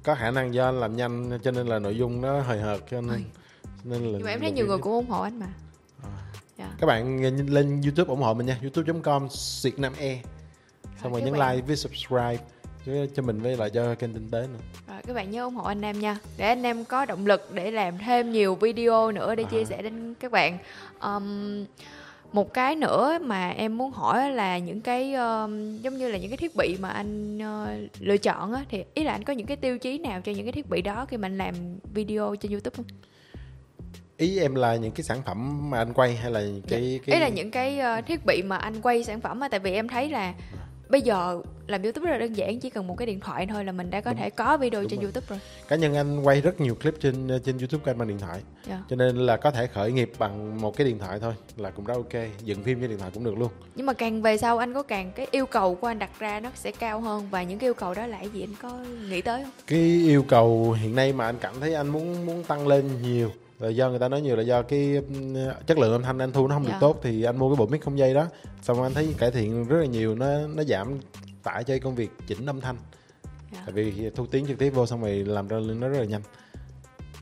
Có 0.03 0.15
khả 0.15 0.31
năng 0.31 0.55
do 0.55 0.69
anh 0.69 0.81
làm 0.81 0.97
nhanh 0.97 1.39
cho 1.43 1.51
nên 1.51 1.67
là 1.67 1.79
nội 1.79 1.97
dung 1.97 2.21
nó 2.21 2.41
hời 2.41 2.61
hợt 2.61 2.81
cho 2.91 3.01
nên 3.01 3.25
nên 3.85 4.03
là 4.03 4.11
nhưng 4.13 4.25
mà 4.25 4.31
em 4.31 4.41
thấy 4.41 4.51
nhiều 4.51 4.67
người 4.67 4.79
cũng 4.79 4.93
ủng 4.93 5.11
hộ 5.11 5.23
anh 5.23 5.39
mà. 5.39 5.47
À. 6.03 6.09
yeah. 6.59 6.71
Dạ. 6.71 6.77
các 6.81 6.87
bạn 6.87 7.23
lên 7.49 7.83
youtube 7.83 8.09
ủng 8.09 8.21
hộ 8.21 8.35
mình 8.35 8.47
nha 8.47 8.59
youtube.com 8.63 9.29
việt 9.63 9.79
nam 9.79 9.93
e. 9.99 10.23
Xong 11.03 11.13
rồi, 11.13 11.21
rồi 11.21 11.31
nhấn 11.31 11.39
bạn... 11.39 11.57
like 11.57 11.67
với 11.67 11.77
subscribe 11.77 12.39
cho 13.15 13.23
mình 13.23 13.41
với 13.41 13.57
lại 13.57 13.71
cho 13.71 13.95
kênh 13.95 14.13
tinh 14.13 14.29
tế 14.31 14.41
nữa. 14.41 14.59
Rồi 14.89 15.01
các 15.07 15.15
bạn 15.15 15.31
nhớ 15.31 15.45
ủng 15.45 15.55
hộ 15.55 15.65
anh 15.65 15.83
em 15.83 16.01
nha. 16.01 16.19
Để 16.37 16.47
anh 16.47 16.63
em 16.63 16.85
có 16.85 17.05
động 17.05 17.27
lực 17.27 17.53
để 17.53 17.71
làm 17.71 17.99
thêm 17.99 18.33
nhiều 18.33 18.55
video 18.55 19.13
nữa 19.13 19.35
để 19.35 19.45
à. 19.45 19.51
chia 19.51 19.65
sẻ 19.65 19.83
đến 19.83 20.15
các 20.21 20.33
bạn. 20.33 20.59
Um, 21.01 21.65
một 22.33 22.55
cái 22.55 22.77
nữa 22.77 23.19
mà 23.23 23.51
em 23.51 23.79
muốn 23.79 23.91
hỏi 23.91 24.31
là 24.31 24.59
những 24.59 24.81
cái 24.81 25.15
uh, 25.15 25.51
giống 25.83 25.99
như 25.99 26.09
là 26.09 26.19
những 26.19 26.31
cái 26.31 26.37
thiết 26.37 26.57
bị 26.57 26.77
mà 26.81 26.89
anh 26.89 27.39
uh, 27.39 27.91
lựa 28.01 28.17
chọn 28.17 28.53
á 28.53 28.65
thì 28.69 28.85
ý 28.95 29.05
là 29.05 29.13
anh 29.13 29.25
có 29.25 29.33
những 29.33 29.47
cái 29.47 29.57
tiêu 29.57 29.79
chí 29.79 29.99
nào 29.99 30.21
cho 30.21 30.33
những 30.33 30.45
cái 30.45 30.53
thiết 30.53 30.71
bị 30.71 30.83
đó 30.83 31.07
khi 31.09 31.17
mà 31.17 31.27
anh 31.27 31.39
làm 31.39 31.55
video 31.95 32.37
trên 32.41 32.53
youtube 32.53 32.77
không 32.77 32.87
ý 34.17 34.39
em 34.39 34.55
là 34.55 34.77
những 34.77 34.93
cái 34.93 35.05
sản 35.05 35.23
phẩm 35.27 35.71
mà 35.71 35.79
anh 35.79 35.93
quay 35.93 36.17
hay 36.17 36.31
là 36.31 36.41
cái, 36.69 36.93
dạ. 36.93 37.05
cái... 37.07 37.15
ý 37.17 37.21
là 37.21 37.29
những 37.29 37.51
cái 37.51 37.79
uh, 37.99 38.07
thiết 38.07 38.27
bị 38.27 38.43
mà 38.43 38.57
anh 38.57 38.81
quay 38.83 39.05
sản 39.05 39.21
phẩm 39.21 39.41
á 39.41 39.49
tại 39.49 39.61
vì 39.61 39.73
em 39.73 39.89
thấy 39.89 40.09
là 40.09 40.35
bây 40.89 41.03
giờ 41.03 41.41
làm 41.67 41.83
youtube 41.83 42.07
rất 42.07 42.13
là 42.13 42.19
đơn 42.19 42.37
giản 42.37 42.61
chỉ 42.61 42.71
cần 42.71 42.87
một 42.87 42.95
cái 42.99 43.07
điện 43.07 43.21
thoại 43.21 43.47
thôi 43.47 43.65
là 43.65 43.73
mình 43.73 43.91
đã 43.91 44.01
có 44.01 44.11
Đúng. 44.11 44.21
thể 44.21 44.31
có 44.31 44.57
video 44.57 44.85
trên 44.85 45.01
rồi. 45.01 45.03
youtube 45.05 45.27
rồi 45.29 45.39
cá 45.69 45.77
nhân 45.77 45.95
anh 45.95 46.23
quay 46.23 46.41
rất 46.41 46.61
nhiều 46.61 46.75
clip 46.75 46.95
trên 47.01 47.29
trên 47.45 47.59
youtube 47.59 47.85
kênh 47.85 47.99
bằng 47.99 48.09
điện 48.09 48.19
thoại 48.19 48.33
yeah. 48.33 48.69
Dạ. 48.69 48.83
cho 48.91 48.97
nên 48.97 49.17
là 49.17 49.37
có 49.37 49.51
thể 49.51 49.67
khởi 49.67 49.93
nghiệp 49.93 50.13
bằng 50.19 50.61
một 50.61 50.77
cái 50.77 50.87
điện 50.87 50.99
thoại 50.99 51.19
thôi 51.21 51.35
là 51.57 51.71
cũng 51.71 51.85
rất 51.85 51.95
ok 51.95 52.23
dựng 52.45 52.63
phim 52.63 52.81
trên 52.81 52.91
điện 52.91 52.99
thoại 52.99 53.11
cũng 53.15 53.25
được 53.25 53.39
luôn 53.39 53.49
nhưng 53.75 53.87
mà 53.87 53.93
càng 53.93 54.23
về 54.23 54.37
sau 54.37 54.59
anh 54.59 54.75
có 54.75 54.83
càng 54.83 55.13
cái 55.15 55.27
yêu 55.31 55.47
cầu 55.47 55.75
của 55.75 55.87
anh 55.87 55.99
đặt 55.99 56.11
ra 56.19 56.41
nó 56.41 56.51
sẽ 56.55 56.73
cao 56.73 57.01
hơn 57.01 57.29
và 57.31 57.43
những 57.43 57.59
cái 57.59 57.67
yêu 57.69 57.75
cầu 57.75 57.95
đó 57.95 58.07
là 58.07 58.23
gì 58.23 58.43
anh 58.43 58.55
có 58.63 58.79
nghĩ 59.11 59.23
tới 59.23 59.43
không 59.43 59.53
cái 59.67 59.81
yêu 59.81 60.23
cầu 60.29 60.73
hiện 60.73 60.97
nay 60.97 61.13
mà 61.13 61.27
anh 61.27 61.37
cảm 61.41 61.55
thấy 61.61 61.75
anh 61.75 61.89
muốn 61.89 62.27
muốn 62.27 62.45
tăng 62.45 62.67
lên 62.67 63.03
nhiều 63.03 63.31
là 63.59 63.69
do 63.69 63.91
người 63.91 63.99
ta 63.99 64.09
nói 64.09 64.21
nhiều 64.21 64.37
là 64.37 64.43
do 64.43 64.63
cái 64.63 65.03
chất 65.67 65.79
lượng 65.79 65.93
âm 65.93 66.03
thanh 66.03 66.19
anh 66.19 66.33
thu 66.33 66.49
nó 66.49 66.55
không 66.55 66.65
dạ. 66.65 66.71
được 66.73 66.77
tốt 66.81 67.01
thì 67.03 67.23
anh 67.23 67.37
mua 67.37 67.49
cái 67.51 67.57
bộ 67.57 67.67
mic 67.67 67.83
không 67.83 67.99
dây 67.99 68.15
đó 68.15 68.27
xong 68.63 68.83
anh 68.83 68.95
thấy 68.95 69.15
cải 69.19 69.31
thiện 69.31 69.65
rất 69.65 69.79
là 69.81 69.87
nhiều 69.87 70.15
nó 70.15 70.47
nó 70.47 70.63
giảm 70.63 70.99
tải 71.43 71.65
cho 71.65 71.75
công 71.83 71.95
việc 71.95 72.11
chỉnh 72.27 72.47
âm 72.47 72.61
thanh 72.61 72.77
dạ. 73.53 73.63
tại 73.67 73.73
vì 73.73 74.11
thu 74.11 74.27
tiếng 74.27 74.47
trực 74.47 74.59
tiếp 74.59 74.71
vô 74.71 74.87
xong 74.87 75.03
rồi 75.03 75.25
làm 75.25 75.49
ra 75.49 75.59
nó 75.59 75.89
rất 75.89 75.99
là 75.99 76.05
nhanh 76.05 76.23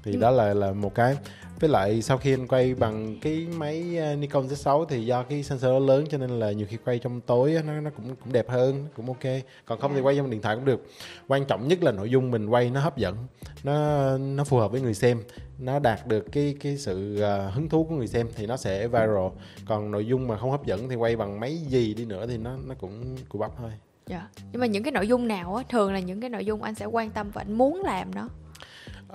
thì 0.03 0.13
ừ. 0.13 0.21
đó 0.21 0.31
là 0.31 0.55
là 0.55 0.73
một 0.73 0.95
cái 0.95 1.17
với 1.61 1.71
lại 1.71 2.03
sau 2.03 2.19
khi 2.19 2.35
anh 2.35 2.47
quay 2.47 2.75
bằng 2.75 3.17
cái 3.21 3.47
máy 3.57 3.97
ờ, 3.97 4.17
Nikon 4.17 4.47
Z6 4.47 4.85
thì 4.85 5.07
do 5.07 5.23
cái 5.23 5.43
sensor 5.43 5.71
nó 5.71 5.79
lớn 5.79 6.05
cho 6.11 6.19
nên 6.19 6.31
là 6.31 6.53
nhiều 6.53 6.67
khi 6.71 6.77
quay 6.85 6.99
trong 6.99 7.21
tối 7.21 7.57
nó 7.67 7.81
nó 7.81 7.91
cũng 7.91 8.17
cũng 8.25 8.33
đẹp 8.33 8.51
hơn 8.51 8.87
cũng 8.97 9.07
ok. 9.07 9.43
Còn 9.65 9.81
không 9.81 9.95
thì 9.95 10.01
quay 10.01 10.17
trong 10.17 10.31
điện 10.31 10.43
thoại 10.43 10.57
cũng 10.57 10.65
được. 10.65 10.87
Quan 11.29 11.45
trọng 11.45 11.69
nhất 11.69 11.83
là 11.83 11.93
nội 11.93 12.11
dung 12.11 12.31
mình 12.31 12.47
quay 12.47 12.71
nó 12.71 12.81
hấp 12.81 12.97
dẫn 12.97 13.17
nó 13.65 14.19
nó 14.19 14.45
phù 14.45 14.57
hợp 14.57 14.73
với 14.73 14.81
người 14.81 14.95
xem 14.95 15.23
nó 15.59 15.79
đạt 15.79 16.07
được 16.07 16.33
cái 16.33 16.57
cái 16.61 16.77
sự 16.77 17.23
uh, 17.23 17.55
hứng 17.55 17.69
thú 17.69 17.85
của 17.85 17.95
người 17.95 18.07
xem 18.07 18.29
thì 18.37 18.47
nó 18.47 18.57
sẽ 18.57 18.89
viral. 18.89 19.29
Còn 19.67 19.91
nội 19.91 20.07
dung 20.07 20.29
mà 20.29 20.37
không 20.37 20.51
hấp 20.51 20.67
dẫn 20.67 20.89
thì 20.89 20.97
quay 20.97 21.17
bằng 21.17 21.41
máy 21.41 21.57
gì 21.57 21.95
đi 21.95 22.05
nữa 22.05 22.27
thì 22.27 22.37
nó 22.37 22.57
nó 22.67 22.75
cũng 22.75 23.17
cụ 23.29 23.39
bắp 23.39 23.51
thôi. 23.59 23.71
Dạ. 24.07 24.17
Yeah. 24.17 24.31
nhưng 24.53 24.61
mà 24.61 24.67
những 24.67 24.83
cái 24.83 24.93
nội 24.93 25.09
dung 25.09 25.29
nào 25.29 25.55
á 25.55 25.65
thường 25.69 25.93
là 25.93 26.01
những 26.01 26.21
cái 26.21 26.31
nội 26.31 26.45
dung 26.45 26.63
anh 26.63 26.75
sẽ 26.75 26.87
quan 26.87 27.11
tâm 27.11 27.31
và 27.31 27.41
anh 27.41 27.53
muốn 27.53 27.83
làm 27.83 28.15
nó? 28.15 28.29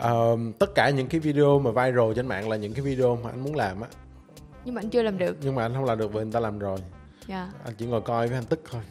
Uh, 0.07 0.39
tất 0.59 0.75
cả 0.75 0.89
những 0.89 1.07
cái 1.07 1.19
video 1.19 1.59
mà 1.59 1.71
viral 1.71 2.13
trên 2.15 2.27
mạng 2.27 2.49
là 2.49 2.55
những 2.55 2.73
cái 2.73 2.81
video 2.81 3.15
mà 3.15 3.29
anh 3.29 3.43
muốn 3.43 3.55
làm 3.55 3.81
á 3.81 3.87
nhưng 4.65 4.75
mà 4.75 4.81
anh 4.81 4.89
chưa 4.89 5.01
làm 5.01 5.17
được 5.17 5.37
nhưng 5.41 5.55
mà 5.55 5.61
anh 5.61 5.73
không 5.73 5.85
làm 5.85 5.97
được 5.97 6.13
vì 6.13 6.21
người 6.21 6.31
ta 6.31 6.39
làm 6.39 6.59
rồi 6.59 6.79
yeah. 7.27 7.47
Dạ. 7.53 7.59
anh 7.65 7.73
chỉ 7.77 7.85
ngồi 7.85 8.01
coi 8.01 8.27
với 8.27 8.37
anh 8.37 8.45
tức 8.45 8.61
thôi 8.71 8.81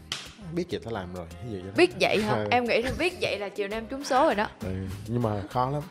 biết 0.53 0.64
vậy 0.71 0.81
ta 0.85 0.90
làm 0.90 1.14
rồi 1.14 1.27
ví 1.44 1.53
dụ 1.53 1.61
biết 1.77 1.90
vậy 2.01 2.23
hả 2.23 2.47
em 2.51 2.64
nghĩ 2.64 2.83
là 2.83 2.90
biết 2.99 3.14
vậy 3.21 3.38
là 3.38 3.49
chiều 3.49 3.68
nay 3.68 3.79
em 3.79 3.87
trúng 3.87 4.05
số 4.05 4.25
rồi 4.25 4.35
đó 4.35 4.49
ừ, 4.62 4.68
nhưng 5.07 5.23
mà 5.23 5.42
khó 5.51 5.71
lắm 5.71 5.83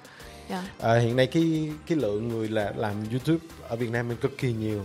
yeah. 0.49 0.63
Dạ. 0.79 0.89
à, 0.89 0.99
hiện 0.99 1.15
nay 1.15 1.27
cái 1.27 1.69
cái 1.87 1.97
lượng 1.97 2.27
người 2.27 2.47
là 2.47 2.73
làm 2.75 2.93
youtube 3.11 3.45
ở 3.67 3.75
việt 3.75 3.91
nam 3.91 4.07
mình 4.07 4.17
cực 4.17 4.37
kỳ 4.37 4.53
nhiều 4.53 4.83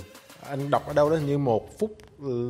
anh 0.48 0.70
đọc 0.70 0.86
ở 0.86 0.92
đâu 0.92 1.10
đó 1.10 1.16
như 1.16 1.38
một 1.38 1.78
phút 1.78 1.96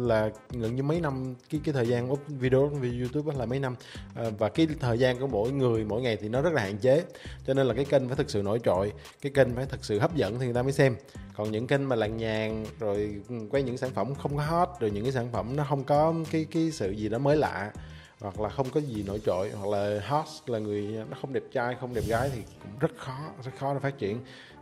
là 0.08 0.30
gần 0.50 0.76
như 0.76 0.82
mấy 0.82 1.00
năm 1.00 1.34
cái 1.50 1.60
cái 1.64 1.72
thời 1.72 1.86
gian 1.86 2.12
up 2.12 2.20
video 2.28 2.66
video 2.68 3.00
YouTube 3.00 3.38
là 3.38 3.46
mấy 3.46 3.60
năm. 3.60 3.74
À, 4.14 4.24
và 4.38 4.48
cái 4.48 4.66
thời 4.80 4.98
gian 4.98 5.18
của 5.18 5.26
mỗi 5.26 5.52
người 5.52 5.84
mỗi 5.84 6.02
ngày 6.02 6.16
thì 6.16 6.28
nó 6.28 6.42
rất 6.42 6.52
là 6.52 6.62
hạn 6.62 6.78
chế. 6.78 7.04
Cho 7.46 7.54
nên 7.54 7.66
là 7.66 7.74
cái 7.74 7.84
kênh 7.84 8.08
phải 8.08 8.16
thực 8.16 8.30
sự 8.30 8.42
nổi 8.42 8.60
trội 8.64 8.92
cái 9.20 9.32
kênh 9.34 9.54
phải 9.54 9.66
thực 9.66 9.84
sự 9.84 9.98
hấp 9.98 10.14
dẫn 10.14 10.38
thì 10.38 10.44
người 10.44 10.54
ta 10.54 10.62
mới 10.62 10.72
xem. 10.72 10.96
Còn 11.36 11.52
những 11.52 11.66
kênh 11.66 11.88
mà 11.88 11.96
làng 11.96 12.16
nhàn 12.16 12.64
rồi 12.78 13.20
ừ, 13.28 13.34
quay 13.50 13.62
những 13.62 13.78
sản 13.78 13.90
phẩm 13.90 14.14
không 14.14 14.36
có 14.36 14.42
hot 14.42 14.68
rồi 14.80 14.90
những 14.90 15.04
cái 15.04 15.12
sản 15.12 15.28
phẩm 15.32 15.56
nó 15.56 15.64
không 15.68 15.84
có 15.84 16.14
cái 16.30 16.46
cái 16.50 16.70
sự 16.70 16.90
gì 16.90 17.08
đó 17.08 17.18
mới 17.18 17.36
lạ 17.36 17.72
hoặc 18.20 18.40
là 18.40 18.48
không 18.48 18.70
có 18.70 18.80
gì 18.80 19.02
nổi 19.02 19.20
trội 19.26 19.50
hoặc 19.50 19.70
là 19.70 20.00
hot 20.06 20.26
là 20.46 20.58
người 20.58 20.82
nó 21.10 21.16
không 21.20 21.32
đẹp 21.32 21.42
trai 21.52 21.76
không 21.80 21.94
đẹp 21.94 22.04
gái 22.06 22.30
thì 22.34 22.42
cũng 22.62 22.78
rất 22.78 22.90
khó 22.96 23.18
rất 23.44 23.52
khó 23.58 23.74
để 23.74 23.80
phát 23.80 23.98
triển. 23.98 24.20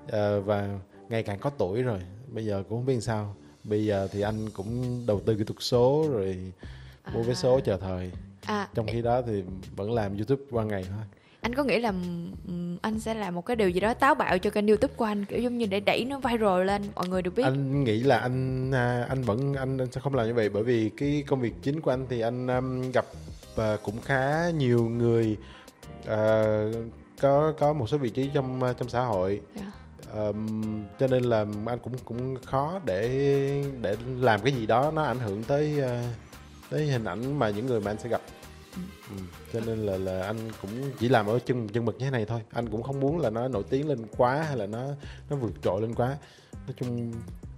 À, 0.09 0.38
và 0.44 0.79
ngày 1.09 1.23
càng 1.23 1.38
có 1.38 1.51
tuổi 1.51 1.83
rồi 1.83 2.01
bây 2.29 2.44
giờ 2.44 2.62
cũng 2.68 2.79
không 2.79 2.87
biết 2.87 3.01
sao 3.01 3.37
bây 3.64 3.85
giờ 3.85 4.09
thì 4.12 4.20
anh 4.20 4.51
cũng 4.51 5.03
đầu 5.07 5.20
tư 5.27 5.35
kỹ 5.35 5.44
thuật 5.44 5.57
số 5.61 6.07
rồi 6.12 6.53
mua 7.14 7.23
vé 7.23 7.35
số 7.35 7.61
chờ 7.61 7.77
thời. 7.77 8.11
À 8.44 8.68
trong 8.75 8.87
khi 8.87 9.03
đó 9.03 9.23
thì 9.23 9.42
vẫn 9.77 9.92
làm 9.92 10.16
youtube 10.16 10.42
qua 10.51 10.64
ngày 10.64 10.85
thôi. 10.88 11.05
Anh 11.40 11.55
có 11.55 11.64
nghĩ 11.64 11.79
là 11.79 11.92
anh 12.83 13.01
sẽ 13.01 13.14
làm 13.14 13.35
một 13.35 13.46
cái 13.46 13.57
điều 13.57 13.68
gì 13.68 13.81
đó 13.81 13.94
táo 13.94 14.14
bạo 14.14 14.38
cho 14.38 14.51
kênh 14.51 14.66
youtube 14.66 14.94
của 14.96 15.05
anh 15.05 15.25
kiểu 15.25 15.40
giống 15.40 15.59
như 15.59 15.66
để 15.66 15.81
đẩy 15.81 16.05
nó 16.05 16.18
viral 16.18 16.64
lên 16.64 16.83
mọi 16.94 17.09
người 17.09 17.23
được 17.23 17.35
biết? 17.37 17.42
Anh 17.42 17.85
nghĩ 17.85 18.01
là 18.01 18.18
anh 18.18 18.70
à, 18.75 19.07
anh 19.09 19.23
vẫn 19.23 19.55
anh, 19.55 19.79
anh 19.79 19.92
sẽ 19.92 20.01
không 20.01 20.14
làm 20.14 20.27
như 20.27 20.35
vậy 20.35 20.49
bởi 20.49 20.62
vì 20.62 20.90
cái 20.96 21.25
công 21.27 21.40
việc 21.40 21.53
chính 21.62 21.81
của 21.81 21.90
anh 21.90 22.07
thì 22.09 22.20
anh 22.20 22.46
um, 22.46 22.90
gặp 22.92 23.07
à, 23.57 23.77
cũng 23.83 24.01
khá 24.01 24.51
nhiều 24.51 24.88
người 24.88 25.37
à, 26.07 26.44
có 27.20 27.53
có 27.59 27.73
một 27.73 27.88
số 27.88 27.99
vị 27.99 28.11
trí 28.11 28.31
trong 28.35 28.62
à, 28.62 28.73
trong 28.73 28.88
xã 28.88 29.01
hội. 29.01 29.40
Dạ. 29.57 29.73
Ờm, 30.12 30.84
cho 30.98 31.06
nên 31.06 31.24
là 31.24 31.46
anh 31.66 31.78
cũng 31.78 31.94
cũng 32.04 32.36
khó 32.46 32.80
để 32.84 33.08
để 33.80 33.96
làm 34.18 34.40
cái 34.40 34.52
gì 34.52 34.66
đó 34.66 34.90
nó 34.94 35.02
ảnh 35.02 35.18
hưởng 35.18 35.42
tới 35.42 35.80
à, 35.82 36.14
tới 36.70 36.86
hình 36.86 37.04
ảnh 37.04 37.38
mà 37.38 37.50
những 37.50 37.66
người 37.66 37.80
mà 37.80 37.90
anh 37.90 37.98
sẽ 37.98 38.08
gặp. 38.08 38.20
Ừ. 39.10 39.22
cho 39.52 39.60
nên 39.66 39.86
là 39.86 39.96
là 39.98 40.22
anh 40.22 40.36
cũng 40.62 40.70
chỉ 40.98 41.08
làm 41.08 41.26
ở 41.26 41.38
chân 41.38 41.68
chân 41.68 41.84
mực 41.84 41.98
như 41.98 42.04
thế 42.04 42.10
này 42.10 42.24
thôi. 42.24 42.40
Anh 42.52 42.68
cũng 42.68 42.82
không 42.82 43.00
muốn 43.00 43.18
là 43.20 43.30
nó 43.30 43.48
nổi 43.48 43.62
tiếng 43.70 43.88
lên 43.88 43.98
quá 44.16 44.42
hay 44.42 44.56
là 44.56 44.66
nó 44.66 44.86
nó 45.30 45.36
vượt 45.36 45.52
trội 45.62 45.80
lên 45.82 45.94
quá. 45.94 46.16
Nói 46.52 46.74
chung 46.76 47.12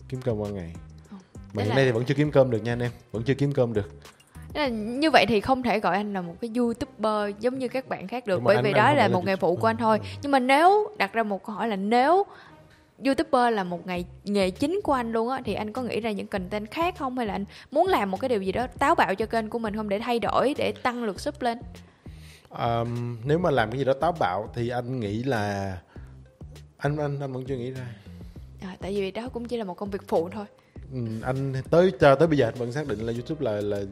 kiếm 0.09 0.21
cơm 0.23 0.39
qua 0.39 0.51
ngày. 0.51 0.75
Ờ, 1.11 1.17
mà 1.53 1.63
hiện 1.63 1.69
là- 1.69 1.75
nay 1.77 1.85
thì 1.85 1.91
vẫn 1.91 2.05
chưa 2.05 2.15
kiếm 2.15 2.31
cơm 2.31 2.51
được 2.51 2.63
nha 2.63 2.73
anh 2.73 2.81
em. 2.83 2.91
Vẫn 3.13 3.23
chưa 3.23 3.35
kiếm 3.35 3.53
cơm 3.53 3.73
được 3.73 3.89
là 4.55 4.69
như 4.69 5.11
vậy 5.11 5.27
thì 5.27 5.41
không 5.41 5.63
thể 5.63 5.81
gọi 5.81 5.97
anh 5.97 6.13
là 6.13 6.21
một 6.21 6.35
cái 6.41 6.51
youtuber 6.57 7.35
giống 7.41 7.59
như 7.59 7.69
các 7.69 7.89
bạn 7.89 8.09
khác 8.09 8.27
được 8.27 8.43
bởi 8.43 8.63
vì 8.63 8.73
đó 8.73 8.95
là 8.95 9.09
một 9.09 9.25
nghề 9.25 9.37
phụ 9.37 9.57
của 9.57 9.67
anh 9.67 9.77
thôi. 9.77 10.01
Nhưng 10.23 10.33
mà 10.33 10.39
nếu 10.39 10.91
đặt 10.99 11.13
ra 11.13 11.23
một 11.23 11.45
câu 11.45 11.57
hỏi 11.57 11.69
là 11.69 11.77
nếu 11.77 12.27
youtuber 13.05 13.55
là 13.55 13.65
một 13.65 13.87
ngày 13.87 14.05
nghề 14.25 14.51
chính 14.51 14.81
của 14.85 14.93
anh 14.93 15.13
luôn 15.13 15.29
á 15.29 15.41
thì 15.45 15.55
anh 15.55 15.73
có 15.73 15.83
nghĩ 15.83 16.01
ra 16.01 16.11
những 16.11 16.27
content 16.27 16.71
khác 16.71 16.95
không? 16.99 17.19
Hay 17.19 17.27
là 17.27 17.35
anh 17.35 17.45
muốn 17.71 17.87
làm 17.87 18.11
một 18.11 18.21
cái 18.21 18.29
điều 18.29 18.43
gì 18.43 18.53
đó 18.53 18.67
táo 18.79 18.95
bạo 18.95 19.15
cho 19.15 19.27
kênh 19.27 19.49
của 19.49 19.59
mình 19.59 19.77
không 19.77 19.89
để 19.89 19.99
thay 19.99 20.19
đổi 20.19 20.55
để 20.59 20.73
tăng 20.83 21.05
lượt 21.05 21.21
sub 21.21 21.43
lên? 21.43 21.59
Ờm, 22.49 23.19
nếu 23.25 23.39
mà 23.39 23.51
làm 23.51 23.71
cái 23.71 23.79
gì 23.79 23.85
đó 23.85 23.93
táo 23.93 24.13
bạo 24.13 24.49
thì 24.55 24.69
anh 24.69 25.01
nghĩ 25.01 25.23
là 25.23 25.77
anh 26.77 26.97
anh 26.97 27.21
anh 27.21 27.33
vẫn 27.33 27.45
chưa 27.45 27.57
nghĩ 27.57 27.71
ra. 27.71 27.87
À, 28.63 28.77
tại 28.81 28.93
vì 28.93 29.11
đó 29.11 29.29
cũng 29.33 29.49
chỉ 29.49 29.57
là 29.57 29.65
một 29.65 29.75
công 29.75 29.91
việc 29.91 30.03
phụ 30.09 30.29
thôi. 30.29 30.45
Ừ, 30.93 30.99
anh 31.23 31.53
tới 31.71 31.93
cho 32.01 32.15
tới 32.15 32.29
bây 32.29 32.39
giờ 32.39 32.47
anh 32.47 32.55
vẫn 32.55 32.73
xác 32.73 32.87
định 32.89 32.99
là 32.99 33.13
YouTube 33.13 33.51
là 33.51 33.61
là 33.61 33.83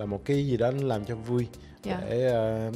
là 0.00 0.06
một 0.06 0.24
cái 0.24 0.46
gì 0.46 0.56
đó 0.56 0.70
làm 0.80 1.04
cho 1.04 1.14
vui. 1.14 1.46
Dạ. 1.82 2.00
để 2.08 2.26
ờ, 2.26 2.72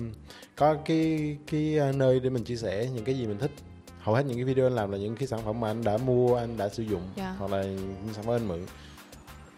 có 0.57 0.77
cái 0.85 1.37
cái 1.47 1.77
ờ, 1.77 1.93
nơi 1.93 2.21
để 2.21 2.31
mình 2.31 2.45
chia 2.45 2.57
sẻ 2.57 2.89
những 2.95 3.05
cái 3.05 3.15
gì 3.19 3.27
mình 3.27 3.39
thích. 3.39 3.51
Hầu 3.99 4.15
hết 4.15 4.23
những 4.27 4.37
cái 4.37 4.45
video 4.45 4.67
anh 4.67 4.75
làm 4.75 4.91
là 4.91 4.99
những 4.99 5.17
cái 5.17 5.29
sản 5.29 5.41
phẩm 5.45 5.61
mà 5.61 5.71
anh 5.71 5.85
đã 5.85 5.97
mua 5.97 6.37
anh 6.37 6.57
đã 6.57 6.69
sử 6.69 6.83
dụng 6.83 7.03
Dạ. 7.17 7.35
hoặc 7.39 7.51
là 7.51 7.63
những 7.65 8.15
sản 8.15 8.25
phẩm 8.25 8.35
anh 8.35 8.49
mượn. 8.49 8.67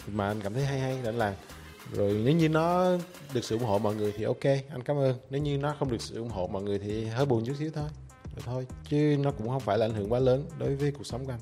Mà 0.06 0.28
anh 0.28 0.40
cảm 0.40 0.54
thấy 0.54 0.64
hay 0.64 0.80
hay 0.80 0.98
để 1.02 1.08
anh 1.08 1.18
làm. 1.18 1.34
Rồi 1.92 2.22
nếu 2.24 2.34
như 2.34 2.48
nó 2.48 2.96
được 3.34 3.44
sự 3.44 3.54
ủng 3.56 3.64
hộ 3.64 3.78
mọi 3.78 3.94
người 3.94 4.12
thì 4.16 4.24
ok 4.24 4.44
anh 4.44 4.82
cảm 4.84 4.96
ơn. 4.96 5.18
Nếu 5.30 5.40
như 5.42 5.58
nó 5.58 5.76
không 5.78 5.90
được 5.90 6.00
sự 6.02 6.18
ủng 6.18 6.28
hộ 6.28 6.46
mọi 6.46 6.62
người 6.62 6.78
thì 6.78 7.04
hơi 7.04 7.26
buồn 7.26 7.44
chút 7.46 7.54
xíu 7.58 7.70
thôi. 7.74 7.88
Rồi 8.36 8.42
thôi 8.44 8.66
chứ 8.88 9.16
nó 9.20 9.30
cũng 9.30 9.48
không 9.48 9.60
phải 9.60 9.78
là 9.78 9.86
ảnh 9.86 9.94
hưởng 9.94 10.12
quá 10.12 10.18
lớn 10.18 10.44
đối 10.58 10.76
với 10.76 10.90
cuộc 10.90 11.04
sống 11.06 11.24
của 11.26 11.32
anh 11.32 11.40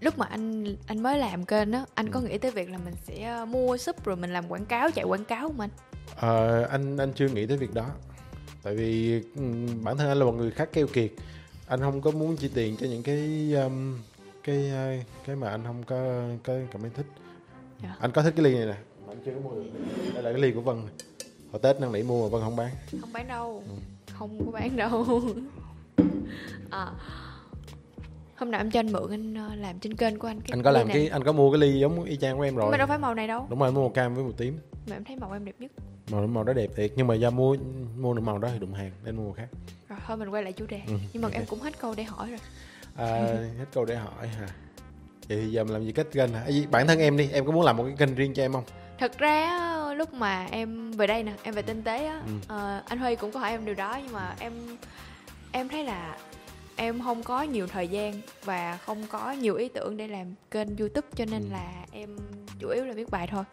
lúc 0.00 0.18
mà 0.18 0.26
anh 0.26 0.76
anh 0.86 1.02
mới 1.02 1.18
làm 1.18 1.44
kênh 1.44 1.72
á 1.72 1.84
anh 1.94 2.06
Ừ. 2.06 2.10
có 2.12 2.20
nghĩ 2.20 2.38
tới 2.38 2.50
việc 2.50 2.70
là 2.70 2.78
mình 2.84 2.94
sẽ 3.06 3.22
ờ, 3.24 3.44
mua 3.44 3.76
sub 3.76 3.96
rồi 4.04 4.16
mình 4.16 4.32
làm 4.32 4.48
quảng 4.48 4.64
cáo 4.66 4.90
chạy 4.90 5.04
quảng 5.04 5.24
cáo 5.24 5.48
không 5.48 5.60
anh 5.60 5.70
Ờ, 6.16 6.62
anh 6.64 6.96
anh 6.96 7.12
chưa 7.12 7.28
nghĩ 7.28 7.46
tới 7.46 7.56
việc 7.56 7.74
đó 7.74 7.86
tại 8.62 8.74
vì 8.76 9.22
bản 9.82 9.96
thân 9.96 10.08
anh 10.08 10.18
là 10.18 10.24
một 10.24 10.32
người 10.32 10.50
khá 10.50 10.64
keo 10.64 10.86
kiệt 10.86 11.10
anh 11.66 11.80
không 11.80 12.00
có 12.00 12.10
muốn 12.10 12.36
chi 12.36 12.50
tiền 12.54 12.76
cho 12.80 12.86
những 12.86 13.02
cái 13.02 13.52
um, 13.64 13.98
cái 14.44 14.70
uh, 15.00 15.06
cái 15.26 15.36
mà 15.36 15.48
anh 15.50 15.60
không 15.66 15.82
có 15.86 15.96
có 16.44 16.54
cảm 16.72 16.80
thấy 16.82 16.90
thích 16.96 17.06
Dạ. 17.82 17.96
anh 18.00 18.10
có 18.12 18.22
thích 18.22 18.34
cái 18.36 18.44
ly 18.44 18.54
này 18.54 18.66
nè 18.66 18.74
mà 19.06 19.12
anh 19.12 19.18
chưa 19.26 19.32
có 19.34 19.40
mua 19.40 19.54
được 19.54 19.70
đây 20.14 20.22
là 20.22 20.32
cái 20.32 20.40
ly 20.40 20.52
của 20.52 20.60
Vân 20.60 20.76
này. 20.76 20.94
hồi 21.52 21.60
Tết 21.62 21.80
năn 21.80 21.92
nỉ 21.92 22.02
mua 22.02 22.22
mà 22.22 22.28
Vân 22.32 22.40
không 22.42 22.56
bán 22.56 22.70
không 23.00 23.12
bán 23.12 23.28
đâu 23.28 23.62
Ừ. 23.68 23.74
không 24.18 24.46
có 24.46 24.52
bán 24.52 24.76
đâu 24.76 25.22
à, 26.70 26.86
hôm 28.36 28.50
nào 28.50 28.60
em 28.60 28.70
cho 28.70 28.80
anh 28.80 28.92
mượn 28.92 29.10
anh 29.10 29.34
ờ, 29.34 29.54
làm 29.54 29.78
trên 29.78 29.96
kênh 29.96 30.18
của 30.18 30.28
anh 30.28 30.40
cái 30.40 30.48
anh 30.52 30.62
có 30.62 30.70
làm 30.70 30.88
này. 30.88 30.96
cái 30.96 31.08
anh 31.08 31.24
có 31.24 31.32
mua 31.32 31.50
cái 31.52 31.58
ly 31.58 31.80
giống 31.80 32.04
y 32.04 32.16
chang 32.16 32.36
của 32.36 32.42
em 32.42 32.56
rồi. 32.56 32.70
Mà 32.70 32.76
đâu 32.76 32.86
phải 32.86 32.98
màu 32.98 33.14
này 33.14 33.28
đâu. 33.28 33.46
Đúng 33.50 33.58
rồi 33.58 33.72
mua 33.72 33.80
màu 33.80 33.88
cam 33.90 34.14
với 34.14 34.24
màu 34.24 34.32
tím. 34.32 34.58
Mà 34.90 34.96
em 34.96 35.04
thấy 35.04 35.16
màu 35.16 35.32
em 35.32 35.44
đẹp 35.44 35.54
nhất. 35.58 35.70
Màu 36.10 36.26
màu 36.26 36.44
đó 36.44 36.52
đẹp 36.52 36.70
thiệt 36.76 36.92
nhưng 36.96 37.06
mà 37.06 37.14
do 37.14 37.30
mua 37.30 37.56
mua 37.98 38.14
được 38.14 38.20
màu 38.22 38.38
đó 38.38 38.48
thì 38.52 38.58
đụng 38.58 38.74
hàng 38.74 38.90
nên 39.04 39.16
mua 39.16 39.22
màu 39.24 39.32
khác. 39.32 39.48
Rồi 39.88 39.98
thôi 40.06 40.16
mình 40.16 40.28
quay 40.28 40.42
lại 40.42 40.52
chủ 40.52 40.66
đề. 40.68 40.80
Ừ, 40.86 40.94
nhưng 41.12 41.22
mà 41.22 41.28
ok. 41.28 41.34
em 41.34 41.44
cũng 41.46 41.60
hết 41.60 41.78
câu 41.80 41.94
để 41.96 42.02
hỏi 42.04 42.30
rồi. 42.30 42.38
À, 42.96 43.06
hết 43.58 43.66
câu 43.72 43.84
để 43.84 43.96
hỏi 43.96 44.28
hả? 44.28 44.46
Vậy 45.28 45.38
thì 45.42 45.50
giờ 45.50 45.64
mình 45.64 45.72
làm 45.72 45.84
gì 45.84 45.92
cách 45.92 46.06
kênh 46.12 46.32
hả? 46.32 46.40
À, 46.40 46.50
bản 46.70 46.86
thân 46.86 46.98
em 46.98 47.16
đi 47.16 47.28
em 47.32 47.46
có 47.46 47.52
muốn 47.52 47.64
làm 47.64 47.76
một 47.76 47.84
cái 47.84 47.94
kênh 47.98 48.14
riêng 48.14 48.34
cho 48.34 48.42
em 48.42 48.52
không? 48.52 48.64
Thật 48.98 49.18
ra 49.18 49.60
lúc 49.96 50.12
mà 50.14 50.46
em 50.50 50.92
về 50.92 51.06
đây 51.06 51.22
nè 51.22 51.32
em 51.42 51.54
về 51.54 51.62
tinh 51.62 51.82
tế 51.82 52.06
á 52.06 52.22
Ừ. 52.26 52.32
ờ, 52.48 52.82
anh 52.86 52.98
huy 52.98 53.16
cũng 53.16 53.32
có 53.32 53.40
hỏi 53.40 53.50
em 53.50 53.64
điều 53.64 53.74
đó 53.74 53.98
nhưng 54.02 54.12
mà 54.12 54.34
em 54.38 54.52
em 55.52 55.68
thấy 55.68 55.84
là 55.84 56.16
em 56.76 57.00
không 57.00 57.22
có 57.22 57.42
nhiều 57.42 57.66
thời 57.66 57.88
gian 57.88 58.14
và 58.44 58.78
không 58.86 59.02
có 59.10 59.32
nhiều 59.32 59.54
ý 59.54 59.68
tưởng 59.68 59.96
để 59.96 60.06
làm 60.08 60.34
kênh 60.50 60.76
youtube 60.76 61.08
cho 61.16 61.24
nên 61.30 61.42
Ừ. 61.42 61.48
là 61.52 61.72
em 61.92 62.16
chủ 62.60 62.68
yếu 62.68 62.84
là 62.84 62.92
viết 62.92 63.10
bài 63.10 63.28
thôi 63.30 63.44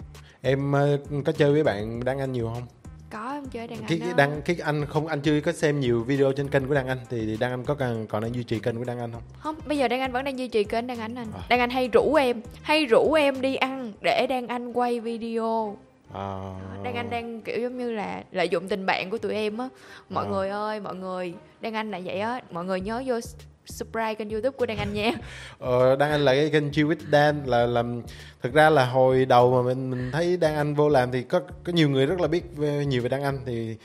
em 0.41 0.71
ờ, 0.71 0.97
có 1.25 1.31
chơi 1.31 1.51
với 1.51 1.63
bạn 1.63 2.03
đăng 2.05 2.19
anh 2.19 2.31
nhiều 2.31 2.51
không 2.53 2.63
có 3.11 3.31
em 3.33 3.45
chơi 3.45 3.67
cái, 3.67 3.77
anh 3.89 3.99
á. 4.01 4.13
đăng 4.17 4.41
cái 4.45 4.55
anh 4.63 4.85
không 4.85 5.07
anh 5.07 5.21
chưa 5.21 5.41
có 5.41 5.51
xem 5.51 5.79
nhiều 5.79 6.03
video 6.03 6.31
trên 6.33 6.47
kênh 6.49 6.67
của 6.67 6.73
đăng 6.73 6.87
anh 6.87 6.97
thì, 7.09 7.25
thì 7.25 7.37
đăng 7.39 7.51
anh 7.51 7.63
có 7.63 7.73
còn 7.75 8.07
còn 8.07 8.21
đang 8.23 8.35
duy 8.35 8.43
trì 8.43 8.59
kênh 8.59 8.77
của 8.77 8.83
đăng 8.83 8.99
anh 8.99 9.11
không 9.11 9.21
không 9.39 9.55
bây 9.67 9.77
giờ 9.77 9.87
đan 9.87 9.99
anh 9.99 10.11
vẫn 10.11 10.23
đang 10.25 10.39
duy 10.39 10.47
trì 10.47 10.63
kênh 10.63 10.87
đan 10.87 10.99
anh 10.99 11.15
anh 11.15 11.27
À. 11.33 11.41
đan 11.49 11.59
anh 11.59 11.69
hay 11.69 11.87
rủ 11.87 12.13
em 12.15 12.41
hay 12.61 12.85
rủ 12.85 13.13
em 13.13 13.41
đi 13.41 13.55
ăn 13.55 13.93
để 14.01 14.27
đan 14.27 14.47
anh 14.47 14.73
quay 14.73 14.99
video 14.99 15.77
à, 16.13 16.53
đan 16.83 16.95
anh 16.95 17.09
đang 17.09 17.41
kiểu 17.41 17.59
giống 17.61 17.77
như 17.77 17.91
là 17.91 18.23
lợi 18.31 18.49
dụng 18.49 18.67
tình 18.67 18.85
bạn 18.85 19.09
của 19.09 19.17
tụi 19.17 19.33
em 19.33 19.57
á. 19.57 19.69
Mọi 20.09 20.25
À. 20.25 20.29
người 20.29 20.49
ơi 20.49 20.79
mọi 20.79 20.95
người 20.95 21.33
đan 21.61 21.73
anh 21.73 21.91
là 21.91 21.99
vậy 22.05 22.19
á. 22.19 22.41
Mọi 22.51 22.65
người 22.65 22.81
nhớ 22.81 23.03
vô 23.05 23.19
subscribe 23.65 24.13
kênh 24.15 24.29
youtube 24.29 24.57
của 24.57 24.65
đan 24.65 24.77
anh 24.77 24.93
nha. 24.93 25.11
Ờ, 25.59 25.95
đăng 25.95 26.11
anh 26.11 26.21
là 26.25 26.33
cái 26.33 26.49
kênh 26.49 26.71
chill 26.71 26.87
with 26.89 26.95
Dan 27.11 27.43
là 27.45 27.65
làm 27.65 28.01
thực 28.41 28.53
ra 28.53 28.69
là 28.69 28.85
hồi 28.85 29.25
đầu 29.25 29.53
mà 29.53 29.67
mình 29.67 29.89
mình 29.91 30.09
thấy 30.11 30.37
đăng 30.37 30.55
anh 30.55 30.75
vô 30.75 30.89
làm 30.89 31.11
thì 31.11 31.23
có 31.23 31.39
có 31.63 31.73
nhiều 31.73 31.89
người 31.89 32.05
rất 32.05 32.19
là 32.21 32.27
biết 32.27 32.43
về, 32.57 32.85
nhiều 32.85 33.01
về 33.01 33.09
đăng 33.09 33.23
anh 33.23 33.39
thì 33.45 33.75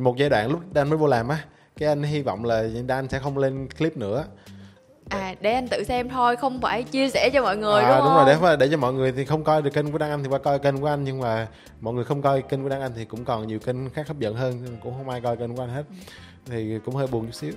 một 0.00 0.16
giai 0.16 0.28
đoạn 0.28 0.50
lúc 0.50 0.60
Dan 0.74 0.88
mới 0.88 0.98
vô 0.98 1.06
làm 1.06 1.28
á 1.28 1.44
cái 1.78 1.88
anh 1.88 2.02
hy 2.02 2.22
vọng 2.22 2.44
là 2.44 2.64
Dan 2.88 3.08
sẽ 3.08 3.18
không 3.18 3.38
lên 3.38 3.68
clip 3.78 3.96
nữa 3.96 4.24
à 5.08 5.34
để 5.40 5.52
anh 5.52 5.68
tự 5.68 5.84
xem 5.84 6.08
thôi 6.08 6.36
không 6.36 6.60
phải 6.60 6.82
chia 6.82 7.10
sẻ 7.10 7.30
cho 7.32 7.42
mọi 7.42 7.56
người 7.56 7.82
à, 7.82 7.88
đúng 7.88 7.98
đúng 7.98 8.14
không 8.14 8.42
rồi 8.42 8.56
để 8.56 8.66
để 8.66 8.68
cho 8.72 8.76
mọi 8.76 8.92
người 8.92 9.12
thì 9.12 9.24
không 9.24 9.44
coi 9.44 9.62
được 9.62 9.70
kênh 9.74 9.92
của 9.92 9.98
Đăng 9.98 10.10
Anh 10.10 10.22
thì 10.22 10.28
qua 10.28 10.38
coi 10.38 10.58
kênh 10.58 10.80
của 10.80 10.86
anh 10.86 11.04
nhưng 11.04 11.20
mà 11.20 11.46
mọi 11.80 11.94
người 11.94 12.04
không 12.04 12.22
coi 12.22 12.42
kênh 12.42 12.62
của 12.62 12.68
Đăng 12.68 12.80
Anh 12.80 12.92
thì 12.96 13.04
cũng 13.04 13.24
còn 13.24 13.46
nhiều 13.46 13.58
kênh 13.58 13.90
khác 13.90 14.08
hấp 14.08 14.18
dẫn 14.18 14.34
hơn 14.34 14.78
cũng 14.82 14.94
không 14.96 15.08
ai 15.08 15.20
coi 15.20 15.36
kênh 15.36 15.56
của 15.56 15.62
anh 15.62 15.70
hết. 15.70 15.84
Thì 16.46 16.78
cũng 16.84 16.94
hơi 16.94 17.06
buồn 17.06 17.26
chút 17.26 17.34
xíu 17.34 17.52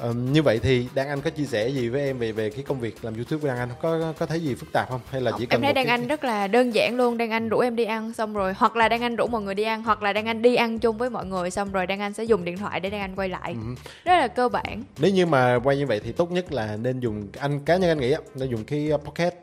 Ờm, 0.00 0.32
như 0.32 0.42
vậy 0.42 0.60
thì 0.62 0.86
Đăng 0.94 1.08
Anh 1.08 1.20
có 1.20 1.30
chia 1.30 1.44
sẻ 1.44 1.68
gì 1.68 1.88
với 1.88 2.02
em 2.02 2.18
về 2.18 2.32
về 2.32 2.50
cái 2.50 2.62
công 2.62 2.80
việc 2.80 3.04
làm 3.04 3.14
YouTube 3.14 3.40
của 3.40 3.48
Đăng 3.48 3.58
Anh? 3.58 3.68
Có 3.82 4.12
có, 4.18 4.26
thấy 4.26 4.40
gì 4.40 4.54
phức 4.54 4.72
tạp 4.72 4.90
không? 4.90 5.00
Hay 5.10 5.20
là 5.20 5.30
chỉ 5.38 5.46
cần 5.46 5.60
em 5.60 5.64
thấy 5.64 5.72
đan 5.72 5.86
cái- 5.86 5.90
anh 5.98 6.06
rất 6.08 6.24
là 6.24 6.46
đơn 6.48 6.74
giản 6.74 6.96
luôn. 6.96 7.18
Đan 7.18 7.30
anh 7.30 7.48
rủ 7.48 7.58
em 7.58 7.76
đi 7.76 7.84
ăn 7.84 8.12
xong 8.12 8.34
rồi 8.34 8.52
hoặc 8.56 8.76
là 8.76 8.88
đan 8.88 9.00
anh 9.02 9.16
rủ 9.16 9.26
mọi 9.26 9.42
người 9.42 9.54
đi 9.54 9.62
ăn 9.62 9.82
hoặc 9.82 10.02
là 10.02 10.12
đan 10.12 10.24
anh 10.26 10.42
đi 10.42 10.56
ăn 10.56 10.78
chung 10.78 10.98
với 10.98 11.10
mọi 11.10 11.26
người 11.26 11.50
xong 11.50 11.72
rồi 11.72 11.86
đan 11.86 12.00
anh 12.00 12.12
sẽ 12.12 12.24
dùng 12.24 12.44
điện 12.44 12.56
thoại 12.58 12.80
để 12.80 12.90
đan 12.90 13.00
anh 13.00 13.14
quay 13.16 13.28
lại. 13.28 13.52
Ừ. 13.52 13.74
rất 14.04 14.18
là 14.18 14.28
cơ 14.28 14.48
bản. 14.48 14.82
Nếu 14.98 15.10
như 15.10 15.26
mà 15.26 15.58
quay 15.64 15.76
như 15.76 15.86
vậy 15.86 16.00
thì 16.04 16.12
tốt 16.12 16.30
nhất 16.32 16.52
là 16.52 16.76
nên 16.76 17.00
dùng 17.00 17.28
anh 17.38 17.60
cá 17.60 17.76
nhân 17.76 17.90
anh 17.90 17.98
nghĩ 18.00 18.12
á, 18.12 18.20
nên 18.34 18.50
dùng 18.50 18.64
cái 18.64 18.90
Pocket 19.04 19.34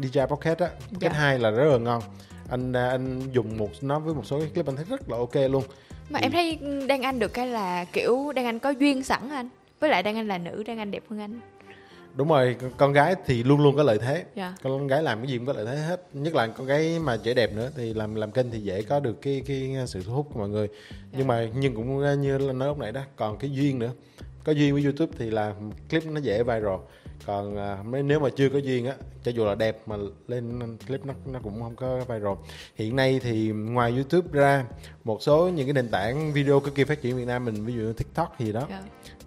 DJI 0.00 0.26
Pocket 0.26 0.58
á. 0.58 0.68
Pocket 0.92 1.12
Dạ. 1.12 1.18
2 1.18 1.38
là 1.38 1.50
rất 1.50 1.64
là 1.72 1.78
ngon. 1.78 2.02
Anh 2.50 2.72
à, 2.72 2.88
anh 2.90 3.20
dùng 3.32 3.56
một 3.58 3.70
nó 3.80 3.98
với 3.98 4.14
một 4.14 4.26
số 4.26 4.38
cái 4.40 4.48
clip 4.54 4.66
anh 4.66 4.76
thấy 4.76 4.84
rất 4.88 5.10
là 5.10 5.16
ok 5.16 5.34
luôn. 5.50 5.62
Mà 6.10 6.18
Ừ. 6.18 6.22
em 6.24 6.32
thấy 6.32 6.58
đan 6.88 7.02
anh 7.02 7.18
được 7.18 7.34
cái 7.34 7.46
là 7.46 7.84
kiểu 7.84 8.32
đan 8.34 8.44
anh 8.44 8.58
có 8.58 8.70
duyên 8.70 9.02
sẵn 9.04 9.30
anh 9.30 9.48
với 9.82 9.90
lại 9.90 10.02
đan 10.02 10.16
anh 10.16 10.28
là 10.28 10.38
nữ 10.38 10.62
đan 10.66 10.78
anh 10.78 10.90
đẹp 10.90 11.02
hơn 11.10 11.20
anh. 11.20 11.40
Đúng 12.14 12.28
rồi 12.28 12.56
con- 12.76 12.92
gái 12.92 13.14
thì 13.26 13.42
luôn 13.42 13.60
luôn 13.60 13.76
có 13.76 13.82
lợi 13.82 13.98
thế. 13.98 14.24
Dạ. 14.34 14.54
Con 14.62 14.86
gái 14.86 15.02
làm 15.02 15.18
cái 15.18 15.26
gì 15.26 15.38
cũng 15.38 15.46
có 15.46 15.52
lợi 15.52 15.66
thế 15.66 15.76
hết 15.76 16.08
nhất 16.12 16.34
là 16.34 16.46
con 16.46 16.66
gái 16.66 16.98
mà 16.98 17.16
trẻ 17.16 17.34
đẹp 17.34 17.52
nữa 17.52 17.70
thì 17.76 17.94
làm 17.94 18.14
làm 18.14 18.30
kênh 18.30 18.50
thì 18.50 18.60
dễ 18.60 18.82
có 18.82 19.00
được 19.00 19.22
cái 19.22 19.42
cái 19.46 19.76
sự 19.86 20.02
thu 20.02 20.12
hút 20.12 20.28
của 20.32 20.40
mọi 20.40 20.48
người. 20.48 20.68
Nhưng 21.12 21.26
mà 21.26 21.48
nhưng 21.54 21.74
cũng 21.74 22.20
như 22.20 22.38
là 22.38 22.52
nói 22.52 22.68
lúc 22.68 22.78
nãy 22.78 22.92
đó 22.92 23.00
còn 23.16 23.38
cái 23.38 23.50
duyên 23.50 23.78
nữa. 23.78 23.90
Có 24.44 24.52
duyên 24.52 24.74
với 24.74 24.82
youtube 24.82 25.12
thì 25.18 25.30
là 25.30 25.54
clip 25.90 26.06
nó 26.06 26.20
dễ 26.20 26.42
viral. 26.42 26.80
Còn 27.26 27.56
à, 27.56 27.78
nếu 28.04 28.20
mà 28.20 28.28
chưa 28.36 28.48
có 28.48 28.58
duyên 28.58 28.86
á 28.86 28.94
cho 29.24 29.30
dù 29.30 29.44
là 29.44 29.54
đẹp 29.54 29.82
mà 29.86 29.96
lên 30.28 30.76
clip 30.86 31.06
nó 31.06 31.14
nó 31.26 31.40
cũng 31.42 31.62
không 31.62 31.76
có 31.76 31.98
viral. 31.98 32.34
Hiện 32.74 32.96
nay 32.96 33.20
thì 33.22 33.48
ngoài 33.48 33.90
youtube 33.90 34.28
ra 34.32 34.64
một 35.04 35.22
số 35.22 35.48
những 35.48 35.66
cái 35.66 35.74
nền 35.74 35.88
tảng 35.88 36.32
video 36.32 36.60
cực 36.60 36.74
kỳ 36.74 36.84
phát 36.84 37.02
triển 37.02 37.16
Việt 37.16 37.26
Nam 37.26 37.44
mình 37.44 37.64
ví 37.64 37.72
dụ 37.72 37.80
như 37.80 37.92
tiktok 37.92 38.40
gì 38.40 38.52
đó 38.52 38.66
dạ 38.70 38.82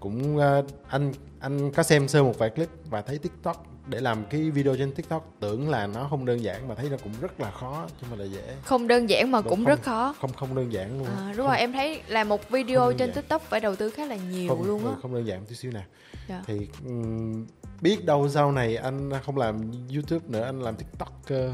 cũng 0.05 0.37
ờ, 0.37 0.63
anh 0.87 1.11
anh 1.39 1.71
có 1.71 1.83
xem 1.83 2.07
sơ 2.07 2.23
một 2.23 2.37
vài 2.37 2.49
clip 2.49 2.69
và 2.89 3.01
thấy 3.01 3.17
tiktok 3.17 3.65
để 3.87 3.99
làm 3.99 4.25
cái 4.29 4.51
video 4.51 4.75
trên 4.77 4.91
tiktok 4.91 5.29
tưởng 5.39 5.69
là 5.69 5.87
nó 5.87 6.07
không 6.09 6.25
đơn 6.25 6.43
giản 6.43 6.67
mà 6.67 6.75
thấy 6.75 6.89
nó 6.89 6.97
cũng 7.03 7.11
rất 7.21 7.39
là 7.39 7.51
khó 7.51 7.87
chứ 8.01 8.07
mà 8.11 8.17
là 8.17 8.25
dễ. 8.25 8.55
Không 8.65 8.87
đơn 8.87 9.09
giản 9.09 9.31
mà 9.31 9.41
Đúng 9.41 9.49
cũng 9.49 9.59
không? 9.59 9.65
rất 9.65 9.81
khó. 9.83 10.15
không 10.19 10.33
không 10.33 10.55
đơn 10.55 10.73
giản 10.73 10.97
luôn. 10.97 11.07
À, 11.07 11.25
đúng 11.27 11.35
không, 11.37 11.47
rồi 11.47 11.57
em 11.57 11.71
thấy 11.73 12.01
làm 12.07 12.29
một 12.29 12.49
video 12.49 12.91
trên 12.91 13.07
giản. 13.07 13.15
tiktok 13.15 13.41
phải 13.41 13.59
đầu 13.59 13.75
tư 13.75 13.89
khá 13.89 14.05
là 14.05 14.15
nhiều 14.15 14.49
không, 14.49 14.63
luôn 14.63 14.83
ừ, 14.83 14.89
á 14.89 14.95
không 15.01 15.13
đơn 15.13 15.27
giản 15.27 15.45
tí 15.45 15.55
xíu 15.55 15.71
nào 15.71 15.83
Dạ. 16.29 16.43
thì 16.47 16.67
ừm, 16.85 17.45
biết 17.81 18.05
đâu 18.05 18.29
sau 18.29 18.51
này 18.51 18.75
anh 18.77 19.11
không 19.25 19.37
làm 19.37 19.71
youtube 19.93 20.25
nữa 20.27 20.43
anh 20.43 20.61
làm 20.61 20.75
tiktoker 20.75 21.51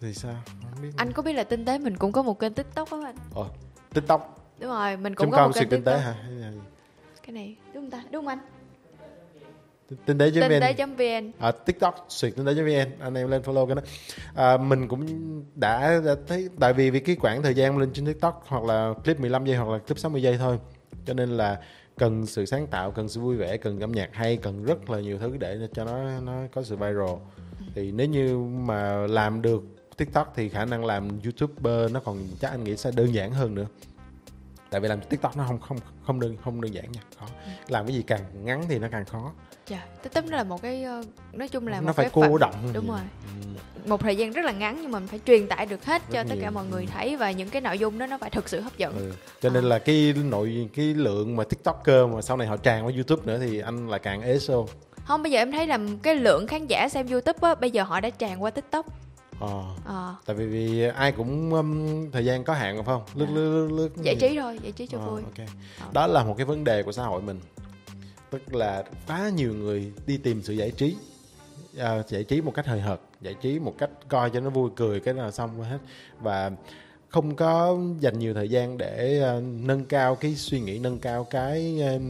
thì 0.00 0.14
sao? 0.14 0.34
Không 0.72 0.82
biết 0.82 0.88
anh 0.96 1.12
có 1.12 1.22
biết 1.22 1.32
là 1.32 1.44
tinh 1.44 1.64
tế 1.64 1.78
mình 1.78 1.96
cũng 1.96 2.12
có 2.12 2.22
một 2.22 2.38
kênh 2.38 2.54
tiktok 2.54 2.90
không 2.90 3.04
anh 3.04 3.16
ờ 3.34 3.44
tiktok? 3.94 4.34
Đúng 4.60 4.70
rồi 4.70 4.96
mình 4.96 5.14
cũng 5.14 5.26
Chúng 5.26 5.32
có 5.36 5.46
một 5.46 5.52
kênh 5.54 5.62
tiktok 5.68 5.70
tinh 5.70 5.84
tế 5.84 5.98
hả 5.98 6.14
cái 7.28 7.34
này 7.34 7.56
đúng 7.74 7.82
không 7.82 7.90
ta? 7.90 8.04
Đúng 8.10 8.24
không 8.24 8.28
anh? 8.28 8.38
Tinh 10.06 10.18
tế 10.18 10.30
tinh 10.34 10.60
tế 10.60 10.86
vn 10.86 11.32
à, 11.38 11.52
tiktok 11.52 12.06
suyệt 12.08 12.32
tinh 12.36 12.46
tế 12.46 12.54
vn 12.54 13.00
anh 13.00 13.14
em 13.14 13.30
lên 13.30 13.42
follow 13.42 13.66
cái 13.66 13.74
đó. 13.74 13.82
À, 14.34 14.56
mình 14.56 14.88
cũng 14.88 15.06
đã, 15.54 16.00
đã 16.04 16.14
thấy 16.26 16.48
tại 16.60 16.72
vì 16.72 16.90
vì 16.90 17.00
cái 17.00 17.16
khoảng 17.16 17.42
thời 17.42 17.54
gian 17.54 17.78
lên 17.78 17.92
trên 17.92 18.06
tiktok 18.06 18.44
hoặc 18.46 18.64
là 18.64 18.94
clip 19.04 19.20
15 19.20 19.44
giây 19.44 19.56
hoặc 19.56 19.72
là 19.72 19.78
clip 19.78 19.98
60 19.98 20.22
giây 20.22 20.38
thôi. 20.38 20.58
Cho 21.04 21.14
nên 21.14 21.28
là 21.28 21.60
cần 21.98 22.26
sự 22.26 22.46
sáng 22.46 22.66
tạo 22.66 22.90
cần 22.90 23.08
sự 23.08 23.20
vui 23.20 23.36
vẻ 23.36 23.56
cần 23.56 23.80
âm 23.80 23.92
nhạc 23.92 24.08
hay 24.12 24.36
cần 24.36 24.64
rất 24.64 24.90
là 24.90 25.00
nhiều 25.00 25.18
thứ 25.18 25.36
để 25.36 25.58
cho 25.72 25.84
nó 25.84 26.20
nó 26.20 26.32
có 26.52 26.62
sự 26.62 26.76
viral. 26.76 27.16
Thì 27.74 27.92
nếu 27.92 28.08
như 28.08 28.38
mà 28.38 29.06
làm 29.06 29.42
được 29.42 29.62
tiktok 29.96 30.32
thì 30.36 30.48
khả 30.48 30.64
năng 30.64 30.84
làm 30.84 31.08
youtuber 31.24 31.92
nó 31.92 32.00
còn 32.00 32.18
chắc 32.40 32.50
anh 32.50 32.64
nghĩ 32.64 32.76
sẽ 32.76 32.90
đơn 32.96 33.14
giản 33.14 33.32
hơn 33.32 33.54
nữa 33.54 33.66
tại 34.70 34.80
vì 34.80 34.88
làm 34.88 35.00
tiktok 35.00 35.36
nó 35.36 35.44
không 35.46 35.58
không 35.60 35.78
không 36.06 36.20
đơn 36.20 36.36
không 36.44 36.60
đơn 36.60 36.74
giản 36.74 36.92
nha 36.92 37.00
khó 37.18 37.26
ừ. 37.44 37.50
làm 37.68 37.86
cái 37.86 37.96
gì 37.96 38.02
càng 38.06 38.20
ngắn 38.44 38.64
thì 38.68 38.78
nó 38.78 38.88
càng 38.90 39.04
khó 39.04 39.32
dạ 39.66 39.82
tiktok 40.02 40.24
nó 40.24 40.36
là 40.36 40.44
một 40.44 40.62
cái 40.62 40.82
ờ, 40.82 41.02
nói 41.32 41.48
chung 41.48 41.66
là 41.66 41.80
nó 41.80 41.86
một 41.86 41.92
phải 41.96 42.04
cái 42.04 42.10
cô 42.14 42.22
phận, 42.22 42.38
động 42.38 42.70
đúng 42.72 42.88
rồi 42.88 43.00
ừ. 43.42 43.48
một 43.86 44.00
thời 44.00 44.16
gian 44.16 44.32
rất 44.32 44.44
là 44.44 44.52
ngắn 44.52 44.78
nhưng 44.82 44.90
mà 44.90 44.98
mình 44.98 45.08
phải 45.08 45.20
truyền 45.26 45.46
tải 45.46 45.66
được 45.66 45.84
hết 45.84 46.02
rất 46.02 46.08
cho 46.12 46.22
nhiều. 46.22 46.30
tất 46.30 46.36
cả 46.42 46.50
mọi 46.50 46.66
người 46.66 46.82
ừ. 46.82 46.90
thấy 46.94 47.16
và 47.16 47.30
những 47.30 47.50
cái 47.50 47.62
nội 47.62 47.78
dung 47.78 47.98
đó 47.98 48.06
nó 48.06 48.18
phải 48.18 48.30
thực 48.30 48.48
sự 48.48 48.60
hấp 48.60 48.78
dẫn 48.78 48.96
ừ. 48.96 49.12
cho 49.40 49.50
nên 49.50 49.64
à. 49.64 49.68
là 49.68 49.78
cái 49.78 50.14
nội 50.24 50.68
cái 50.74 50.94
lượng 50.94 51.36
mà 51.36 51.44
tiktoker 51.44 52.06
mà 52.14 52.22
sau 52.22 52.36
này 52.36 52.46
họ 52.46 52.56
tràn 52.56 52.86
qua 52.86 52.92
youtube 52.94 53.22
nữa 53.24 53.38
thì 53.40 53.60
anh 53.60 53.88
là 53.88 53.98
càng 53.98 54.22
ế 54.22 54.38
xô 54.38 54.68
không 55.04 55.22
bây 55.22 55.32
giờ 55.32 55.38
em 55.38 55.52
thấy 55.52 55.66
là 55.66 55.78
cái 56.02 56.14
lượng 56.14 56.46
khán 56.46 56.66
giả 56.66 56.88
xem 56.88 57.06
youtube 57.06 57.38
á 57.48 57.54
bây 57.54 57.70
giờ 57.70 57.82
họ 57.82 58.00
đã 58.00 58.10
tràn 58.10 58.42
qua 58.42 58.50
tiktok 58.50 58.86
ờ. 59.40 59.64
À. 59.86 60.14
tại 60.26 60.36
vì, 60.36 60.46
vì 60.46 60.88
ai 60.88 61.12
cũng 61.12 61.54
um, 61.54 62.10
thời 62.10 62.24
gian 62.24 62.44
có 62.44 62.54
hạn 62.54 62.76
phải 62.76 62.84
không? 62.84 63.02
Lướt 63.14 63.26
à. 63.26 63.34
lướt 63.34 63.68
lướt 63.72 63.88
giải 64.02 64.16
trí 64.20 64.38
thôi 64.38 64.58
giải 64.62 64.72
trí 64.72 64.86
cho 64.86 64.98
à, 64.98 65.06
vui. 65.06 65.22
okay. 65.22 65.46
à. 65.80 65.86
đó 65.92 66.06
là 66.06 66.24
một 66.24 66.34
cái 66.36 66.46
vấn 66.46 66.64
đề 66.64 66.82
của 66.82 66.92
xã 66.92 67.02
hội 67.02 67.22
mình. 67.22 67.40
Tức 68.30 68.54
là 68.54 68.84
quá 69.06 69.28
nhiều 69.28 69.54
người 69.54 69.92
đi 70.06 70.16
tìm 70.16 70.42
sự 70.42 70.52
giải 70.52 70.70
trí. 70.70 70.96
À, 71.78 72.02
giải 72.08 72.24
trí 72.24 72.40
một 72.40 72.54
cách 72.54 72.66
hời 72.66 72.80
hợt 72.80 73.00
giải 73.20 73.34
trí 73.34 73.58
một 73.58 73.74
cách 73.78 73.90
coi 74.08 74.30
cho 74.30 74.40
nó 74.40 74.50
vui 74.50 74.70
cười 74.76 75.00
cái 75.00 75.14
là 75.14 75.30
xong 75.30 75.62
hết. 75.62 75.78
Và 76.20 76.50
không 77.08 77.36
có 77.36 77.78
dành 78.00 78.18
nhiều 78.18 78.34
thời 78.34 78.48
gian 78.48 78.78
để 78.78 79.22
uh, 79.36 79.42
nâng 79.42 79.84
cao 79.84 80.14
cái 80.14 80.34
suy 80.34 80.60
nghĩ 80.60 80.78
nâng 80.78 80.98
cao 80.98 81.24
cái 81.24 81.82
uh, 81.96 82.02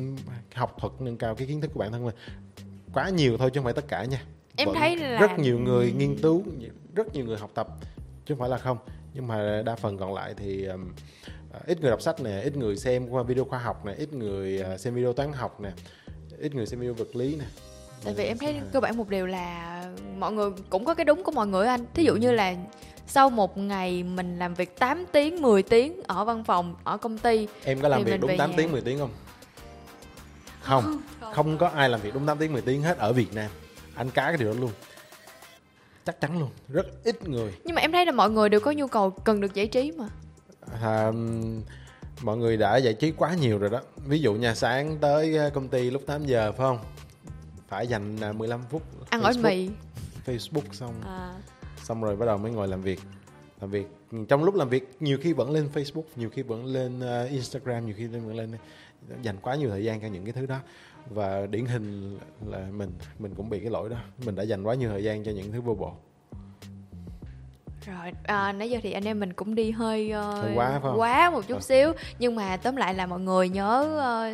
học 0.54 0.76
thuật 0.80 0.92
nâng 1.00 1.16
cao 1.16 1.34
cái 1.34 1.46
kiến 1.46 1.60
thức 1.60 1.70
của 1.74 1.80
bản 1.80 1.92
thân 1.92 2.04
mình. 2.04 2.14
Quá 2.94 3.08
nhiều 3.08 3.36
thôi 3.38 3.50
chứ 3.50 3.58
không 3.58 3.64
phải 3.64 3.74
tất 3.74 3.88
cả 3.88 4.04
nha. 4.04 4.22
Em 4.56 4.66
Vẫn 4.66 4.76
thấy 4.76 4.96
là 4.96 5.18
rất 5.20 5.38
nhiều 5.38 5.58
người 5.58 5.92
nghiên 5.92 6.16
cứu 6.22 6.42
rất 6.98 7.14
nhiều 7.14 7.24
người 7.24 7.38
học 7.38 7.50
tập 7.54 7.68
chứ 8.24 8.34
không 8.34 8.38
phải 8.38 8.48
là 8.48 8.58
không. 8.58 8.78
Nhưng 9.14 9.26
mà 9.26 9.62
đa 9.66 9.76
phần 9.76 9.98
còn 9.98 10.14
lại 10.14 10.34
thì 10.36 10.64
um, 10.64 10.90
ít 11.66 11.80
người 11.80 11.90
đọc 11.90 12.02
sách 12.02 12.20
nè 12.20 12.40
ít 12.40 12.56
người 12.56 12.76
xem 12.76 13.08
qua 13.08 13.22
video 13.22 13.44
khoa 13.44 13.58
học 13.58 13.84
nè 13.86 13.92
ít 13.98 14.12
người 14.12 14.64
uh, 14.74 14.80
xem 14.80 14.94
video 14.94 15.12
toán 15.12 15.32
học 15.32 15.60
nè 15.60 15.70
ít 16.38 16.54
người 16.54 16.66
xem 16.66 16.80
video 16.80 16.94
vật 16.94 17.16
lý 17.16 17.36
nè. 17.36 17.44
Tại 18.04 18.14
vì 18.14 18.24
em 18.24 18.38
thấy 18.38 18.60
cơ 18.72 18.80
bản 18.80 18.96
một 18.96 19.08
điều 19.08 19.26
là 19.26 19.84
mọi 20.18 20.32
người 20.32 20.50
cũng 20.70 20.84
có 20.84 20.94
cái 20.94 21.04
đúng 21.04 21.24
của 21.24 21.32
mọi 21.32 21.46
người 21.46 21.66
anh. 21.66 21.84
Thí 21.94 22.04
dụ 22.04 22.16
như 22.16 22.32
là 22.32 22.54
sau 23.06 23.30
một 23.30 23.58
ngày 23.58 24.02
mình 24.02 24.38
làm 24.38 24.54
việc 24.54 24.78
8 24.78 25.04
tiếng 25.12 25.42
10 25.42 25.62
tiếng 25.62 26.02
ở 26.06 26.24
văn 26.24 26.44
phòng 26.44 26.74
ở 26.84 26.96
công 26.96 27.18
ty 27.18 27.48
em 27.64 27.80
có 27.80 27.88
làm 27.88 28.04
việc 28.04 28.20
đúng 28.20 28.36
8 28.38 28.50
nhà. 28.50 28.56
tiếng 28.56 28.72
10 28.72 28.80
tiếng 28.80 28.98
không? 28.98 29.10
Không. 30.60 31.00
Không, 31.20 31.34
không 31.34 31.58
có 31.58 31.68
ai 31.68 31.88
làm 31.88 32.00
việc 32.00 32.14
đúng 32.14 32.26
8 32.26 32.38
tiếng 32.38 32.52
10 32.52 32.62
tiếng 32.62 32.82
hết 32.82 32.98
ở 32.98 33.12
Việt 33.12 33.34
Nam. 33.34 33.50
Anh 33.94 34.10
cá 34.10 34.28
cái 34.28 34.36
điều 34.36 34.52
đó 34.52 34.60
luôn 34.60 34.70
chắc 36.08 36.20
chắn 36.20 36.38
luôn. 36.38 36.50
Rất 36.68 37.04
ít 37.04 37.28
người. 37.28 37.52
Nhưng 37.64 37.74
mà 37.74 37.82
em 37.82 37.92
thấy 37.92 38.06
là 38.06 38.12
mọi 38.12 38.30
người 38.30 38.48
đều 38.48 38.60
có 38.60 38.72
nhu 38.72 38.86
cầu 38.86 39.10
cần 39.10 39.40
được 39.40 39.54
giải 39.54 39.66
trí 39.66 39.92
mà. 39.92 40.08
À, 40.82 41.12
mọi 42.22 42.36
người 42.36 42.56
đã 42.56 42.76
giải 42.76 42.94
trí 42.94 43.10
quá 43.10 43.34
nhiều 43.34 43.58
rồi 43.58 43.70
đó. 43.70 43.80
Ví 44.06 44.20
dụ 44.20 44.34
nhà 44.34 44.54
sáng 44.54 44.96
tới 45.00 45.36
ờ, 45.36 45.50
công 45.50 45.68
ty 45.68 45.90
lúc 45.90 46.02
8 46.06 46.26
giờ 46.26 46.52
phải 46.52 46.66
không? 46.66 46.78
Phải 47.68 47.86
dành 47.86 48.38
15 48.38 48.60
à, 48.60 48.64
phút 48.70 48.82
ăn 49.10 49.22
ở 49.22 49.32
mì 49.42 49.70
Facebook 50.26 50.72
xong. 50.72 50.94
À. 51.06 51.34
xong 51.82 52.02
rồi 52.02 52.16
bắt 52.16 52.26
đầu 52.26 52.38
mới 52.38 52.52
ngồi 52.52 52.68
làm 52.68 52.82
việc. 52.82 53.00
Làm 53.60 53.70
việc 53.70 53.86
trong 54.28 54.44
lúc 54.44 54.54
làm 54.54 54.68
việc 54.68 54.96
nhiều 55.00 55.18
khi 55.20 55.32
vẫn 55.32 55.50
lên 55.50 55.68
Facebook 55.74 56.02
nhiều 56.16 56.30
khi 56.30 56.42
vẫn 56.42 56.64
lên 56.64 56.98
uh, 56.98 57.30
Instagram 57.30 57.86
nhiều 57.86 57.94
khi 57.98 58.06
vẫn 58.06 58.36
lên 58.36 58.52
dành 59.22 59.36
quá 59.42 59.54
nhiều 59.54 59.70
thời 59.70 59.84
gian 59.84 60.00
cho 60.00 60.06
những 60.06 60.24
cái 60.24 60.32
thứ 60.32 60.46
đó 60.46 60.58
và 61.10 61.46
điển 61.46 61.66
hình 61.66 62.18
là 62.46 62.66
mình 62.72 62.90
mình 63.18 63.34
cũng 63.34 63.50
bị 63.50 63.60
cái 63.60 63.70
lỗi 63.70 63.88
đó. 63.88 63.96
Mình 64.24 64.34
đã 64.34 64.42
dành 64.42 64.62
quá 64.62 64.74
nhiều 64.74 64.90
thời 64.90 65.04
gian 65.04 65.24
cho 65.24 65.32
những 65.32 65.52
thứ 65.52 65.60
vô 65.60 65.74
bổ. 65.74 65.92
Rồi 67.86 68.12
à, 68.24 68.52
nãy 68.52 68.70
giờ 68.70 68.78
thì 68.82 68.92
anh 68.92 69.04
em 69.04 69.20
mình 69.20 69.32
cũng 69.32 69.54
đi 69.54 69.70
hơi, 69.70 70.12
uh, 70.18 70.34
hơi 70.34 70.52
quá, 70.54 70.80
quá 70.96 71.30
một 71.30 71.48
chút 71.48 71.54
ừ. 71.54 71.60
xíu. 71.60 71.92
Nhưng 72.18 72.34
mà 72.34 72.56
tóm 72.56 72.76
lại 72.76 72.94
là 72.94 73.06
mọi 73.06 73.20
người 73.20 73.48
nhớ 73.48 73.80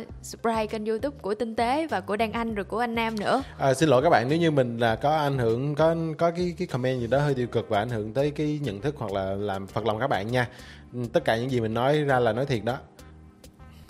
uh, 0.01 0.07
subscribe 0.25 0.67
kênh 0.67 0.85
youtube 0.85 1.17
của 1.21 1.35
tinh 1.35 1.55
tế 1.55 1.87
và 1.87 2.01
của 2.01 2.15
đan 2.15 2.31
anh 2.31 2.55
rồi 2.55 2.65
của 2.65 2.79
anh 2.79 2.95
nam 2.95 3.19
nữa. 3.19 3.43
À, 3.57 3.73
xin 3.73 3.89
lỗi 3.89 4.03
các 4.03 4.09
bạn 4.09 4.29
nếu 4.29 4.39
như 4.39 4.51
mình 4.51 4.77
là 4.77 4.95
có 4.95 5.17
ảnh 5.17 5.37
hưởng 5.37 5.75
có 5.75 5.95
có 6.17 6.31
cái 6.31 6.55
cái 6.57 6.67
comment 6.67 6.99
gì 6.99 7.07
đó 7.07 7.19
hơi 7.19 7.33
tiêu 7.33 7.47
cực 7.47 7.69
và 7.69 7.79
ảnh 7.79 7.89
hưởng 7.89 8.13
tới 8.13 8.31
cái 8.31 8.59
nhận 8.63 8.81
thức 8.81 8.95
hoặc 8.97 9.11
là 9.11 9.23
làm 9.23 9.67
phật 9.67 9.85
lòng 9.85 9.99
các 9.99 10.07
bạn 10.07 10.31
nha. 10.31 10.49
Tất 11.13 11.25
cả 11.25 11.37
những 11.37 11.51
gì 11.51 11.61
mình 11.61 11.73
nói 11.73 12.03
ra 12.03 12.19
là 12.19 12.33
nói 12.33 12.45
thiệt 12.45 12.63
đó. 12.63 12.77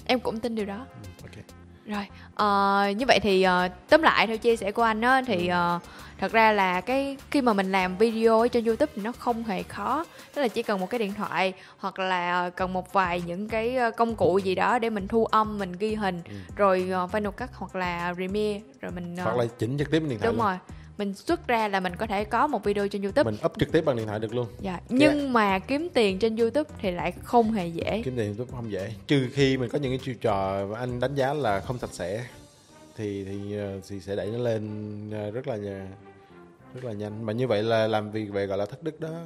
Em 0.06 0.20
cũng 0.20 0.40
tin 0.40 0.56
điều 0.56 0.66
đó. 0.66 0.86
Ừ, 1.04 1.10
okay. 1.24 1.44
rồi 1.86 2.08
uh, 2.42 2.98
như 2.98 3.06
vậy 3.08 3.20
thì 3.20 3.48
uh, 3.48 3.72
tóm 3.90 4.02
lại 4.02 4.28
theo 4.28 4.38
chia 4.38 4.56
sẻ 4.56 4.72
của 4.72 4.84
anh 4.84 5.02
á 5.02 5.22
thì 5.28 5.50
uh, 5.76 5.82
thật 6.18 6.32
ra 6.32 6.52
là 6.52 6.82
cái 6.82 7.18
khi 7.32 7.42
mà 7.42 7.54
mình 7.54 7.72
làm 7.72 7.98
video 7.98 8.40
ở 8.40 8.48
trên 8.48 8.66
youtube 8.66 8.92
thì 8.96 9.02
nó 9.02 9.12
không 9.12 9.44
hề 9.44 9.64
khó 9.64 10.06
tức 10.34 10.42
là 10.42 10.48
chỉ 10.48 10.64
cần 10.64 10.80
một 10.80 10.90
cái 10.90 11.00
điện 11.00 11.14
thoại 11.14 11.54
hoặc 11.78 12.00
là 12.00 12.50
cần 12.50 12.74
một 12.74 12.94
vài 12.94 13.24
những 13.26 13.50
cái 13.50 13.76
ờ, 13.76 13.92
công 13.92 14.16
cụ 14.16 14.38
gì 14.38 14.56
đó 14.56 14.80
để 14.80 14.90
mình 14.90 15.08
thu 15.08 15.26
âm 15.26 15.60
mình 15.60 15.72
ghi 15.72 15.96
hình 15.96 16.22
ừ. 16.30 16.36
rồi 16.56 16.92
uh, 17.04 17.12
final 17.12 17.32
cut 17.32 17.50
hoặc 17.54 17.76
là 17.76 18.14
premiere 18.16 18.62
rồi 18.82 18.92
mình 18.92 19.14
uh, 19.14 19.24
hoặc 19.24 19.38
là 19.38 19.46
chỉnh 19.60 19.78
trực 19.78 19.92
tiếp 19.92 20.00
điện 20.00 20.20
thoại 20.20 20.28
đúng 20.32 20.36
luôn. 20.36 20.46
rồi 20.46 20.58
mình 20.98 21.14
xuất 21.14 21.48
ra 21.48 21.68
là 21.68 21.80
mình 21.80 21.94
có 21.96 22.08
thể 22.08 22.24
có 22.24 22.48
một 22.48 22.64
video 22.64 22.88
trên 22.88 23.02
youtube. 23.02 23.32
Mình 23.32 23.40
up 23.46 23.54
trực 23.60 23.72
tiếp 23.72 23.82
bằng 23.86 23.96
điện 23.96 24.08
thoại 24.08 24.20
được 24.20 24.34
luôn. 24.34 24.48
Dạ 24.62 24.80
nhưng 24.90 25.20
yeah. 25.20 25.30
mà 25.30 25.60
kiếm 25.60 25.90
tiền 25.94 26.20
trên 26.20 26.36
youtube 26.36 26.70
thì 26.82 26.92
lại 26.92 27.14
không 27.24 27.52
hề 27.52 27.68
dễ. 27.68 28.02
Kiếm 28.06 28.14
tiền 28.18 28.28
youtube 28.28 28.52
không 28.56 28.72
dễ. 28.72 28.94
Trừ 29.08 29.28
khi 29.34 29.58
mình 29.58 29.70
có 29.70 29.80
những 29.80 29.92
cái 29.92 30.00
chiêu 30.06 30.16
trò 30.22 30.66
mà 30.66 30.80
anh 30.80 31.00
đánh 31.00 31.16
giá 31.16 31.34
là 31.34 31.60
không 31.60 31.78
sạch 31.78 31.94
sẽ 31.94 32.26
thì 32.98 33.26
thì 33.26 33.58
ờ, 33.58 33.80
thì 33.90 34.00
sẽ 34.00 34.16
đẩy 34.16 34.28
nó 34.28 34.38
lên 34.38 34.70
ờ, 35.12 35.32
rất 35.32 35.48
là 35.48 35.56
rất 36.74 36.84
là 36.84 36.94
nhanh. 36.94 37.26
Mà 37.26 37.34
như 37.34 37.48
vậy 37.48 37.64
là 37.64 37.88
làm 37.88 38.12
việc 38.12 38.32
về 38.32 38.46
gọi 38.46 38.58
là 38.58 38.66
thất 38.66 38.84
đức 38.84 39.00
đó. 39.00 39.22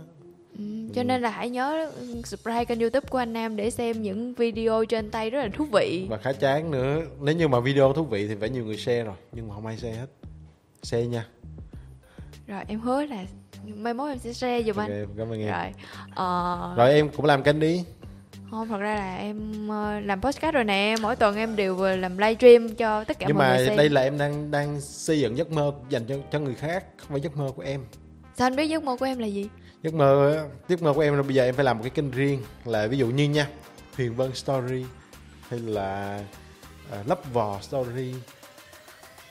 Ừ, 0.58 0.64
cho 0.96 1.02
ừ. 1.02 1.06
nên 1.06 1.22
là 1.22 1.30
hãy 1.30 1.50
nhớ 1.50 1.92
subscribe 2.26 2.66
kênh 2.66 2.80
youtube 2.80 3.08
của 3.10 3.18
anh 3.18 3.34
Nam 3.34 3.56
để 3.56 3.70
xem 3.70 4.02
những 4.02 4.34
video 4.34 4.86
trên 4.86 5.12
tay 5.12 5.30
rất 5.30 5.40
là 5.42 5.50
thú 5.58 5.66
vị. 5.72 6.08
Và 6.10 6.18
khá 6.18 6.34
chán 6.34 6.72
nữa. 6.72 7.02
Nếu 7.22 7.36
như 7.36 7.48
mà 7.48 7.60
video 7.60 7.94
thú 7.94 8.04
vị 8.04 8.28
thì 8.28 8.36
phải 8.40 8.50
nhiều 8.50 8.66
người 8.66 8.78
share 8.78 9.04
rồi 9.04 9.16
nhưng 9.32 9.48
mà 9.48 9.56
không 9.56 9.66
ai 9.66 9.78
share 9.78 9.96
hết. 9.96 10.08
Share 10.84 11.06
nha 11.06 11.26
rồi 12.50 12.64
em 12.68 12.80
hứa 12.80 13.06
là 13.06 13.24
mai 13.64 13.94
mốt 13.94 14.10
em 14.10 14.20
sẽ 14.20 14.34
share 14.34 14.64
giùm 14.64 14.76
okay, 14.76 15.00
anh. 15.00 15.08
cảm 15.18 15.32
ơn 15.32 15.42
em. 15.42 15.54
Rồi 15.54 15.74
uh... 16.10 16.78
rồi 16.78 16.94
em 16.94 17.10
cũng 17.10 17.26
làm 17.26 17.44
kênh 17.44 17.60
đi. 17.60 17.84
không 18.52 18.68
thật 18.68 18.78
ra 18.78 18.96
là 18.96 19.16
em 19.16 19.68
ờ, 19.70 20.00
làm 20.00 20.22
podcast 20.22 20.54
rồi 20.54 20.64
nè 20.64 20.96
mỗi 21.02 21.16
tuần 21.16 21.36
em 21.36 21.56
đều 21.56 21.78
làm 21.78 22.18
livestream 22.18 22.76
cho 22.76 23.04
tất 23.04 23.20
cả 23.20 23.26
nhưng 23.28 23.38
mọi 23.38 23.48
mà 23.48 23.58
người 23.58 23.68
xem. 23.68 23.78
đây 23.78 23.90
là 23.90 24.02
em 24.02 24.18
đang 24.18 24.52
đang 24.52 24.82
xây 24.82 25.20
dựng 25.20 25.38
giấc 25.38 25.52
mơ 25.52 25.74
dành 25.90 26.06
cho 26.06 26.16
cho 26.32 26.40
người 26.40 26.56
khác 26.56 26.86
không 26.98 27.10
phải 27.10 27.22
giấc 27.22 27.38
mơ 27.38 27.52
của 27.56 27.62
em. 27.62 27.82
Sao 28.38 28.48
anh 28.48 28.56
biết 28.56 28.66
giấc 28.66 28.84
mơ 28.84 28.96
của 29.00 29.06
em 29.06 29.20
là 29.20 29.28
gì? 29.28 29.50
Giấc 29.84 29.94
mơ 29.94 30.48
giấc 30.68 30.82
mơ 30.82 30.94
của 30.94 31.02
em 31.02 31.16
là 31.16 31.24
bây 31.24 31.36
giờ 31.36 31.44
em 31.44 31.56
phải 31.56 31.66
làm 31.66 31.78
một 31.78 31.84
cái 31.84 31.90
kênh 31.90 32.12
riêng 32.12 32.42
là 32.66 32.88
ví 32.88 32.98
dụ 32.98 33.08
như 33.08 33.30
nha 33.30 33.48
huyền 33.98 34.16
vân 34.16 34.34
story 34.34 34.86
hay 35.50 35.60
là 35.60 36.22
uh, 37.00 37.08
lấp 37.08 37.34
vò 37.34 37.60
story 37.62 38.14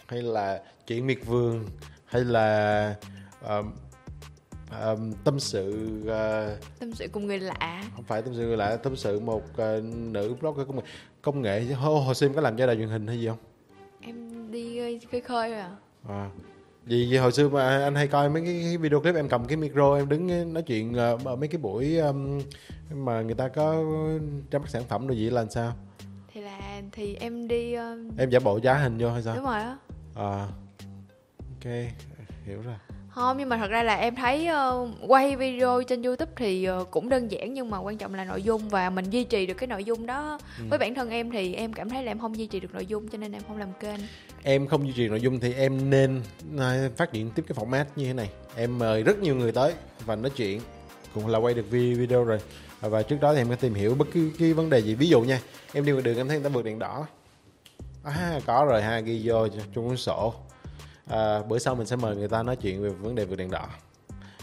hay 0.06 0.22
là 0.22 0.60
chuyện 0.86 1.06
miệt 1.06 1.18
vườn 1.26 1.64
hay 2.08 2.24
là 2.24 2.94
uh, 3.44 3.66
um, 4.84 5.12
tâm 5.24 5.40
sự 5.40 5.88
uh, 6.02 6.78
tâm 6.78 6.92
sự 6.94 7.08
cùng 7.12 7.26
người 7.26 7.38
lạ. 7.38 7.84
không 7.94 8.04
phải 8.04 8.22
tâm 8.22 8.34
sự 8.34 8.46
người 8.46 8.56
lạ 8.56 8.76
tâm 8.76 8.96
sự 8.96 9.20
một 9.20 9.42
uh, 9.52 9.84
nữ 9.84 10.34
blogger 10.40 10.66
công 10.66 10.76
nghệ 10.76 10.82
công 11.22 11.42
nghệ. 11.42 11.64
Hồi, 11.64 12.04
hồi 12.04 12.14
xưa 12.14 12.26
em 12.26 12.34
có 12.34 12.40
làm 12.40 12.56
cho 12.56 12.66
đài 12.66 12.76
truyền 12.76 12.88
hình 12.88 13.06
hay 13.06 13.20
gì 13.20 13.28
không? 13.28 13.38
Em 14.00 14.50
đi 14.52 14.80
khơi 15.12 15.20
khơi 15.20 15.50
rồi 15.50 15.58
à 15.58 15.76
à. 16.08 16.30
Vì, 16.84 17.10
vì 17.10 17.16
hồi 17.16 17.32
xưa 17.32 17.48
mà 17.48 17.84
anh 17.84 17.94
hay 17.94 18.08
coi 18.08 18.28
mấy 18.28 18.42
cái 18.42 18.76
video 18.76 19.00
clip 19.00 19.14
em 19.14 19.28
cầm 19.28 19.44
cái 19.44 19.56
micro 19.56 19.96
em 19.96 20.08
đứng 20.08 20.52
nói 20.52 20.62
chuyện 20.62 20.92
uh, 20.92 21.24
ở 21.24 21.36
mấy 21.36 21.48
cái 21.48 21.60
buổi 21.60 21.98
um, 21.98 22.40
mà 22.90 23.22
người 23.22 23.34
ta 23.34 23.48
có 23.48 23.84
ra 24.50 24.58
mắt 24.58 24.68
sản 24.68 24.82
phẩm 24.88 25.06
rồi 25.06 25.16
gì 25.16 25.30
là 25.30 25.40
làm 25.40 25.50
sao? 25.50 25.72
Thì 26.32 26.40
là 26.40 26.82
thì 26.92 27.14
em 27.14 27.48
đi 27.48 27.74
um... 27.74 28.10
em 28.18 28.30
giả 28.30 28.38
bộ 28.38 28.58
giá 28.62 28.74
hình 28.74 28.98
vô 28.98 29.10
hay 29.10 29.22
sao? 29.22 29.36
Đúng 29.36 29.44
rồi 29.44 29.60
á. 29.60 29.76
À 30.14 30.48
ok 31.64 31.72
hiểu 32.44 32.62
rồi. 32.62 32.74
Không 33.08 33.38
nhưng 33.38 33.48
mà 33.48 33.56
thật 33.56 33.70
ra 33.70 33.82
là 33.82 33.94
em 33.94 34.14
thấy 34.14 34.48
uh, 34.72 34.88
quay 35.08 35.36
video 35.36 35.82
trên 35.82 36.02
youtube 36.02 36.32
thì 36.36 36.68
uh, 36.70 36.90
cũng 36.90 37.08
đơn 37.08 37.30
giản 37.30 37.54
nhưng 37.54 37.70
mà 37.70 37.78
quan 37.78 37.98
trọng 37.98 38.14
là 38.14 38.24
nội 38.24 38.42
dung 38.42 38.68
và 38.68 38.90
mình 38.90 39.10
duy 39.10 39.24
trì 39.24 39.46
được 39.46 39.54
cái 39.54 39.66
nội 39.66 39.84
dung 39.84 40.06
đó. 40.06 40.38
Ừ. 40.58 40.64
với 40.70 40.78
bản 40.78 40.94
thân 40.94 41.10
em 41.10 41.30
thì 41.30 41.54
em 41.54 41.72
cảm 41.72 41.90
thấy 41.90 42.02
là 42.02 42.10
em 42.10 42.18
không 42.18 42.38
duy 42.38 42.46
trì 42.46 42.60
được 42.60 42.74
nội 42.74 42.86
dung 42.86 43.08
cho 43.08 43.18
nên 43.18 43.32
em 43.32 43.42
không 43.48 43.58
làm 43.58 43.68
kênh. 43.80 44.00
Em 44.42 44.66
không 44.66 44.86
duy 44.86 44.92
trì 44.92 45.08
nội 45.08 45.20
dung 45.20 45.40
thì 45.40 45.54
em 45.54 45.90
nên 45.90 46.22
uh, 46.54 46.96
phát 46.96 47.12
triển 47.12 47.30
tiếp 47.30 47.44
cái 47.48 47.58
format 47.58 47.84
như 47.96 48.06
thế 48.06 48.12
này. 48.12 48.30
Em 48.56 48.78
mời 48.78 49.02
rất 49.02 49.18
nhiều 49.18 49.34
người 49.34 49.52
tới 49.52 49.74
và 50.06 50.16
nói 50.16 50.30
chuyện. 50.36 50.60
Cũng 51.14 51.26
là 51.26 51.38
quay 51.38 51.54
được 51.54 51.70
video 51.70 52.24
rồi. 52.24 52.38
Và 52.80 53.02
trước 53.02 53.20
đó 53.20 53.34
thì 53.34 53.40
em 53.40 53.48
có 53.48 53.56
tìm 53.56 53.74
hiểu 53.74 53.94
bất 53.94 54.08
cứ 54.12 54.32
cái 54.38 54.52
vấn 54.52 54.70
đề 54.70 54.78
gì. 54.78 54.94
Ví 54.94 55.08
dụ 55.08 55.20
nha 55.20 55.40
em 55.72 55.84
đi 55.84 55.92
ngoài 55.92 56.02
đường 56.02 56.16
em 56.16 56.28
thấy 56.28 56.36
người 56.36 56.50
ta 56.50 56.54
vượt 56.54 56.64
đèn 56.64 56.78
đỏ. 56.78 57.06
À, 58.04 58.40
có 58.46 58.64
rồi 58.68 58.82
ha 58.82 59.00
ghi 59.00 59.20
vô 59.24 59.48
trong 59.48 59.88
cuốn 59.88 59.96
sổ 59.96 60.34
à, 61.08 61.42
bữa 61.42 61.58
sau 61.58 61.74
mình 61.74 61.86
sẽ 61.86 61.96
mời 61.96 62.16
người 62.16 62.28
ta 62.28 62.42
nói 62.42 62.56
chuyện 62.56 62.82
về 62.82 62.88
vấn 62.88 63.14
đề 63.14 63.24
vượt 63.24 63.36
đèn 63.36 63.50
đỏ 63.50 63.68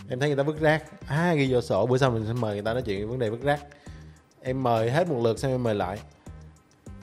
em 0.10 0.20
thấy 0.20 0.30
người 0.30 0.38
ta 0.38 0.44
vứt 0.44 0.60
rác 0.60 0.84
à 1.08 1.34
ghi 1.34 1.54
vô 1.54 1.62
sổ 1.62 1.86
bữa 1.86 1.98
sau 1.98 2.12
mình 2.12 2.26
sẽ 2.28 2.34
mời 2.34 2.54
người 2.54 2.64
ta 2.64 2.74
nói 2.74 2.82
chuyện 2.82 3.00
về 3.00 3.06
vấn 3.06 3.20
đề 3.20 3.30
vứt 3.30 3.42
rác 3.42 3.60
em 4.42 4.64
mời 4.64 4.92
hết 4.92 5.08
một 5.08 5.22
lượt 5.24 5.40
xong 5.40 5.52
em 5.52 5.64
mời 5.64 5.76
lại 5.76 6.00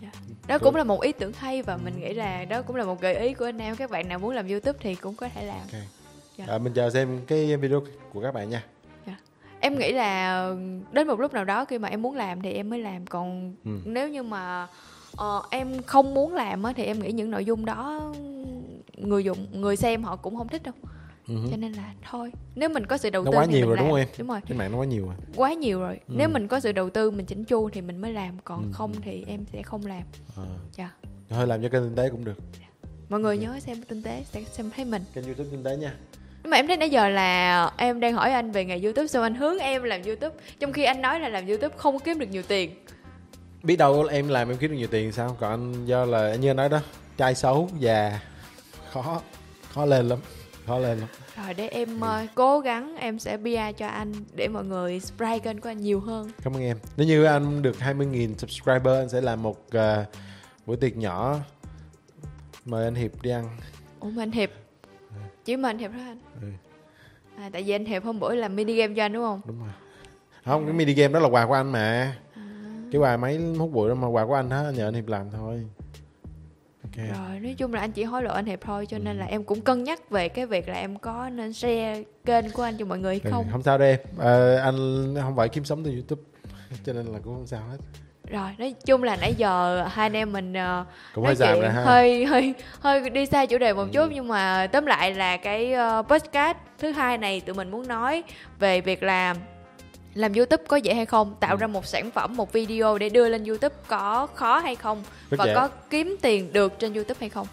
dạ. 0.02 0.10
đó 0.46 0.58
cũng 0.58 0.76
là 0.76 0.84
một 0.84 1.00
ý 1.00 1.12
tưởng 1.12 1.32
hay 1.32 1.62
và 1.62 1.76
mình 1.76 2.00
nghĩ 2.00 2.14
là 2.14 2.44
đó 2.44 2.62
cũng 2.62 2.76
là 2.76 2.84
một 2.84 3.00
gợi 3.00 3.14
ý 3.14 3.34
của 3.34 3.44
anh 3.44 3.58
em 3.58 3.76
các 3.76 3.90
bạn 3.90 4.08
nào 4.08 4.18
muốn 4.18 4.34
làm 4.34 4.48
youtube 4.48 4.78
thì 4.82 4.94
cũng 4.94 5.14
có 5.14 5.28
thể 5.28 5.44
làm 5.44 5.60
okay. 5.60 5.86
dạ. 6.36 6.44
à, 6.48 6.58
mình 6.58 6.72
chờ 6.72 6.90
xem 6.90 7.20
cái 7.26 7.56
video 7.56 7.82
của 8.12 8.22
các 8.22 8.34
bạn 8.34 8.50
nha 8.50 8.64
dạ. 9.06 9.16
em 9.60 9.78
nghĩ 9.78 9.92
là 9.92 10.48
đến 10.92 11.06
một 11.06 11.20
lúc 11.20 11.32
nào 11.32 11.44
đó 11.44 11.64
khi 11.64 11.78
mà 11.78 11.88
em 11.88 12.02
muốn 12.02 12.16
làm 12.16 12.42
thì 12.42 12.52
em 12.52 12.70
mới 12.70 12.78
làm 12.78 13.06
còn 13.06 13.54
ừ. 13.64 13.70
nếu 13.84 14.08
như 14.08 14.22
mà 14.22 14.68
uh, 15.12 15.44
em 15.50 15.82
không 15.82 16.14
muốn 16.14 16.34
làm 16.34 16.62
á 16.62 16.72
thì 16.76 16.84
em 16.84 17.00
nghĩ 17.00 17.12
những 17.12 17.30
nội 17.30 17.44
dung 17.44 17.64
đó 17.64 18.12
người 18.97 19.24
dùng 19.24 19.61
người 19.61 19.76
xem 19.76 20.03
họ 20.03 20.16
cũng 20.16 20.37
không 20.37 20.49
thích 20.49 20.62
đâu. 20.62 20.74
Uh-huh. 21.26 21.51
cho 21.51 21.57
nên 21.57 21.72
là 21.72 21.95
thôi 22.11 22.33
nếu 22.55 22.68
mình 22.68 22.87
có 22.87 22.97
sự 22.97 23.11
đầu 23.11 23.24
nó 23.24 23.30
tư 23.30 23.39
quá 23.39 23.47
thì 23.47 23.53
nhiều 23.53 23.66
rồi 23.66 23.76
làm. 23.76 23.85
đúng 23.85 23.91
không 23.91 23.99
em? 23.99 24.09
Đúng 24.18 24.28
rồi. 24.28 24.41
Trên 24.49 24.59
mạng 24.59 24.72
nó 24.72 24.78
quá 24.78 24.87
nhiều 24.87 25.07
rồi. 25.07 25.14
Quá 25.37 25.53
nhiều 25.53 25.80
rồi. 25.80 26.01
Ừ. 26.09 26.14
nếu 26.16 26.28
mình 26.28 26.49
có 26.49 26.61
sự 26.61 26.72
đầu 26.72 26.91
tư 26.91 27.11
mình 27.11 27.26
chỉnh 27.26 27.45
chu 27.45 27.68
thì 27.70 27.80
mình 27.80 28.01
mới 28.01 28.12
làm 28.12 28.39
còn 28.45 28.62
ừ. 28.62 28.68
không 28.72 28.93
thì 29.03 29.24
em 29.28 29.45
sẽ 29.53 29.62
không 29.62 29.87
làm. 29.87 30.03
À. 30.37 30.45
dạ. 30.76 30.91
Thôi 31.28 31.47
làm 31.47 31.62
cho 31.62 31.68
kênh 31.68 31.83
tinh 31.83 31.97
tế 31.97 32.09
cũng 32.11 32.24
được. 32.24 32.39
Mọi 33.09 33.20
người 33.20 33.37
okay. 33.37 33.49
nhớ 33.49 33.61
xem 33.61 33.83
tinh 33.83 34.03
tế 34.03 34.24
sẽ 34.33 34.43
xem 34.53 34.70
thấy 34.76 34.85
mình. 34.85 35.03
Kênh 35.14 35.24
youtube 35.24 35.49
tinh 35.51 35.64
tế 35.64 35.76
nha. 35.76 35.95
Nhưng 36.43 36.51
mà 36.51 36.57
em 36.57 36.66
thấy 36.66 36.76
nãy 36.76 36.91
giờ 36.91 37.09
là 37.09 37.70
em 37.76 38.01
đang 38.01 38.14
hỏi 38.14 38.33
anh 38.33 38.51
về 38.51 38.64
nghề 38.64 38.80
youtube 38.80 39.07
xong 39.07 39.22
anh 39.22 39.35
hướng 39.35 39.59
em 39.59 39.83
làm 39.83 40.03
youtube. 40.03 40.37
Trong 40.61 40.72
khi 40.72 40.85
anh 40.85 41.03
nói 41.03 41.20
là 41.20 41.28
làm 41.28 41.47
youtube 41.47 41.76
không 41.76 41.99
kiếm 41.99 42.18
được 42.18 42.28
nhiều 42.30 42.43
tiền. 42.49 42.70
Biết 43.62 43.76
đâu 43.76 44.05
em 44.05 44.28
làm 44.28 44.49
em 44.49 44.57
kiếm 44.57 44.70
được 44.70 44.76
nhiều 44.76 44.89
tiền 44.91 45.12
sao? 45.12 45.37
Còn 45.41 45.51
anh 45.51 45.87
do 45.87 46.05
là 46.05 46.35
như 46.35 46.51
anh 46.51 46.57
nói 46.57 46.68
đó 46.68 46.80
trai 47.16 47.35
xấu 47.35 47.68
già 47.78 48.20
khó. 48.93 49.22
Khó 49.74 49.84
lên 49.84 50.09
lắm. 50.09 50.18
Khó 50.66 50.78
lên 50.78 50.99
lắm. 50.99 51.09
Rồi 51.36 51.55
để 51.55 51.68
em 51.68 52.01
uh, 52.01 52.30
cố 52.34 52.61
gắng 52.61 52.97
em 52.97 53.18
sẽ 53.18 53.36
bia 53.36 53.72
cho 53.72 53.86
anh 53.86 54.12
để 54.34 54.49
mọi 54.49 54.64
người 54.64 55.01
subscribe 55.01 55.38
kênh 55.38 55.61
của 55.61 55.68
anh 55.68 55.80
nhiều 55.80 56.01
hơn. 56.01 56.30
Cảm 56.43 56.53
ơn 56.53 56.62
em. 56.62 56.78
Nếu 56.97 57.07
như 57.07 57.24
anh 57.24 57.62
được 57.62 57.76
20.000 57.80 58.34
subscriber 58.38 59.01
anh 59.01 59.09
sẽ 59.09 59.20
làm 59.20 59.43
một 59.43 59.66
uh, 59.76 60.07
buổi 60.66 60.76
tiệc 60.76 60.97
nhỏ. 60.97 61.36
Mời 62.64 62.84
anh 62.84 62.95
hiệp 62.95 63.22
đi 63.22 63.30
ăn. 63.30 63.57
Ủa 64.01 64.11
mà 64.11 64.22
anh 64.22 64.32
hiệp. 64.32 64.51
Ừ. 65.11 65.16
chỉ 65.45 65.57
mời 65.57 65.70
anh 65.70 65.78
hiệp 65.78 65.90
thôi 65.95 66.03
anh. 66.07 66.18
Ừ. 66.40 66.49
à, 67.36 67.51
tại 67.53 67.62
vì 67.62 67.72
anh 67.72 67.84
hiệp 67.84 68.05
hôm 68.05 68.20
bữa 68.20 68.34
làm 68.34 68.57
mini 68.57 68.74
game 68.74 68.95
cho 68.95 69.05
anh 69.05 69.12
đúng 69.12 69.24
không? 69.24 69.40
Đúng 69.45 69.61
rồi. 69.61 69.72
Không 70.45 70.64
cái 70.64 70.74
mini 70.74 70.93
game 70.93 71.12
đó 71.12 71.20
là 71.20 71.28
quà 71.28 71.47
của 71.47 71.55
anh 71.55 71.72
mà. 71.72 72.16
Cái 72.93 73.01
quà 73.01 73.16
máy 73.16 73.38
hút 73.59 73.70
bụi 73.72 73.88
đó 73.88 73.95
mà 73.95 74.09
quà 74.09 74.26
của 74.26 74.34
anh 74.34 74.51
hết 74.51 74.72
nhờ 74.76 74.88
anh 74.88 74.95
hiệp 74.95 75.09
làm 75.09 75.30
thôi 75.30 75.64
okay. 76.93 77.09
rồi 77.09 77.40
nói 77.40 77.55
chung 77.59 77.74
là 77.74 77.80
anh 77.80 77.93
chỉ 77.93 78.05
hối 78.05 78.22
lộ 78.22 78.32
anh 78.34 78.47
hiệp 78.47 78.61
thôi 78.61 78.86
cho 78.86 78.97
ừ. 78.97 79.03
nên 79.03 79.18
là 79.18 79.26
em 79.26 79.45
cũng 79.45 79.61
cân 79.61 79.84
nhắc 79.84 80.11
về 80.11 80.28
cái 80.28 80.47
việc 80.47 80.68
là 80.68 80.74
em 80.74 80.99
có 80.99 81.28
nên 81.28 81.53
share 81.53 82.03
kênh 82.24 82.51
của 82.51 82.62
anh 82.62 82.76
cho 82.78 82.84
mọi 82.84 82.99
người 82.99 83.20
hay 83.22 83.32
không 83.32 83.45
ừ, 83.45 83.49
không 83.53 83.62
sao 83.62 83.78
đâu 83.78 83.88
em 83.88 83.99
à, 84.18 84.62
anh 84.62 85.14
không 85.22 85.36
phải 85.36 85.49
kiếm 85.49 85.64
sống 85.64 85.84
từ 85.84 85.93
youtube 85.93 86.22
cho 86.84 86.93
nên 86.93 87.07
là 87.07 87.18
cũng 87.24 87.34
không 87.34 87.47
sao 87.47 87.61
hết 87.70 87.76
rồi 88.30 88.51
nói 88.59 88.74
chung 88.86 89.03
là 89.03 89.16
nãy 89.16 89.34
giờ 89.36 89.84
hai 89.90 90.07
anh 90.07 90.12
em 90.12 90.32
mình 90.32 90.53
uh, 90.53 90.86
cũng 91.14 91.24
hơi 91.24 91.34
dài 91.34 91.61
ha. 91.61 91.82
hơi 91.82 92.24
hơi 92.24 92.55
hơi 92.80 93.11
đi 93.11 93.26
xa 93.26 93.47
chủ 93.47 93.59
đề 93.59 93.72
một 93.72 93.82
ừ. 93.82 93.88
chút 93.93 94.11
nhưng 94.14 94.28
mà 94.28 94.66
tóm 94.72 94.86
lại 94.86 95.14
là 95.14 95.36
cái 95.36 95.74
uh, 95.99 96.09
podcast 96.09 96.57
thứ 96.78 96.93
hai 96.93 97.18
này 97.18 97.40
tụi 97.40 97.55
mình 97.55 97.70
muốn 97.70 97.88
nói 97.88 98.22
về 98.59 98.80
việc 98.80 99.03
làm 99.03 99.36
làm 100.14 100.32
youtube 100.32 100.64
có 100.68 100.76
dễ 100.76 100.94
hay 100.94 101.06
không? 101.06 101.34
Tạo 101.40 101.54
ừ. 101.54 101.56
ra 101.60 101.66
một 101.66 101.86
sản 101.86 102.10
phẩm 102.10 102.36
một 102.36 102.52
video 102.52 102.98
để 102.98 103.08
đưa 103.08 103.28
lên 103.28 103.44
youtube 103.44 103.74
có 103.88 104.28
khó 104.34 104.58
hay 104.58 104.76
không? 104.76 105.02
Rất 105.30 105.38
và 105.38 105.46
dễ. 105.46 105.54
có 105.54 105.68
kiếm 105.90 106.16
tiền 106.22 106.52
được 106.52 106.78
trên 106.78 106.94
youtube 106.94 107.20
hay 107.20 107.28
không? 107.28 107.46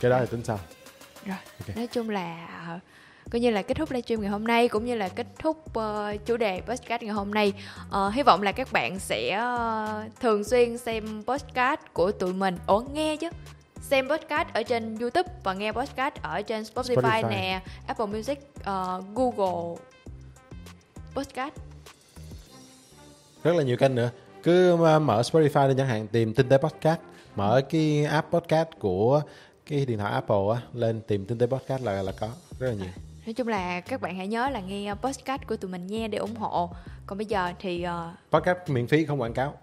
Cái 0.00 0.10
đó 0.10 0.18
thì 0.20 0.26
tính 0.30 0.44
sau 0.44 0.58
rồi 1.26 1.36
okay. 1.60 1.76
nói 1.76 1.86
chung 1.86 2.10
là 2.10 2.48
coi 3.30 3.40
như 3.40 3.50
là 3.50 3.62
kết 3.62 3.74
thúc 3.74 3.90
livestream 3.90 4.20
ngày 4.20 4.30
hôm 4.30 4.44
nay 4.44 4.68
cũng 4.68 4.84
như 4.84 4.94
là 4.94 5.08
kết 5.08 5.26
thúc 5.38 5.78
uh, 5.78 6.26
chủ 6.26 6.36
đề 6.36 6.60
podcast 6.60 7.02
ngày 7.02 7.12
hôm 7.12 7.30
nay. 7.30 7.52
Uh, 7.88 8.14
hy 8.14 8.22
vọng 8.22 8.42
là 8.42 8.52
các 8.52 8.72
bạn 8.72 8.98
sẽ 8.98 9.42
uh, 9.44 10.20
thường 10.20 10.44
xuyên 10.44 10.78
xem 10.78 11.22
podcast 11.26 11.80
của 11.92 12.12
tụi 12.12 12.32
mình. 12.32 12.56
Ủa 12.66 12.80
nghe 12.94 13.16
chứ. 13.16 13.28
Xem 13.80 14.08
podcast 14.08 14.48
ở 14.52 14.62
trên 14.62 14.98
YouTube 14.98 15.32
và 15.44 15.54
nghe 15.54 15.72
podcast 15.72 16.14
ở 16.22 16.42
trên 16.42 16.62
Spotify, 16.62 16.94
Spotify. 16.94 17.28
nè, 17.28 17.60
Apple 17.86 18.06
Music, 18.06 18.38
uh, 18.60 19.04
Google 19.14 19.76
Podcast 21.14 21.54
rất 23.44 23.56
là 23.56 23.62
nhiều 23.62 23.76
kênh 23.76 23.94
nữa. 23.94 24.10
Cứ 24.42 24.76
mở 24.76 25.22
Spotify 25.22 25.68
lên 25.68 25.76
chẳng 25.76 25.86
hạn 25.86 26.06
tìm 26.06 26.34
tinh 26.34 26.48
tế 26.48 26.58
podcast. 26.58 27.00
Mở 27.36 27.60
cái 27.70 28.04
app 28.04 28.30
podcast 28.30 28.68
của 28.78 29.22
cái 29.66 29.86
điện 29.86 29.98
thoại 29.98 30.12
Apple 30.12 30.36
á 30.54 30.60
lên 30.72 31.00
tìm 31.00 31.26
tinh 31.26 31.38
tế 31.38 31.46
podcast 31.46 31.82
là 31.82 32.02
là 32.02 32.12
có. 32.20 32.28
Rất 32.58 32.66
là 32.66 32.74
nhiều. 32.74 32.92
Nói 33.26 33.34
chung 33.34 33.48
là 33.48 33.80
các 33.80 34.00
bạn 34.00 34.16
hãy 34.16 34.26
nhớ 34.26 34.50
là 34.50 34.60
nghe 34.60 34.94
podcast 34.94 35.42
của 35.46 35.56
tụi 35.56 35.70
mình 35.70 35.86
nghe 35.86 36.08
để 36.08 36.18
ủng 36.18 36.36
hộ. 36.36 36.70
Còn 37.06 37.18
bây 37.18 37.26
giờ 37.26 37.52
thì 37.60 37.86
uh... 37.86 38.32
podcast 38.32 38.58
miễn 38.68 38.86
phí 38.86 39.04
không 39.04 39.20
quảng 39.20 39.34
cáo. 39.34 39.54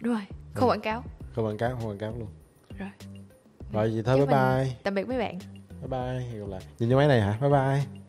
Đúng 0.00 0.12
rồi 0.12 0.22
không 0.54 0.68
ừ. 0.68 0.72
quảng 0.72 0.80
cáo. 0.80 1.04
Không 1.34 1.46
quảng 1.46 1.58
cáo 1.58 1.70
không 1.76 1.88
quảng 1.88 1.98
cáo 1.98 2.14
luôn. 2.18 2.28
Rồi. 2.78 2.90
Rồi 3.72 3.90
vậy 3.90 4.02
thôi 4.06 4.16
bye 4.16 4.26
bye. 4.26 4.74
Tạm 4.82 4.94
biệt 4.94 5.08
mấy 5.08 5.18
bạn. 5.18 5.38
Bye 5.80 5.88
bye 5.88 6.38
gặp 6.38 6.48
lại. 6.48 6.60
Nhìn 6.78 6.90
cho 6.90 6.96
máy 6.96 7.08
này 7.08 7.20
hả? 7.20 7.38
Bye 7.40 7.50
bye 7.50 8.07